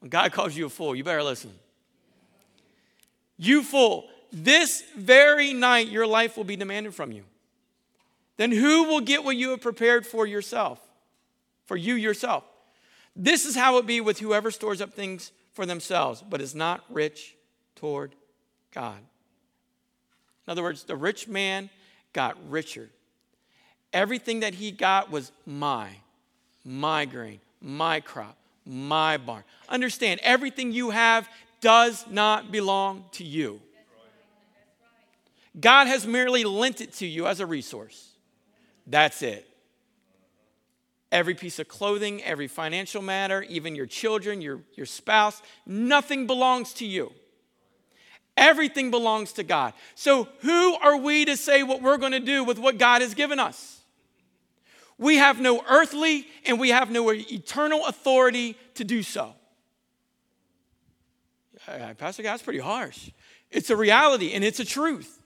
God 0.08 0.32
calls 0.32 0.56
you 0.56 0.66
a 0.66 0.70
fool, 0.70 0.94
you 0.94 1.04
better 1.04 1.22
listen. 1.22 1.52
You 3.36 3.62
fool. 3.62 4.08
This 4.32 4.84
very 4.96 5.52
night, 5.52 5.88
your 5.88 6.06
life 6.06 6.36
will 6.36 6.44
be 6.44 6.56
demanded 6.56 6.94
from 6.94 7.12
you. 7.12 7.24
Then 8.36 8.52
who 8.52 8.84
will 8.84 9.00
get 9.00 9.24
what 9.24 9.36
you 9.36 9.50
have 9.50 9.60
prepared 9.60 10.06
for 10.06 10.26
yourself? 10.26 10.78
For 11.70 11.76
you 11.76 11.94
yourself. 11.94 12.42
This 13.14 13.46
is 13.46 13.54
how 13.54 13.78
it 13.78 13.86
be 13.86 14.00
with 14.00 14.18
whoever 14.18 14.50
stores 14.50 14.80
up 14.80 14.92
things 14.92 15.30
for 15.52 15.64
themselves, 15.64 16.20
but 16.20 16.40
is 16.40 16.52
not 16.52 16.82
rich 16.90 17.36
toward 17.76 18.16
God. 18.74 18.98
In 20.48 20.50
other 20.50 20.64
words, 20.64 20.82
the 20.82 20.96
rich 20.96 21.28
man 21.28 21.70
got 22.12 22.36
richer. 22.50 22.90
Everything 23.92 24.40
that 24.40 24.54
he 24.54 24.72
got 24.72 25.12
was 25.12 25.30
my, 25.46 25.90
my 26.64 27.04
grain, 27.04 27.38
my 27.60 28.00
crop, 28.00 28.36
my 28.66 29.16
barn. 29.16 29.44
Understand, 29.68 30.18
everything 30.24 30.72
you 30.72 30.90
have 30.90 31.28
does 31.60 32.04
not 32.10 32.50
belong 32.50 33.04
to 33.12 33.22
you. 33.22 33.60
God 35.60 35.86
has 35.86 36.04
merely 36.04 36.42
lent 36.42 36.80
it 36.80 36.94
to 36.94 37.06
you 37.06 37.28
as 37.28 37.38
a 37.38 37.46
resource. 37.46 38.08
That's 38.88 39.22
it 39.22 39.46
every 41.12 41.34
piece 41.34 41.58
of 41.58 41.68
clothing, 41.68 42.22
every 42.22 42.46
financial 42.46 43.02
matter, 43.02 43.42
even 43.48 43.74
your 43.74 43.86
children, 43.86 44.40
your, 44.40 44.60
your 44.74 44.86
spouse, 44.86 45.42
nothing 45.66 46.26
belongs 46.26 46.72
to 46.74 46.86
you. 46.86 47.12
Everything 48.36 48.90
belongs 48.90 49.32
to 49.34 49.42
God. 49.42 49.74
So, 49.94 50.28
who 50.40 50.74
are 50.76 50.96
we 50.96 51.24
to 51.24 51.36
say 51.36 51.62
what 51.62 51.82
we're 51.82 51.98
going 51.98 52.12
to 52.12 52.20
do 52.20 52.44
with 52.44 52.58
what 52.58 52.78
God 52.78 53.02
has 53.02 53.14
given 53.14 53.38
us? 53.38 53.80
We 54.98 55.16
have 55.16 55.40
no 55.40 55.62
earthly 55.68 56.26
and 56.46 56.60
we 56.60 56.70
have 56.70 56.90
no 56.90 57.10
eternal 57.10 57.86
authority 57.86 58.56
to 58.74 58.84
do 58.84 59.02
so. 59.02 59.34
Pastor, 61.98 62.22
that's 62.22 62.42
pretty 62.42 62.58
harsh. 62.58 63.10
It's 63.50 63.70
a 63.70 63.76
reality 63.76 64.32
and 64.32 64.44
it's 64.44 64.60
a 64.60 64.64
truth. 64.64 65.19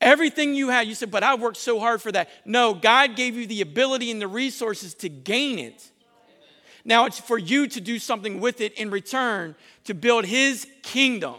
Everything 0.00 0.54
you 0.54 0.68
had, 0.68 0.86
you 0.86 0.94
said, 0.94 1.10
but 1.10 1.22
I 1.22 1.34
worked 1.34 1.56
so 1.56 1.80
hard 1.80 2.00
for 2.00 2.12
that. 2.12 2.28
No, 2.44 2.72
God 2.72 3.16
gave 3.16 3.36
you 3.36 3.46
the 3.46 3.60
ability 3.60 4.10
and 4.10 4.20
the 4.22 4.28
resources 4.28 4.94
to 4.94 5.08
gain 5.08 5.58
it. 5.58 5.90
Now 6.84 7.06
it's 7.06 7.18
for 7.18 7.36
you 7.36 7.66
to 7.66 7.80
do 7.80 7.98
something 7.98 8.40
with 8.40 8.60
it 8.60 8.74
in 8.74 8.90
return 8.90 9.56
to 9.84 9.94
build 9.94 10.24
His 10.24 10.66
kingdom. 10.82 11.36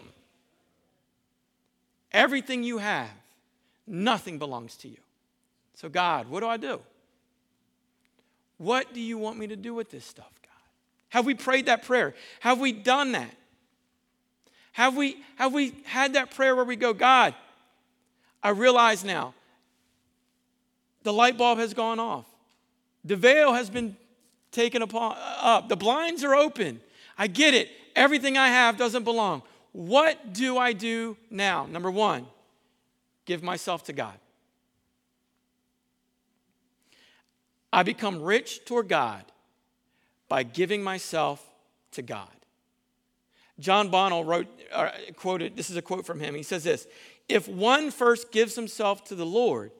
Everything 2.12 2.64
you 2.64 2.80
have, 2.80 3.10
nothing 3.88 4.39
belongs 4.39 4.76
to 4.78 4.89
you. 4.89 4.97
So, 5.76 5.88
God, 5.88 6.28
what 6.28 6.41
do 6.41 6.47
I 6.47 6.57
do? 6.57 6.82
What 8.57 8.93
do 8.93 8.99
you 8.99 9.18
want 9.18 9.39
me 9.39 9.47
to 9.47 9.55
do 9.55 9.74
with 9.74 9.89
this 9.89 10.03
stuff, 10.03 10.32
God? 10.43 10.51
Have 11.10 11.26
we 11.26 11.34
prayed 11.34 11.68
that 11.68 11.84
prayer? 11.84 12.14
Have 12.41 12.60
we 12.60 12.74
done 12.74 13.14
that? 13.14 13.34
Have 14.74 14.97
we, 14.97 15.24
have 15.38 15.53
we 15.53 15.82
had 15.86 16.14
that 16.14 16.32
prayer 16.32 16.55
where 16.55 16.66
we 16.66 16.76
go, 16.76 16.93
God, 16.93 17.34
I 18.41 18.49
realize 18.49 19.03
now 19.03 19.33
the 21.03 21.13
light 21.13 21.37
bulb 21.37 21.59
has 21.59 21.73
gone 21.73 21.99
off. 21.99 22.25
The 23.03 23.15
veil 23.15 23.53
has 23.53 23.69
been 23.69 23.95
taken 24.51 24.81
upon, 24.81 25.15
up. 25.41 25.69
The 25.69 25.75
blinds 25.75 26.23
are 26.23 26.35
open. 26.35 26.81
I 27.17 27.27
get 27.27 27.53
it. 27.53 27.69
Everything 27.95 28.37
I 28.37 28.47
have 28.49 28.77
doesn't 28.77 29.03
belong. 29.03 29.41
What 29.71 30.33
do 30.33 30.57
I 30.57 30.73
do 30.73 31.17
now? 31.29 31.65
Number 31.65 31.91
one, 31.91 32.25
give 33.25 33.43
myself 33.43 33.83
to 33.85 33.93
God. 33.93 34.17
I 37.71 37.83
become 37.83 38.21
rich 38.21 38.65
toward 38.65 38.87
God 38.87 39.23
by 40.27 40.43
giving 40.43 40.83
myself 40.83 41.45
to 41.91 42.01
God. 42.01 42.27
John 43.59 43.89
Bonnell 43.89 44.23
wrote, 44.23 44.47
uh, 44.71 44.89
quoted, 45.17 45.55
this 45.55 45.69
is 45.69 45.75
a 45.75 45.81
quote 45.81 46.05
from 46.05 46.19
him. 46.19 46.33
He 46.33 46.43
says 46.43 46.63
this 46.63 46.87
If 47.30 47.47
one 47.47 47.91
first 47.91 48.32
gives 48.32 48.55
himself 48.55 49.05
to 49.05 49.15
the 49.15 49.25
Lord, 49.25 49.71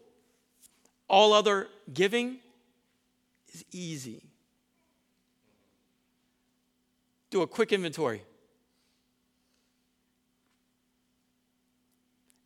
all 1.08 1.34
other 1.34 1.68
giving 1.92 2.38
is 3.52 3.66
easy. 3.72 4.22
Do 7.32 7.42
a 7.42 7.48
quick 7.48 7.74
inventory. 7.74 8.22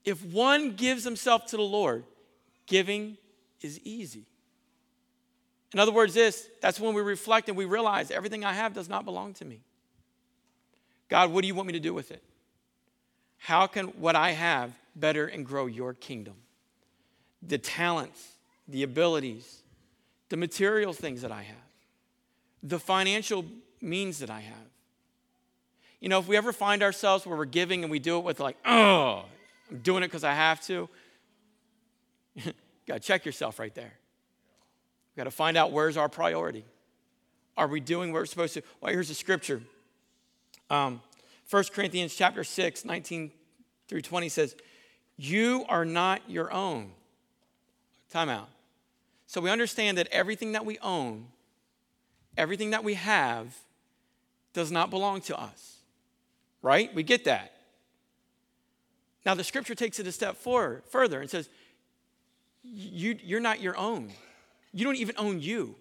If 0.06 0.24
one 0.26 0.76
gives 0.76 1.04
himself 1.04 1.45
to 1.47 1.58
the 1.58 1.64
Lord, 1.64 2.06
giving 2.66 3.18
is 3.62 3.80
easy. 3.82 4.26
In 5.74 5.80
other 5.80 5.91
words, 5.91 6.14
this 6.14 6.47
that's 6.62 6.80
when 6.80 6.93
we 6.93 7.01
reflect 7.01 7.49
and 7.49 7.58
we 7.58 7.66
realize 7.66 8.10
everything 8.12 8.45
I 8.45 8.54
have 8.54 8.74
does 8.74 8.88
not 8.88 9.04
belong 9.06 9.34
to 9.36 9.45
me. 9.45 9.62
God, 11.10 11.32
what 11.32 11.41
do 11.41 11.47
you 11.47 11.56
want 11.56 11.68
me 11.68 11.74
to 11.74 11.80
do 11.80 11.93
with 11.93 12.12
it? 12.12 12.24
How 13.38 13.68
can 13.68 13.88
what 13.88 14.16
I 14.16 14.32
have 14.32 14.74
better 14.96 15.26
and 15.26 15.46
grow 15.46 15.66
your 15.66 15.94
kingdom? 15.94 16.36
The 17.41 17.58
talents, 17.58 18.34
the 18.68 18.84
abilities, 18.84 19.62
the 20.30 20.38
material 20.38 20.94
things 20.94 21.22
that 21.22 21.32
I 21.32 21.44
have, 21.44 21.58
the 22.62 22.80
financial 22.80 23.46
means 23.82 24.20
that 24.20 24.30
I 24.30 24.39
have. 24.39 24.56
You 26.00 26.10
know, 26.10 26.20
if 26.20 26.28
we 26.28 26.36
ever 26.36 26.52
find 26.52 26.84
ourselves 26.84 27.26
where 27.26 27.38
we're 27.38 27.46
giving 27.46 27.84
and 27.84 27.91
we 27.91 28.00
do 28.00 28.18
it 28.18 28.24
with, 28.24 28.39
like, 28.39 28.58
oh, 28.66 29.26
I'm 29.72 29.78
doing 29.80 30.04
it 30.04 30.08
because 30.08 30.24
I 30.24 30.34
have 30.34 30.60
to, 30.68 30.89
got 32.88 32.96
to 32.96 33.00
check 33.00 33.26
yourself 33.26 33.60
right 33.60 33.74
there. 33.74 33.94
We've 35.12 35.18
got 35.18 35.24
to 35.26 35.32
find 35.32 35.56
out 35.56 35.72
where's 35.72 35.96
our 35.96 36.10
priority. 36.10 36.66
Are 37.56 37.68
we 37.68 37.80
doing 37.80 38.12
what 38.12 38.20
we're 38.20 38.26
supposed 38.26 38.56
to? 38.56 38.64
Well, 38.82 38.91
here's 38.91 39.10
the 39.10 39.14
scripture. 39.14 39.62
Um, 40.70 41.02
1 41.50 41.64
Corinthians 41.74 42.16
chapter 42.16 42.44
6, 42.44 42.84
19 42.84 43.32
through 43.88 44.02
20 44.02 44.30
says, 44.30 44.56
You 45.18 45.66
are 45.70 45.86
not 45.86 46.22
your 46.30 46.51
own. 46.51 46.91
Time 48.09 48.30
out. 48.30 48.49
So 49.28 49.41
we 49.41 49.49
understand 49.49 49.97
that 49.97 50.07
everything 50.11 50.51
that 50.51 50.66
we 50.66 50.78
own, 50.80 51.28
everything 52.38 52.72
that 52.72 52.84
we 52.84 52.93
have, 52.95 53.55
does 54.53 54.72
not 54.72 54.89
belong 54.89 55.22
to 55.22 55.39
us. 55.39 55.78
Right? 56.61 56.93
We 56.93 57.03
get 57.03 57.26
that. 57.26 57.53
Now 59.26 59.34
the 59.34 59.43
scripture 59.43 59.76
takes 59.76 59.99
it 59.99 60.07
a 60.07 60.11
step 60.11 60.38
forward, 60.38 60.84
further 60.89 61.22
and 61.22 61.30
says, 61.30 61.49
you, 62.64 63.18
You're 63.24 63.39
not 63.39 63.61
your 63.61 63.78
own. 63.78 64.11
You 64.72 64.86
don't 64.86 64.95
even 64.95 65.16
own 65.18 65.41
you. 65.41 65.76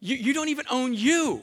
You, 0.00 0.16
you 0.16 0.32
don't 0.32 0.48
even 0.48 0.66
own 0.70 0.94
you. 0.94 1.42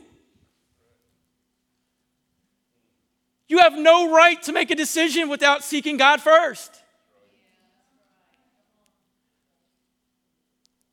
You 3.47 3.59
have 3.59 3.77
no 3.77 4.13
right 4.13 4.41
to 4.43 4.51
make 4.51 4.71
a 4.71 4.75
decision 4.75 5.29
without 5.29 5.63
seeking 5.63 5.97
God 5.97 6.21
first. 6.21 6.81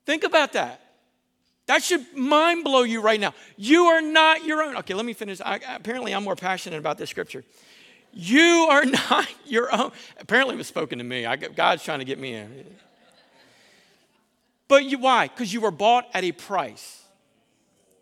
Think 0.07 0.23
about 0.23 0.53
that. 0.53 0.81
That 1.67 1.83
should 1.83 2.15
mind 2.15 2.63
blow 2.63 2.83
you 2.83 3.01
right 3.01 3.19
now. 3.19 3.33
You 3.57 3.87
are 3.87 4.03
not 4.03 4.45
your 4.45 4.63
own. 4.63 4.77
Okay, 4.77 4.95
let 4.95 5.07
me 5.07 5.15
finish. 5.15 5.41
I, 5.41 5.61
apparently, 5.67 6.15
I'm 6.15 6.23
more 6.23 6.37
passionate 6.37 6.77
about 6.77 6.99
this 6.99 7.09
scripture. 7.09 7.43
You 8.13 8.69
are 8.71 8.85
not 9.11 9.29
your 9.47 9.75
own. 9.75 9.93
Apparently, 10.21 10.55
it 10.55 10.59
was 10.59 10.67
spoken 10.67 10.99
to 10.99 11.05
me. 11.05 11.25
I, 11.25 11.37
God's 11.37 11.83
trying 11.83 12.01
to 12.01 12.05
get 12.05 12.19
me 12.19 12.35
in. 12.35 12.77
But 14.69 14.85
you, 14.85 14.99
why? 14.99 15.29
Because 15.29 15.53
you 15.53 15.61
were 15.61 15.71
bought 15.71 16.07
at 16.13 16.23
a 16.25 16.33
price. 16.33 17.03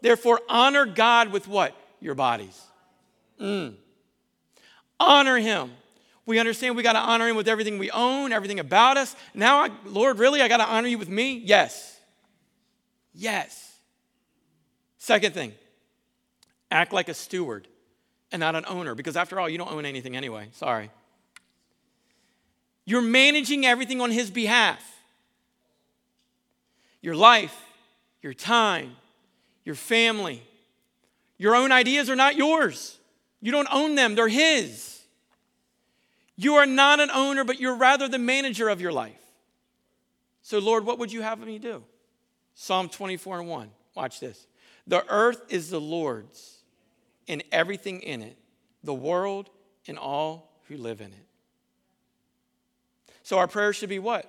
Therefore, 0.01 0.41
honor 0.49 0.85
God 0.85 1.31
with 1.31 1.47
what? 1.47 1.77
Your 2.01 2.17
bodies. 2.17 2.61
Mm. 3.41 3.75
Honor 5.03 5.39
Him. 5.39 5.73
We 6.25 6.39
understand 6.39 6.77
we 6.77 6.83
got 6.83 6.93
to 6.93 7.01
honor 7.01 7.29
Him 7.29 7.37
with 7.37 7.49
everything 7.49 7.79
we 7.79 7.91
own, 7.91 8.33
everything 8.33 8.61
about 8.61 8.97
us. 8.97 9.17
Now, 9.35 9.65
I, 9.65 9.71
Lord, 9.85 10.19
really, 10.19 10.41
I 10.41 10.49
got 10.49 10.59
to 10.59 10.67
honor 10.67 10.89
you 10.89 10.99
with 10.99 11.09
me? 11.09 11.43
Yes. 11.45 11.99
Yes. 13.15 13.73
Second 14.99 15.35
thing, 15.35 15.53
act 16.71 16.93
like 16.93 17.09
a 17.09 17.15
steward 17.15 17.67
and 18.31 18.41
not 18.41 18.55
an 18.55 18.65
owner, 18.69 18.95
because 18.95 19.17
after 19.17 19.41
all, 19.41 19.49
you 19.49 19.59
don't 19.59 19.71
own 19.71 19.85
anything 19.85 20.17
anyway. 20.17 20.49
Sorry. 20.53 20.91
You're 22.85 23.03
managing 23.03 23.67
everything 23.67 24.01
on 24.01 24.11
His 24.11 24.31
behalf 24.31 24.89
your 27.03 27.17
life, 27.17 27.61
your 28.23 28.33
time, 28.33 28.95
your 29.65 29.75
family. 29.75 30.41
Your 31.37 31.57
own 31.57 31.73
ideas 31.73 32.09
are 32.09 32.15
not 32.15 32.37
yours. 32.37 32.97
You 33.41 33.51
don't 33.51 33.67
own 33.73 33.97
them, 33.97 34.15
they're 34.15 34.29
His. 34.29 34.92
You 36.43 36.57
are 36.57 36.67
not 36.67 36.99
an 36.99 37.09
owner, 37.13 37.45
but 37.45 37.61
you're 37.61 37.77
rather 37.77 38.09
the 38.09 38.19
manager 38.19 38.69
of 38.69 38.81
your 38.81 38.91
life. 38.93 39.21
So, 40.43 40.59
Lord, 40.59 40.85
what 40.85 40.99
would 40.99 41.13
you 41.13 41.23
have 41.23 41.39
me 41.39 41.61
do? 41.61 41.85
Psalm 42.55 42.89
24 42.89 43.41
and 43.41 43.49
1. 43.49 43.71
Watch 43.95 44.19
this. 44.19 44.49
The 44.89 45.05
earth 45.09 45.41
is 45.51 45.71
the 45.71 45.81
Lord's 45.81 46.59
and 47.29 47.45
everything 47.53 48.01
in 48.01 48.23
it, 48.23 48.37
the 48.83 48.93
world 48.93 49.51
and 49.87 49.97
all 49.97 50.59
who 50.67 50.77
live 50.77 51.01
in 51.01 51.13
it. 51.13 51.27
So 53.23 53.39
our 53.39 53.47
prayer 53.47 53.73
should 53.73 53.89
be 53.89 54.01
what? 54.01 54.29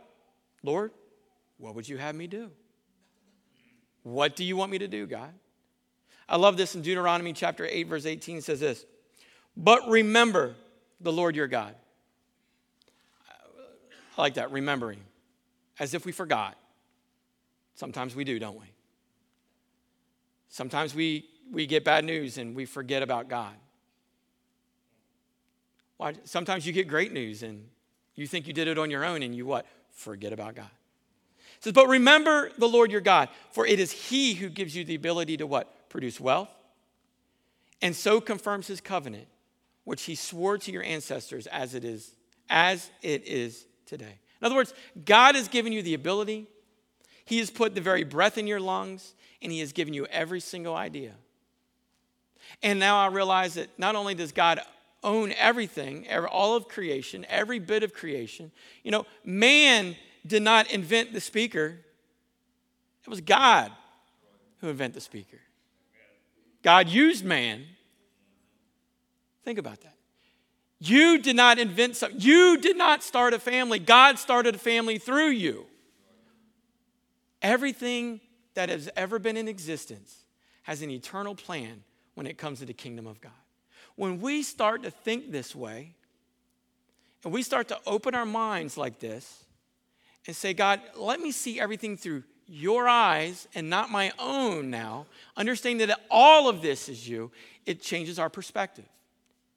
Lord, 0.61 0.91
what 1.57 1.73
would 1.73 1.89
you 1.89 1.97
have 1.97 2.13
me 2.13 2.27
do? 2.27 2.51
What 4.03 4.35
do 4.35 4.43
you 4.43 4.55
want 4.55 4.71
me 4.71 4.77
to 4.77 4.87
do, 4.87 5.07
God? 5.07 5.33
I 6.29 6.37
love 6.37 6.57
this 6.57 6.75
in 6.75 6.83
Deuteronomy 6.83 7.33
chapter 7.33 7.65
8, 7.65 7.87
verse 7.87 8.05
18 8.05 8.41
says 8.41 8.59
this 8.59 8.85
But 9.57 9.89
remember 9.89 10.53
the 11.01 11.11
Lord 11.11 11.35
your 11.35 11.47
God. 11.47 11.73
I 14.17 14.21
like 14.21 14.35
that, 14.35 14.51
remembering, 14.51 15.01
as 15.79 15.93
if 15.93 16.05
we 16.05 16.11
forgot. 16.11 16.57
Sometimes 17.75 18.15
we 18.15 18.23
do, 18.23 18.37
don't 18.39 18.59
we? 18.59 18.67
Sometimes 20.49 20.93
we 20.93 21.25
we 21.51 21.65
get 21.65 21.83
bad 21.83 22.05
news 22.05 22.37
and 22.37 22.55
we 22.55 22.65
forget 22.65 23.03
about 23.03 23.27
God. 23.27 23.53
Why? 25.97 26.13
Sometimes 26.23 26.65
you 26.65 26.73
get 26.73 26.87
great 26.87 27.11
news 27.11 27.43
and 27.43 27.67
you 28.15 28.27
think 28.27 28.47
you 28.47 28.53
did 28.53 28.67
it 28.67 28.77
on 28.77 28.89
your 28.89 29.03
own 29.03 29.23
and 29.23 29.35
you 29.35 29.45
what? 29.45 29.65
Forget 29.91 30.33
about 30.33 30.55
God. 30.55 30.69
It 31.57 31.63
says, 31.63 31.73
but 31.73 31.87
remember 31.87 32.51
the 32.57 32.67
Lord 32.67 32.91
your 32.91 33.01
God, 33.01 33.29
for 33.51 33.65
it 33.65 33.79
is 33.79 33.91
He 33.91 34.33
who 34.33 34.49
gives 34.49 34.75
you 34.75 34.83
the 34.83 34.95
ability 34.95 35.37
to 35.37 35.47
what? 35.47 35.89
Produce 35.89 36.19
wealth, 36.19 36.49
and 37.81 37.95
so 37.95 38.19
confirms 38.19 38.67
His 38.67 38.81
covenant, 38.81 39.27
which 39.83 40.03
He 40.03 40.15
swore 40.15 40.57
to 40.57 40.71
your 40.71 40.83
ancestors 40.83 41.47
as 41.47 41.75
it 41.75 41.83
is, 41.83 42.15
as 42.49 42.89
it 43.01 43.27
is 43.27 43.65
today. 43.85 44.19
In 44.41 44.45
other 44.45 44.55
words, 44.55 44.73
God 45.05 45.35
has 45.35 45.47
given 45.47 45.71
you 45.71 45.81
the 45.81 45.93
ability. 45.93 46.47
He 47.25 47.39
has 47.39 47.49
put 47.49 47.75
the 47.75 47.81
very 47.81 48.03
breath 48.03 48.37
in 48.37 48.47
your 48.47 48.59
lungs, 48.59 49.13
and 49.41 49.51
He 49.51 49.59
has 49.59 49.71
given 49.71 49.93
you 49.93 50.05
every 50.07 50.39
single 50.39 50.75
idea. 50.75 51.13
And 52.61 52.79
now 52.79 52.97
I 52.97 53.07
realize 53.07 53.53
that 53.55 53.69
not 53.77 53.95
only 53.95 54.15
does 54.15 54.31
God 54.31 54.59
own 55.03 55.33
everything, 55.37 56.07
all 56.29 56.55
of 56.55 56.67
creation, 56.67 57.25
every 57.29 57.59
bit 57.59 57.83
of 57.83 57.93
creation, 57.93 58.51
you 58.83 58.91
know, 58.91 59.05
man 59.23 59.95
did 60.25 60.43
not 60.43 60.71
invent 60.71 61.13
the 61.13 61.21
speaker, 61.21 61.79
it 63.03 63.09
was 63.09 63.21
God 63.21 63.71
who 64.59 64.69
invented 64.69 64.95
the 64.95 65.01
speaker. 65.01 65.39
God 66.61 66.87
used 66.87 67.25
man. 67.25 67.65
Think 69.43 69.59
about 69.59 69.81
that. 69.81 69.92
You 70.85 71.17
did 71.17 71.37
not 71.37 71.59
invent 71.59 71.95
something. 71.95 72.19
You 72.19 72.57
did 72.57 72.75
not 72.75 73.03
start 73.03 73.33
a 73.33 73.39
family. 73.39 73.79
God 73.79 74.19
started 74.19 74.55
a 74.55 74.57
family 74.57 74.97
through 74.97 75.29
you. 75.29 75.65
Everything 77.41 78.19
that 78.55 78.67
has 78.67 78.89
ever 78.97 79.17
been 79.17 79.37
in 79.37 79.47
existence 79.47 80.25
has 80.63 80.81
an 80.81 80.89
eternal 80.89 81.35
plan 81.35 81.83
when 82.15 82.27
it 82.27 82.37
comes 82.37 82.59
to 82.59 82.65
the 82.65 82.73
kingdom 82.73 83.07
of 83.07 83.21
God. 83.21 83.31
When 83.95 84.19
we 84.19 84.43
start 84.43 84.83
to 84.83 84.91
think 84.91 85.31
this 85.31 85.55
way, 85.55 85.95
and 87.23 87.31
we 87.31 87.43
start 87.43 87.69
to 87.69 87.79
open 87.87 88.13
our 88.13 88.25
minds 88.25 88.75
like 88.75 88.99
this 88.99 89.45
and 90.27 90.35
say, 90.35 90.53
God, 90.53 90.81
let 90.97 91.21
me 91.21 91.31
see 91.31 91.61
everything 91.61 91.95
through 91.95 92.23
your 92.45 92.89
eyes 92.89 93.47
and 93.55 93.69
not 93.69 93.89
my 93.89 94.11
own 94.19 94.69
now, 94.69 95.05
understanding 95.37 95.87
that 95.87 96.01
all 96.11 96.49
of 96.49 96.61
this 96.61 96.89
is 96.89 97.07
you, 97.07 97.31
it 97.65 97.81
changes 97.81 98.19
our 98.19 98.29
perspective. 98.29 98.83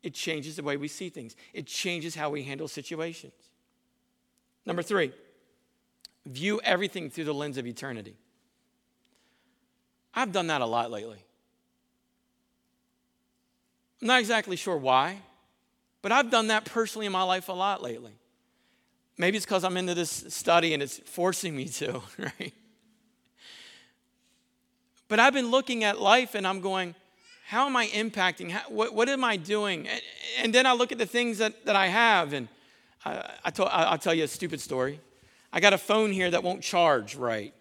It 0.07 0.15
changes 0.15 0.55
the 0.55 0.63
way 0.63 0.77
we 0.77 0.87
see 0.87 1.09
things, 1.09 1.35
it 1.53 1.67
changes 1.67 2.15
how 2.15 2.31
we 2.31 2.45
handle 2.45 2.69
situations. 2.69 3.33
Number 4.65 4.81
three, 4.81 5.11
view 6.25 6.61
everything 6.63 7.11
through 7.11 7.25
the 7.25 7.35
lens 7.35 7.59
of 7.59 7.67
eternity. 7.67 8.15
I've 10.15 10.31
done 10.31 10.47
that 10.47 10.61
a 10.61 10.65
lot 10.65 10.93
lately. 10.93 11.19
I'm 14.01 14.07
not 14.07 14.21
exactly 14.21 14.55
sure 14.55 14.77
why, 14.77 15.19
but 16.03 16.13
I've 16.13 16.31
done 16.31 16.47
that 16.47 16.67
personally 16.67 17.07
in 17.07 17.13
my 17.13 17.25
life 17.25 17.49
a 17.49 17.53
lot 17.53 17.83
lately. 17.83 18.13
Maybe 19.19 19.39
it's 19.39 19.45
because 19.45 19.65
I'm 19.65 19.77
into 19.77 19.95
this 19.95 20.27
study 20.29 20.73
and 20.73 20.85
it's 20.85 20.99
forcing 20.99 21.57
me 21.57 21.65
to, 21.65 22.01
right? 22.19 22.55
But 25.09 25.19
I've 25.19 25.35
been 25.35 25.51
looking 25.51 25.83
at 25.83 26.01
life 26.01 26.37
and 26.37 26.47
I'm 26.47 26.61
going, 26.61 26.95
how 27.47 27.67
am 27.67 27.77
I 27.77 27.87
impacting? 27.87 28.51
How, 28.51 28.69
what, 28.69 28.93
what, 28.93 29.09
am 29.09 29.23
I 29.23 29.37
doing? 29.37 29.87
And, 29.87 30.03
and, 30.43 30.53
then 30.53 30.67
I 30.67 30.73
look 30.73 30.91
at 30.91 30.99
the 30.99 31.07
things 31.07 31.39
that, 31.39 31.65
that 31.65 31.77
I 31.77 31.87
have, 31.87 32.33
and 32.33 32.49
I, 33.05 33.35
I 33.45 33.51
told, 33.51 33.69
I'll 33.71 33.99
tell 33.99 34.13
you 34.13 34.25
a 34.25 34.29
stupid 34.29 34.61
story. 34.61 34.99
I 35.53 35.61
got 35.61 35.73
a 35.73 35.79
phone 35.79 36.11
here 36.11 36.29
that 36.29 36.43
won't 36.43 36.61
charge 36.61 37.15
right, 37.15 37.55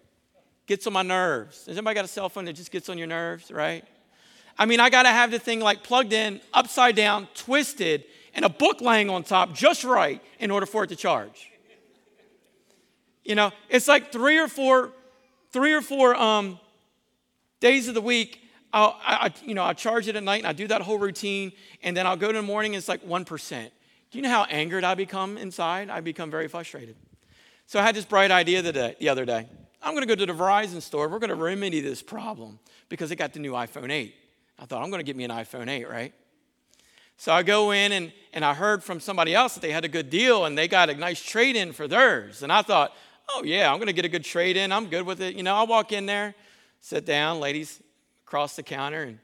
gets 0.66 0.88
on 0.88 0.94
my 0.94 1.04
nerves. 1.04 1.68
Has 1.68 1.78
anybody 1.78 1.94
got 1.94 2.06
a 2.06 2.08
cell 2.08 2.30
phone 2.30 2.46
that 2.46 2.54
just 2.54 2.72
gets 2.72 2.90
on 2.90 2.98
your 2.98 3.06
nerves, 3.06 3.52
right? 3.52 3.86
I 4.58 4.66
mean, 4.66 4.80
I 4.80 4.90
got 4.90 5.04
to 5.04 5.10
have 5.10 5.30
the 5.30 5.38
thing 5.38 5.60
like 5.60 5.84
plugged 5.84 6.14
in, 6.14 6.42
upside 6.52 6.96
down, 6.96 7.28
twisted, 7.36 8.06
and 8.34 8.44
a 8.44 8.50
book 8.50 8.82
laying 8.82 9.12
on 9.12 9.22
top 9.22 9.54
just 9.54 9.84
right 9.84 10.20
in 10.40 10.50
order 10.50 10.66
for 10.66 10.84
it 10.84 10.88
to 10.88 10.96
charge. 10.96 11.52
You 13.24 13.36
know, 13.36 13.52
it's 13.70 13.88
like 13.88 14.12
three 14.12 14.40
or 14.40 14.48
four, 14.48 14.94
three 15.52 15.74
or 15.74 15.82
four 15.82 16.16
um, 16.16 16.60
days 17.60 17.88
of 17.88 17.94
the 17.94 18.02
week 18.02 18.42
I'll, 18.76 19.00
I, 19.06 19.34
you 19.46 19.54
know, 19.54 19.64
I'll 19.64 19.74
charge 19.74 20.10
it 20.10 20.18
at 20.18 20.24
night 20.24 20.40
and 20.40 20.48
I 20.48 20.52
do 20.52 20.68
that 20.68 20.82
whole 20.82 21.00
routine, 21.00 21.54
and 21.82 21.96
then 21.96 22.06
I'll 22.06 22.18
go 22.18 22.28
to 22.28 22.38
the 22.38 22.42
morning 22.42 22.74
and 22.76 22.78
it's 22.78 22.90
like 22.90 23.02
1%. 23.08 23.72
Do 24.12 24.18
you 24.18 24.22
know 24.22 24.30
how 24.30 24.44
angered 24.44 24.84
I 24.84 24.96
become 24.96 25.38
inside? 25.38 25.90
I 25.90 26.02
become 26.02 26.30
very 26.30 26.50
frustrated. 26.50 26.98
So 27.68 27.80
I 27.80 27.84
had 27.84 27.96
this 27.96 28.04
bright 28.04 28.32
idea 28.32 28.62
the, 28.62 28.94
the 29.00 29.08
other 29.08 29.24
day. 29.24 29.48
I'm 29.82 29.94
going 29.94 30.06
to 30.06 30.14
go 30.14 30.16
to 30.16 30.26
the 30.26 30.38
Verizon 30.38 30.82
store. 30.82 31.08
We're 31.08 31.20
going 31.20 31.30
to 31.30 31.36
remedy 31.36 31.80
this 31.80 32.02
problem 32.04 32.60
because 32.90 33.08
they 33.08 33.16
got 33.16 33.32
the 33.32 33.40
new 33.40 33.54
iPhone 33.54 33.92
8. 33.92 34.14
I 34.60 34.66
thought, 34.66 34.84
I'm 34.84 34.90
going 34.90 35.00
to 35.00 35.06
get 35.06 35.16
me 35.16 35.24
an 35.24 35.32
iPhone 35.32 35.70
8, 35.70 35.90
right? 35.90 36.14
So 37.16 37.32
I 37.32 37.44
go 37.44 37.72
in 37.72 37.94
and, 37.94 38.12
and 38.34 38.44
I 38.44 38.54
heard 38.54 38.84
from 38.84 39.00
somebody 39.00 39.34
else 39.34 39.54
that 39.54 39.62
they 39.62 39.72
had 39.72 39.86
a 39.86 39.90
good 39.90 40.10
deal 40.10 40.44
and 40.44 40.58
they 40.58 40.68
got 40.68 40.90
a 40.90 40.96
nice 40.96 41.24
trade 41.24 41.56
in 41.56 41.72
for 41.72 41.88
theirs. 41.88 42.44
And 42.44 42.52
I 42.52 42.62
thought, 42.62 42.94
oh, 43.30 43.44
yeah, 43.46 43.72
I'm 43.72 43.78
going 43.78 43.88
to 43.88 43.94
get 43.94 44.04
a 44.04 44.10
good 44.10 44.26
trade 44.26 44.58
in. 44.58 44.74
I'm 44.74 44.88
good 44.88 45.06
with 45.06 45.22
it. 45.22 45.36
You 45.36 45.44
know, 45.44 45.56
I 45.56 45.64
walk 45.64 45.94
in 45.94 46.06
there, 46.06 46.36
sit 46.82 47.06
down, 47.06 47.40
ladies 47.40 47.80
across 48.26 48.56
the 48.56 48.64
counter, 48.64 49.04
and 49.04 49.20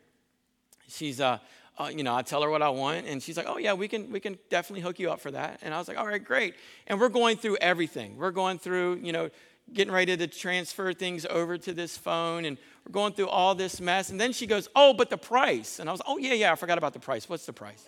she's, 0.88 1.20
uh, 1.20 1.39
uh, 1.80 1.89
you 1.93 2.04
know, 2.04 2.16
I 2.16 2.22
tell 2.22 2.43
her 2.43 2.49
what 2.49 2.62
I 2.62 2.70
want, 2.70 3.08
and 3.08 3.22
she's 3.22 3.36
like, 3.36 3.47
"Oh 3.47 3.58
yeah, 3.58 3.74
we 3.74 3.88
can, 3.88 4.12
we 4.12 4.20
can 4.20 4.38
definitely 4.49 4.82
hook 4.82 4.99
you 4.99 5.10
up 5.12 5.20
for 5.20 5.32
that." 5.32 5.60
And 5.64 5.74
I 5.74 5.80
was 5.80 5.88
like, 5.88 5.97
"All 5.97 6.06
right, 6.06 6.24
great." 6.24 6.54
And 6.86 6.99
we're 6.99 7.10
going 7.10 7.38
through 7.38 7.58
everything. 7.58 8.18
We're 8.18 8.32
going 8.32 8.60
through, 8.60 8.99
you 9.02 9.12
know, 9.12 9.30
getting 9.74 9.93
ready 9.93 10.16
to 10.16 10.28
transfer 10.28 10.93
things 10.93 11.26
over 11.26 11.58
to 11.58 11.74
this 11.74 11.97
phone, 11.97 12.45
and 12.45 12.58
we're 12.86 12.91
going 12.91 13.14
through 13.14 13.30
all 13.30 13.56
this 13.56 13.82
mess. 13.82 14.10
And 14.10 14.22
then 14.22 14.34
she 14.34 14.45
goes, 14.45 14.70
"Oh, 14.76 14.93
but 14.93 15.10
the 15.10 15.18
price." 15.18 15.80
And 15.80 15.89
I 15.89 15.91
was, 15.91 16.02
"Oh 16.06 16.18
yeah, 16.18 16.34
yeah, 16.34 16.52
I 16.52 16.56
forgot 16.56 16.78
about 16.78 16.93
the 16.93 16.99
price. 16.99 17.28
What's 17.28 17.45
the 17.45 17.54
price?" 17.54 17.88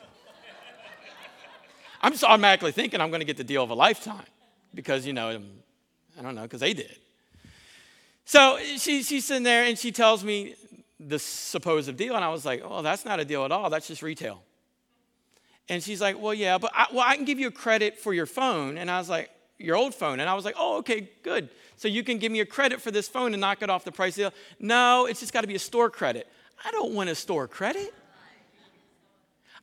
I'm 2.01 2.11
just 2.11 2.24
automatically 2.24 2.74
thinking 2.74 2.99
I'm 2.99 3.11
going 3.11 3.22
to 3.22 3.26
get 3.26 3.38
the 3.38 3.45
deal 3.45 3.64
of 3.64 3.70
a 3.70 3.76
lifetime 3.76 4.26
because 4.74 5.05
you 5.05 5.14
know, 5.14 5.39
I 6.18 6.22
don't 6.22 6.36
know, 6.36 6.41
because 6.41 6.59
they 6.59 6.74
did. 6.74 6.97
So 8.26 8.57
she, 8.78 9.03
she's 9.03 9.26
sitting 9.26 9.43
there 9.43 9.66
and 9.66 9.78
she 9.78 9.91
tells 9.91 10.24
me 10.24 10.55
the 11.08 11.20
supposed 11.20 11.95
deal. 11.97 12.16
And 12.16 12.24
I 12.24 12.30
was 12.30 12.45
like, 12.45 12.62
oh, 12.64 12.82
that's 12.82 13.06
not 13.06 13.20
a 13.20 13.26
deal 13.26 13.45
at 13.45 13.51
all. 13.51 13.70
That's 13.70 13.88
just 13.88 14.01
retail. 14.01 14.43
And 15.70 15.82
she's 15.82 16.01
like, 16.01 16.20
well, 16.20 16.34
yeah, 16.34 16.58
but 16.58 16.72
I, 16.74 16.88
well, 16.91 17.04
I 17.06 17.16
can 17.16 17.26
give 17.26 17.39
you 17.39 17.47
a 17.47 17.51
credit 17.51 17.97
for 17.97 18.14
your 18.14 18.26
phone. 18.26 18.78
And 18.78 18.91
I 18.91 18.97
was 18.97 19.10
like, 19.10 19.30
your 19.58 19.76
old 19.76 19.95
phone. 19.95 20.20
And 20.20 20.30
I 20.30 20.34
was 20.34 20.45
like, 20.45 20.56
oh, 20.58 20.78
okay, 20.80 21.10
good. 21.24 21.49
So 21.78 21.88
you 21.88 22.04
can 22.04 22.18
give 22.18 22.32
me 22.32 22.41
a 22.41 22.45
credit 22.45 22.82
for 22.82 22.91
this 22.91 23.08
phone 23.08 23.34
and 23.34 23.41
knock 23.41 23.62
it 23.62 23.70
off 23.70 23.86
the 23.86 23.91
price 23.91 24.16
deal. 24.16 24.34
No, 24.60 25.06
it's 25.06 25.20
just 25.22 25.32
got 25.32 25.41
to 25.41 25.47
be 25.47 25.56
a 25.56 25.60
store 25.60 25.89
credit. 25.89 26.28
I 26.66 26.72
don't 26.72 26.93
want 26.93 27.10
a 27.10 27.16
store 27.16 27.47
credit. 27.47 27.93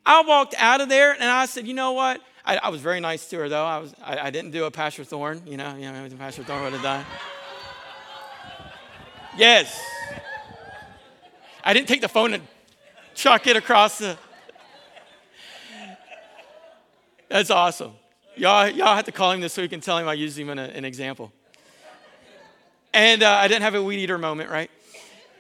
I 0.05 0.23
walked 0.23 0.55
out 0.57 0.81
of 0.81 0.89
there 0.89 1.13
and 1.13 1.25
I 1.25 1.47
said, 1.47 1.67
you 1.67 1.75
know 1.75 1.93
what? 1.93 2.23
I, 2.45 2.57
I 2.57 2.69
was 2.71 2.81
very 2.81 3.01
nice 3.01 3.29
to 3.29 3.37
her 3.37 3.49
though. 3.49 3.65
I, 3.65 3.79
was, 3.79 3.95
I, 4.03 4.19
I 4.19 4.31
didn't 4.31 4.53
do 4.53 4.65
a 4.65 4.71
Pastor 4.71 5.05
Thorn, 5.05 5.43
you 5.47 5.57
know, 5.57 5.77
you 5.77 5.93
know, 5.93 6.09
Pastor 6.17 6.43
Thorn 6.43 6.63
would 6.65 6.73
have 6.73 6.83
done. 6.83 7.05
yes. 9.37 9.79
I 11.65 11.73
didn't 11.75 11.89
take 11.89 12.01
the 12.01 12.09
phone 12.09 12.35
and 12.35 12.43
chuck 13.15 13.47
it 13.47 13.57
across 13.57 13.99
the. 13.99 14.17
That's 17.29 17.51
awesome. 17.51 17.93
Y'all, 18.37 18.69
y'all 18.69 18.97
have 18.97 19.05
to 19.05 19.13
call 19.13 19.33
him 19.33 19.41
this 19.41 19.53
so 19.53 19.63
we 19.63 19.69
can 19.69 19.81
tell 19.81 19.99
him 19.99 20.09
I 20.09 20.15
used 20.15 20.39
him 20.39 20.51
in 20.51 20.59
a, 20.59 20.65
an 20.65 20.85
example. 20.85 21.33
And 22.93 23.23
uh, 23.23 23.31
I 23.31 23.47
didn't 23.47 23.63
have 23.63 23.75
a 23.75 23.83
weed 23.83 23.99
eater 23.99 24.19
moment, 24.19 24.51
right? 24.51 24.71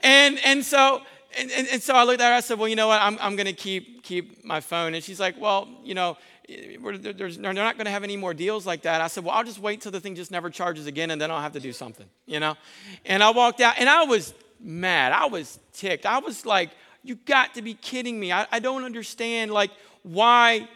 And, 0.03 0.39
and 0.45 0.65
so 0.65 1.03
and, 1.39 1.51
and, 1.53 1.69
and, 1.69 1.83
so 1.83 1.95
I 1.95 2.05
looked 2.05 2.21
at 2.21 2.29
her, 2.29 2.35
I 2.35 2.41
said, 2.41 2.59
well, 2.59 2.69
you 2.69 2.77
know 2.77 2.89
what, 2.89 3.01
I'm, 3.01 3.17
I'm 3.21 3.37
going 3.37 3.47
to 3.47 3.53
keep, 3.53 4.03
keep 4.03 4.45
my 4.45 4.61
phone. 4.61 4.95
And 4.95 5.05
she's 5.05 5.21
like, 5.21 5.41
well, 5.41 5.69
you 5.85 5.95
know, 5.95 6.17
they're 6.49 7.53
not 7.53 7.77
going 7.77 7.85
to 7.85 7.91
have 7.91 8.03
any 8.03 8.17
more 8.17 8.35
deals 8.35 8.67
like 8.67 8.83
that. 8.83 9.01
I 9.01 9.07
said, 9.07 9.25
well, 9.25 9.35
I'll 9.35 9.45
just 9.45 9.61
wait 9.61 9.81
till 9.81 9.93
the 9.93 10.01
thing 10.01 10.17
just 10.17 10.33
never 10.33 10.51
charges 10.51 10.87
again 10.87 11.13
and 11.13 11.21
then 11.21 11.31
I'll 11.31 11.41
have 11.41 11.53
to 11.53 11.61
do 11.61 11.73
something, 11.73 12.07
you 12.27 12.41
know? 12.41 12.57
And 13.05 13.23
I 13.23 13.31
walked 13.31 13.61
out 13.61 13.75
and 13.79 13.89
I 13.89 14.03
was 14.05 14.35
mad. 14.61 15.13
I 15.13 15.27
was 15.27 15.59
ticked. 15.73 16.07
I 16.07 16.19
was 16.19 16.45
like, 16.47 16.71
you 17.03 17.15
got 17.15 17.55
to 17.55 17.63
be 17.63 17.75
kidding 17.75 18.19
me. 18.21 18.33
I, 18.33 18.47
I 18.53 18.59
don't 18.59 18.85
understand, 18.85 19.51
like, 19.51 19.71
why 20.03 20.69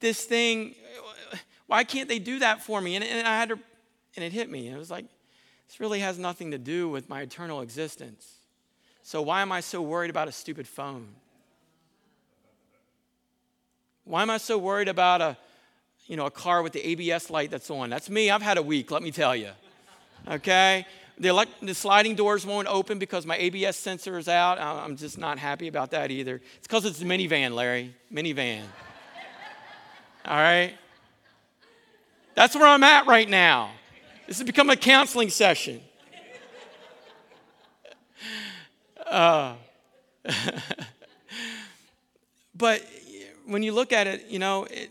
this 0.00 0.24
thing, 0.24 0.74
why 1.66 1.84
can't 1.84 2.08
they 2.08 2.18
do 2.18 2.40
that 2.40 2.62
for 2.62 2.80
me? 2.80 2.96
And, 2.96 3.04
and 3.04 3.26
I 3.26 3.36
had 3.38 3.50
to, 3.50 3.58
and 4.16 4.24
it 4.24 4.32
hit 4.32 4.50
me. 4.50 4.68
It 4.68 4.76
was 4.76 4.90
like, 4.90 5.06
this 5.68 5.80
really 5.80 6.00
has 6.00 6.18
nothing 6.18 6.50
to 6.50 6.58
do 6.58 6.88
with 6.88 7.08
my 7.08 7.22
eternal 7.22 7.60
existence. 7.60 8.34
So 9.02 9.22
why 9.22 9.42
am 9.42 9.52
I 9.52 9.60
so 9.60 9.82
worried 9.82 10.10
about 10.10 10.28
a 10.28 10.32
stupid 10.32 10.66
phone? 10.66 11.08
Why 14.04 14.22
am 14.22 14.30
I 14.30 14.38
so 14.38 14.58
worried 14.58 14.88
about 14.88 15.20
a, 15.20 15.36
you 16.06 16.16
know, 16.16 16.26
a 16.26 16.30
car 16.30 16.62
with 16.62 16.72
the 16.72 16.86
ABS 16.86 17.30
light 17.30 17.50
that's 17.50 17.70
on? 17.70 17.90
That's 17.90 18.10
me. 18.10 18.30
I've 18.30 18.42
had 18.42 18.58
a 18.58 18.62
week, 18.62 18.90
let 18.90 19.02
me 19.02 19.10
tell 19.10 19.34
you. 19.34 19.50
Okay? 20.28 20.86
The, 21.16 21.28
elect- 21.28 21.64
the 21.64 21.74
sliding 21.74 22.16
doors 22.16 22.44
won't 22.44 22.66
open 22.66 22.98
because 22.98 23.24
my 23.24 23.36
ABS 23.36 23.76
sensor 23.76 24.18
is 24.18 24.28
out. 24.28 24.58
I'm 24.58 24.96
just 24.96 25.16
not 25.16 25.38
happy 25.38 25.68
about 25.68 25.92
that 25.92 26.10
either. 26.10 26.40
It's 26.56 26.66
because 26.66 26.84
it's 26.84 27.00
a 27.00 27.04
minivan, 27.04 27.54
Larry. 27.54 27.94
Minivan. 28.12 28.62
All 30.24 30.36
right? 30.36 30.74
That's 32.34 32.56
where 32.56 32.66
I'm 32.66 32.82
at 32.82 33.06
right 33.06 33.28
now. 33.28 33.70
This 34.26 34.38
has 34.38 34.46
become 34.46 34.70
a 34.70 34.76
counseling 34.76 35.30
session. 35.30 35.80
Uh, 39.06 39.54
but 42.56 42.84
when 43.46 43.62
you 43.62 43.70
look 43.72 43.92
at 43.92 44.08
it, 44.08 44.26
you 44.28 44.40
know, 44.40 44.64
it, 44.64 44.90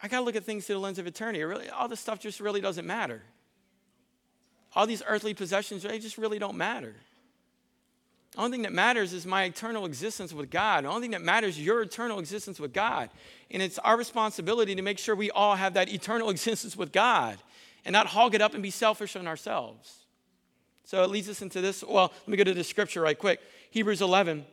I 0.00 0.06
got 0.06 0.18
to 0.18 0.24
look 0.24 0.36
at 0.36 0.44
things 0.44 0.66
through 0.66 0.76
the 0.76 0.80
lens 0.80 1.00
of 1.00 1.08
eternity. 1.08 1.42
Really, 1.42 1.68
all 1.70 1.88
this 1.88 1.98
stuff 1.98 2.20
just 2.20 2.38
really 2.38 2.60
doesn't 2.60 2.86
matter 2.86 3.22
all 4.76 4.86
these 4.86 5.02
earthly 5.08 5.32
possessions, 5.32 5.82
they 5.82 5.98
just 5.98 6.18
really 6.18 6.38
don't 6.38 6.56
matter. 6.56 6.94
The 8.32 8.38
only 8.38 8.50
thing 8.50 8.62
that 8.62 8.74
matters 8.74 9.14
is 9.14 9.24
my 9.24 9.44
eternal 9.44 9.86
existence 9.86 10.34
with 10.34 10.50
God. 10.50 10.84
The 10.84 10.88
only 10.88 11.00
thing 11.00 11.10
that 11.12 11.22
matters 11.22 11.56
is 11.56 11.64
your 11.64 11.80
eternal 11.80 12.18
existence 12.18 12.60
with 12.60 12.74
God. 12.74 13.08
And 13.50 13.62
it's 13.62 13.78
our 13.78 13.96
responsibility 13.96 14.74
to 14.74 14.82
make 14.82 14.98
sure 14.98 15.16
we 15.16 15.30
all 15.30 15.56
have 15.56 15.74
that 15.74 15.88
eternal 15.88 16.28
existence 16.36 16.76
with 16.76 16.92
God 16.92 17.38
and 17.86 17.94
not 17.94 18.08
hog 18.08 18.34
it 18.34 18.42
up 18.42 18.52
and 18.52 18.62
be 18.62 18.70
selfish 18.70 19.16
on 19.16 19.26
ourselves. 19.26 19.96
So 20.84 21.02
it 21.02 21.08
leads 21.08 21.30
us 21.30 21.40
into 21.40 21.62
this. 21.62 21.82
Well, 21.82 22.12
let 22.12 22.28
me 22.28 22.36
go 22.36 22.44
to 22.44 22.52
the 22.52 22.62
scripture 22.62 23.00
right 23.00 23.18
quick. 23.18 23.40
Hebrews 23.70 24.02
11, 24.02 24.44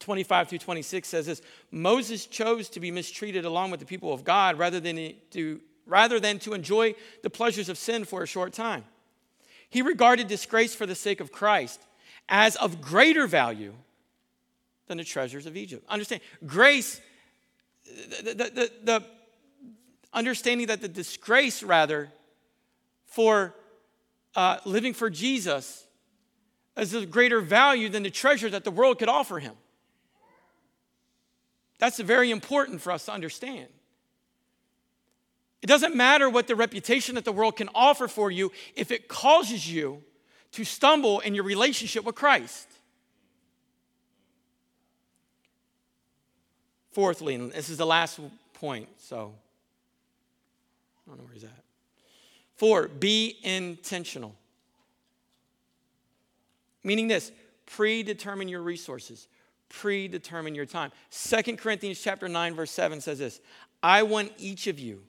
25 0.00 0.48
through 0.48 0.58
26 0.58 1.08
says 1.08 1.26
this 1.26 1.40
Moses 1.70 2.26
chose 2.26 2.68
to 2.68 2.80
be 2.80 2.90
mistreated 2.90 3.46
along 3.46 3.70
with 3.70 3.80
the 3.80 3.86
people 3.86 4.12
of 4.12 4.22
God 4.22 4.58
rather 4.58 4.80
than 4.80 5.14
to, 5.30 5.60
rather 5.86 6.20
than 6.20 6.38
to 6.40 6.52
enjoy 6.52 6.94
the 7.22 7.30
pleasures 7.30 7.70
of 7.70 7.78
sin 7.78 8.04
for 8.04 8.22
a 8.22 8.26
short 8.26 8.52
time. 8.52 8.84
He 9.70 9.82
regarded 9.82 10.28
disgrace 10.28 10.74
for 10.74 10.86
the 10.86 10.94
sake 10.94 11.20
of 11.20 11.32
Christ 11.32 11.80
as 12.28 12.56
of 12.56 12.80
greater 12.80 13.26
value 13.26 13.72
than 14.86 14.98
the 14.98 15.04
treasures 15.04 15.46
of 15.46 15.56
Egypt. 15.56 15.84
Understand, 15.88 16.20
grace 16.44 17.00
the, 17.84 18.34
the, 18.34 18.72
the 18.82 19.04
understanding 20.12 20.68
that 20.68 20.80
the 20.80 20.88
disgrace, 20.88 21.62
rather, 21.62 22.10
for 23.06 23.54
uh, 24.36 24.58
living 24.64 24.94
for 24.94 25.10
Jesus 25.10 25.86
is 26.76 26.94
of 26.94 27.10
greater 27.10 27.40
value 27.40 27.88
than 27.88 28.02
the 28.02 28.10
treasure 28.10 28.48
that 28.50 28.64
the 28.64 28.70
world 28.70 28.98
could 28.98 29.08
offer 29.08 29.38
him. 29.38 29.54
That's 31.78 31.98
very 31.98 32.30
important 32.30 32.80
for 32.80 32.92
us 32.92 33.06
to 33.06 33.12
understand. 33.12 33.68
It 35.62 35.66
doesn't 35.66 35.94
matter 35.94 36.30
what 36.30 36.46
the 36.46 36.56
reputation 36.56 37.16
that 37.16 37.24
the 37.24 37.32
world 37.32 37.56
can 37.56 37.68
offer 37.74 38.08
for 38.08 38.30
you 38.30 38.50
if 38.74 38.90
it 38.90 39.08
causes 39.08 39.70
you 39.70 40.02
to 40.52 40.64
stumble 40.64 41.20
in 41.20 41.34
your 41.34 41.44
relationship 41.44 42.04
with 42.04 42.14
Christ. 42.14 42.66
Fourthly, 46.92 47.34
and 47.34 47.52
this 47.52 47.68
is 47.68 47.76
the 47.76 47.86
last 47.86 48.18
point, 48.54 48.88
so 48.98 49.34
I 51.06 51.10
don't 51.10 51.18
know 51.18 51.24
where 51.24 51.34
he's 51.34 51.44
at. 51.44 51.64
Four, 52.56 52.88
be 52.88 53.36
intentional. 53.42 54.34
Meaning 56.82 57.08
this, 57.08 57.30
predetermine 57.66 58.48
your 58.48 58.62
resources, 58.62 59.28
predetermine 59.68 60.54
your 60.54 60.66
time. 60.66 60.90
Second 61.10 61.58
Corinthians 61.58 62.00
chapter 62.00 62.28
9 62.28 62.54
verse 62.54 62.70
7 62.70 63.00
says 63.00 63.18
this, 63.18 63.40
I 63.82 64.02
want 64.02 64.32
each 64.38 64.66
of 64.66 64.78
you 64.78 65.02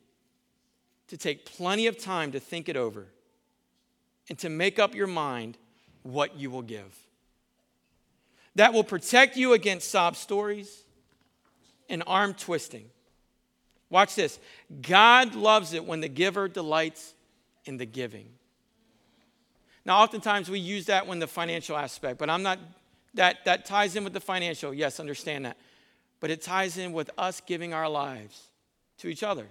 to 1.11 1.17
take 1.17 1.43
plenty 1.43 1.87
of 1.87 1.97
time 1.97 2.31
to 2.31 2.39
think 2.39 2.69
it 2.69 2.77
over 2.77 3.05
and 4.29 4.39
to 4.39 4.47
make 4.47 4.79
up 4.79 4.95
your 4.95 5.07
mind 5.07 5.57
what 6.03 6.37
you 6.37 6.49
will 6.49 6.61
give. 6.61 6.97
That 8.55 8.73
will 8.73 8.85
protect 8.85 9.35
you 9.35 9.51
against 9.51 9.91
sob 9.91 10.15
stories 10.15 10.83
and 11.89 12.01
arm 12.07 12.33
twisting. 12.33 12.85
Watch 13.89 14.15
this. 14.15 14.39
God 14.81 15.35
loves 15.35 15.73
it 15.73 15.83
when 15.83 15.99
the 15.99 16.07
giver 16.07 16.47
delights 16.47 17.13
in 17.65 17.75
the 17.75 17.85
giving. 17.85 18.29
Now, 19.83 20.01
oftentimes 20.03 20.49
we 20.49 20.59
use 20.59 20.85
that 20.85 21.07
when 21.07 21.19
the 21.19 21.27
financial 21.27 21.75
aspect, 21.75 22.19
but 22.19 22.29
I'm 22.29 22.41
not, 22.41 22.57
that, 23.15 23.43
that 23.43 23.65
ties 23.65 23.97
in 23.97 24.05
with 24.05 24.13
the 24.13 24.21
financial. 24.21 24.73
Yes, 24.73 24.97
understand 24.97 25.43
that. 25.43 25.57
But 26.21 26.29
it 26.29 26.41
ties 26.41 26.77
in 26.77 26.93
with 26.93 27.09
us 27.17 27.41
giving 27.45 27.73
our 27.73 27.89
lives 27.89 28.43
to 28.99 29.09
each 29.09 29.23
other, 29.23 29.47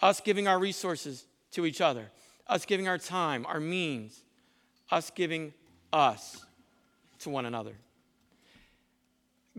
us 0.00 0.20
giving 0.20 0.46
our 0.48 0.58
resources 0.58 1.26
to 1.52 1.66
each 1.66 1.80
other, 1.80 2.10
us 2.46 2.64
giving 2.64 2.88
our 2.88 2.98
time, 2.98 3.46
our 3.46 3.60
means, 3.60 4.22
us 4.90 5.10
giving 5.10 5.52
us 5.92 6.44
to 7.20 7.30
one 7.30 7.46
another. 7.46 7.72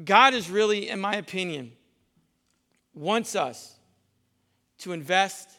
God 0.03 0.33
is 0.33 0.49
really, 0.49 0.89
in 0.89 0.99
my 0.99 1.15
opinion, 1.15 1.71
wants 2.93 3.35
us 3.35 3.75
to 4.79 4.91
invest 4.93 5.49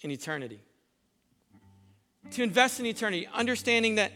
in 0.00 0.10
eternity 0.10 0.60
to 2.32 2.42
invest 2.42 2.80
in 2.80 2.86
eternity, 2.86 3.28
understanding 3.32 3.96
that 3.96 4.12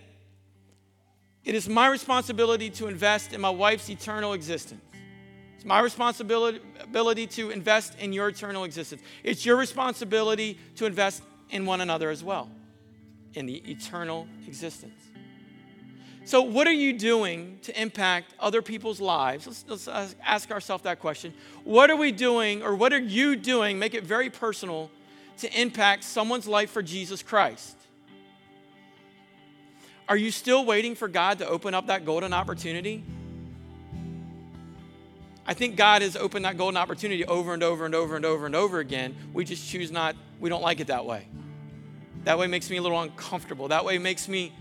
it 1.45 1.55
is 1.55 1.69
my 1.69 1.89
responsibility 1.89 2.71
to 2.71 2.87
invest 2.87 3.33
in 3.33 3.41
my 3.41 3.51
wife's 3.51 3.89
eternal 3.89 4.33
existence. 4.33 4.83
It's 5.59 5.65
my 5.65 5.81
responsibility 5.81 7.27
to 7.27 7.51
invest 7.51 7.99
in 7.99 8.13
your 8.13 8.29
eternal 8.29 8.63
existence. 8.63 9.03
It's 9.25 9.45
your 9.45 9.57
responsibility 9.57 10.57
to 10.77 10.87
invest 10.87 11.21
in 11.51 11.67
one 11.67 11.81
another 11.81 12.11
as 12.11 12.23
well, 12.23 12.49
in 13.35 13.47
the 13.47 13.57
eternal 13.69 14.29
existence. 14.47 14.95
So, 16.25 16.43
what 16.43 16.69
are 16.69 16.73
you 16.73 16.93
doing 16.93 17.59
to 17.63 17.81
impact 17.81 18.35
other 18.39 18.63
people's 18.63 19.01
lives? 19.01 19.49
Let's, 19.49 19.89
let's 19.89 20.15
ask 20.25 20.53
ourselves 20.53 20.85
that 20.85 21.01
question. 21.01 21.35
What 21.65 21.91
are 21.91 21.97
we 21.97 22.13
doing, 22.13 22.63
or 22.63 22.77
what 22.77 22.93
are 22.93 23.01
you 23.01 23.35
doing, 23.35 23.81
make 23.81 23.95
it 23.95 24.05
very 24.05 24.31
personal, 24.31 24.93
to 25.39 25.61
impact 25.61 26.05
someone's 26.05 26.47
life 26.47 26.71
for 26.71 26.85
Jesus 26.85 27.21
Christ? 27.21 27.77
Are 30.09 30.17
you 30.17 30.31
still 30.31 30.65
waiting 30.65 30.95
for 30.95 31.09
God 31.09 31.41
to 31.41 31.49
open 31.49 31.75
up 31.75 31.89
that 31.89 32.05
golden 32.05 32.33
opportunity? 32.33 33.03
I 35.49 35.55
think 35.55 35.77
God 35.77 36.03
has 36.03 36.15
opened 36.15 36.45
that 36.45 36.59
golden 36.59 36.77
opportunity 36.77 37.25
over 37.25 37.55
and 37.55 37.63
over 37.63 37.87
and 37.87 37.95
over 37.95 38.17
and 38.17 38.27
over 38.27 38.45
and 38.45 38.55
over 38.55 38.81
again. 38.81 39.17
We 39.33 39.47
just 39.47 39.67
choose 39.67 39.91
not, 39.91 40.15
we 40.39 40.51
don't 40.51 40.61
like 40.61 40.81
it 40.81 40.89
that 40.89 41.07
way. 41.07 41.27
That 42.25 42.39
way 42.39 42.47
makes 42.49 42.69
me 42.69 42.77
a 42.77 42.83
little 42.83 43.01
uncomfortable. 43.01 43.69
That 43.69 43.83
way 43.83 43.97
makes 43.97 44.29
me, 44.29 44.53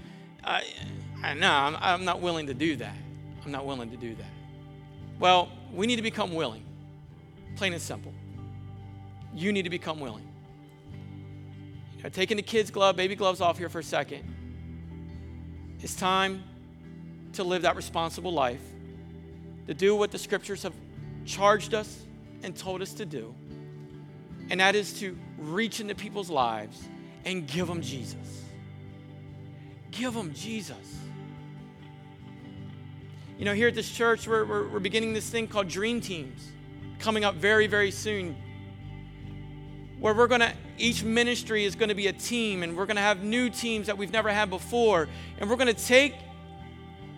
I 0.41 0.63
know, 1.33 1.51
I'm, 1.51 1.75
I'm 1.81 2.05
not 2.05 2.21
willing 2.21 2.47
to 2.47 2.53
do 2.53 2.77
that. 2.77 2.95
I'm 3.43 3.51
not 3.51 3.65
willing 3.65 3.91
to 3.91 3.97
do 3.97 4.15
that. 4.15 4.29
Well, 5.19 5.49
we 5.73 5.87
need 5.87 5.97
to 5.97 6.01
become 6.01 6.33
willing, 6.33 6.63
plain 7.57 7.73
and 7.73 7.81
simple. 7.81 8.13
You 9.33 9.51
need 9.51 9.63
to 9.63 9.69
become 9.69 9.99
willing. 9.99 10.25
You 11.97 12.03
know, 12.03 12.09
taking 12.09 12.37
the 12.37 12.43
kids' 12.43 12.71
glove, 12.71 12.95
baby 12.95 13.17
gloves 13.17 13.41
off 13.41 13.57
here 13.57 13.67
for 13.67 13.79
a 13.79 13.83
second. 13.83 14.23
It's 15.81 15.95
time 15.95 16.45
to 17.33 17.43
live 17.43 17.63
that 17.63 17.75
responsible 17.75 18.31
life, 18.31 18.61
to 19.67 19.73
do 19.73 19.95
what 19.95 20.11
the 20.11 20.17
scriptures 20.17 20.63
have 20.63 20.73
charged 21.25 21.73
us 21.73 22.03
and 22.43 22.55
told 22.55 22.81
us 22.81 22.93
to 22.93 23.05
do. 23.05 23.33
And 24.49 24.59
that 24.59 24.75
is 24.75 24.99
to 24.99 25.17
reach 25.37 25.79
into 25.79 25.93
people's 25.93 26.29
lives 26.29 26.81
and 27.25 27.47
give 27.47 27.67
them 27.67 27.81
Jesus. 27.81 28.43
Give 29.91 30.13
them 30.13 30.33
Jesus. 30.33 30.97
You 33.37 33.45
know, 33.45 33.53
here 33.53 33.67
at 33.67 33.75
this 33.75 33.89
church, 33.89 34.27
we're, 34.27 34.45
we're, 34.45 34.67
we're 34.69 34.79
beginning 34.79 35.13
this 35.13 35.29
thing 35.29 35.47
called 35.47 35.67
Dream 35.67 36.01
Teams 36.01 36.51
coming 36.99 37.23
up 37.23 37.35
very, 37.35 37.67
very 37.67 37.91
soon 37.91 38.35
where 39.99 40.13
we're 40.13 40.27
going 40.27 40.41
to 40.41 40.53
each 40.77 41.03
ministry 41.03 41.65
is 41.65 41.75
going 41.75 41.89
to 41.89 41.95
be 41.95 42.07
a 42.07 42.13
team 42.13 42.63
and 42.63 42.77
we're 42.77 42.85
going 42.85 42.97
to 42.97 43.01
have 43.01 43.23
new 43.23 43.49
teams 43.49 43.87
that 43.87 43.97
we've 43.97 44.11
never 44.11 44.29
had 44.29 44.49
before 44.49 45.07
and 45.39 45.49
we're 45.49 45.55
going 45.55 45.73
to 45.73 45.85
take 45.85 46.13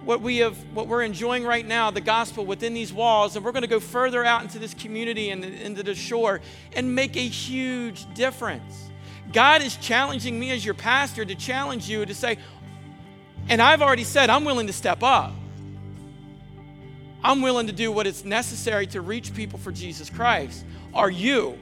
what 0.10 0.22
we 0.22 0.38
have 0.38 0.58
what 0.74 0.88
we're 0.88 1.04
enjoying 1.04 1.44
right 1.44 1.68
now 1.68 1.92
the 1.92 2.02
gospel 2.02 2.44
within 2.44 2.74
these 2.74 2.92
walls 2.92 3.36
and 3.36 3.46
we're 3.46 3.52
going 3.52 3.62
to 3.62 3.68
go 3.68 3.80
further 3.80 4.26
out 4.26 4.42
into 4.42 4.58
this 4.58 4.74
community 4.74 5.30
and 5.30 5.46
into 5.46 5.84
the 5.84 5.94
shore 5.94 6.42
and 6.74 6.96
make 6.96 7.16
a 7.16 7.28
huge 7.28 8.12
difference 8.16 8.90
god 9.32 9.62
is 9.62 9.76
challenging 9.76 10.40
me 10.40 10.50
as 10.50 10.66
your 10.66 10.74
pastor 10.74 11.24
to 11.24 11.36
challenge 11.36 11.88
you 11.88 12.08
to 12.08 12.16
say 12.16 12.40
and 13.50 13.62
i've 13.62 13.84
already 13.84 14.04
said 14.04 14.32
i'm 14.32 14.44
willing 14.44 14.66
to 14.66 14.74
step 14.74 15.04
up 15.04 15.32
i'm 17.24 17.44
willing 17.44 17.68
to 17.68 17.74
do 17.74 17.92
what 17.92 18.08
is 18.08 18.26
necessary 18.26 18.88
to 18.88 19.02
reach 19.02 19.32
people 19.36 19.60
for 19.60 19.72
jesus 19.72 20.10
christ 20.10 20.66
are 20.92 21.12
you 21.12 21.56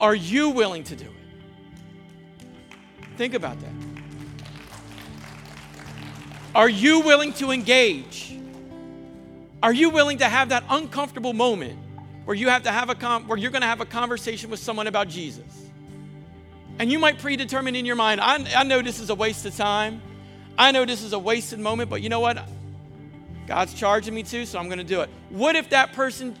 are 0.00 0.14
you 0.14 0.48
willing 0.48 0.84
to 0.84 0.96
do 0.96 1.04
it? 1.04 1.12
Think 3.16 3.34
about 3.34 3.60
that. 3.60 3.91
Are 6.54 6.68
you 6.68 7.00
willing 7.00 7.32
to 7.34 7.50
engage? 7.50 8.38
Are 9.62 9.72
you 9.72 9.90
willing 9.90 10.18
to 10.18 10.28
have 10.28 10.50
that 10.50 10.64
uncomfortable 10.68 11.32
moment 11.32 11.78
where 12.24 12.36
you 12.36 12.48
have 12.48 12.64
to 12.64 12.72
have 12.72 12.90
a 12.90 12.94
com- 12.94 13.26
where 13.26 13.38
you're 13.38 13.50
going 13.50 13.62
to 13.62 13.68
have 13.68 13.80
a 13.80 13.86
conversation 13.86 14.50
with 14.50 14.60
someone 14.60 14.86
about 14.86 15.08
Jesus? 15.08 15.70
And 16.78 16.90
you 16.90 16.98
might 16.98 17.18
predetermine 17.18 17.76
in 17.76 17.86
your 17.86 17.96
mind, 17.96 18.20
I, 18.20 18.44
I 18.56 18.64
know 18.64 18.82
this 18.82 18.98
is 18.98 19.10
a 19.10 19.14
waste 19.14 19.46
of 19.46 19.56
time. 19.56 20.02
I 20.58 20.72
know 20.72 20.84
this 20.84 21.02
is 21.02 21.12
a 21.12 21.18
wasted 21.18 21.58
moment, 21.58 21.88
but 21.88 22.02
you 22.02 22.08
know 22.08 22.20
what? 22.20 22.38
God's 23.46 23.74
charging 23.74 24.14
me 24.14 24.22
to, 24.24 24.46
so 24.46 24.58
I'm 24.58 24.66
going 24.66 24.78
to 24.78 24.84
do 24.84 25.00
it. 25.00 25.10
What 25.30 25.56
if 25.56 25.70
that 25.70 25.92
person 25.92 26.36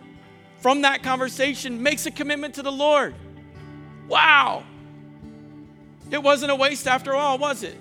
from 0.58 0.82
that 0.82 1.02
conversation 1.02 1.82
makes 1.82 2.06
a 2.06 2.10
commitment 2.10 2.54
to 2.54 2.62
the 2.62 2.72
Lord? 2.72 3.14
Wow. 4.08 4.64
It 6.10 6.22
wasn't 6.22 6.52
a 6.52 6.54
waste 6.54 6.86
after 6.86 7.14
all, 7.14 7.38
was 7.38 7.62
it? 7.62 7.78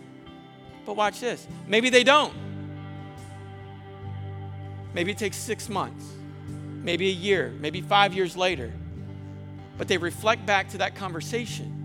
But 0.85 0.95
watch 0.95 1.19
this. 1.19 1.47
Maybe 1.67 1.89
they 1.89 2.03
don't. 2.03 2.33
Maybe 4.93 5.11
it 5.11 5.17
takes 5.17 5.37
six 5.37 5.69
months, 5.69 6.05
maybe 6.83 7.07
a 7.07 7.13
year, 7.13 7.53
maybe 7.59 7.81
five 7.81 8.13
years 8.13 8.35
later. 8.35 8.73
But 9.77 9.87
they 9.87 9.97
reflect 9.97 10.45
back 10.45 10.69
to 10.69 10.79
that 10.79 10.95
conversation 10.95 11.77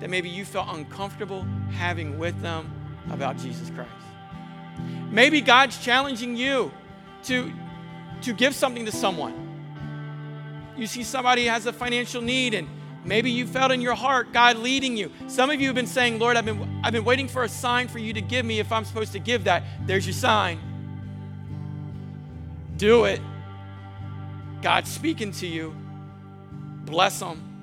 that 0.00 0.10
maybe 0.10 0.28
you 0.28 0.44
felt 0.44 0.68
uncomfortable 0.70 1.46
having 1.72 2.18
with 2.18 2.40
them 2.42 2.70
about 3.10 3.38
Jesus 3.38 3.70
Christ. 3.70 3.90
Maybe 5.10 5.40
God's 5.40 5.78
challenging 5.78 6.36
you 6.36 6.72
to, 7.24 7.52
to 8.22 8.32
give 8.32 8.54
something 8.54 8.84
to 8.86 8.92
someone. 8.92 9.40
You 10.76 10.86
see 10.88 11.04
somebody 11.04 11.44
has 11.44 11.66
a 11.66 11.72
financial 11.72 12.20
need 12.20 12.54
and 12.54 12.68
Maybe 13.04 13.30
you 13.30 13.46
felt 13.46 13.70
in 13.70 13.80
your 13.80 13.94
heart 13.94 14.32
God 14.32 14.56
leading 14.56 14.96
you. 14.96 15.12
Some 15.26 15.50
of 15.50 15.60
you 15.60 15.68
have 15.68 15.74
been 15.74 15.86
saying, 15.86 16.18
Lord, 16.18 16.36
I've 16.36 16.44
been, 16.44 16.80
I've 16.82 16.92
been 16.92 17.04
waiting 17.04 17.28
for 17.28 17.44
a 17.44 17.48
sign 17.48 17.88
for 17.88 17.98
you 17.98 18.12
to 18.14 18.20
give 18.20 18.46
me 18.46 18.60
if 18.60 18.72
I'm 18.72 18.84
supposed 18.84 19.12
to 19.12 19.18
give 19.18 19.44
that. 19.44 19.62
There's 19.86 20.06
your 20.06 20.14
sign. 20.14 20.58
Do 22.76 23.04
it. 23.04 23.20
God's 24.62 24.90
speaking 24.90 25.32
to 25.32 25.46
you. 25.46 25.76
Bless 26.84 27.20
them. 27.20 27.53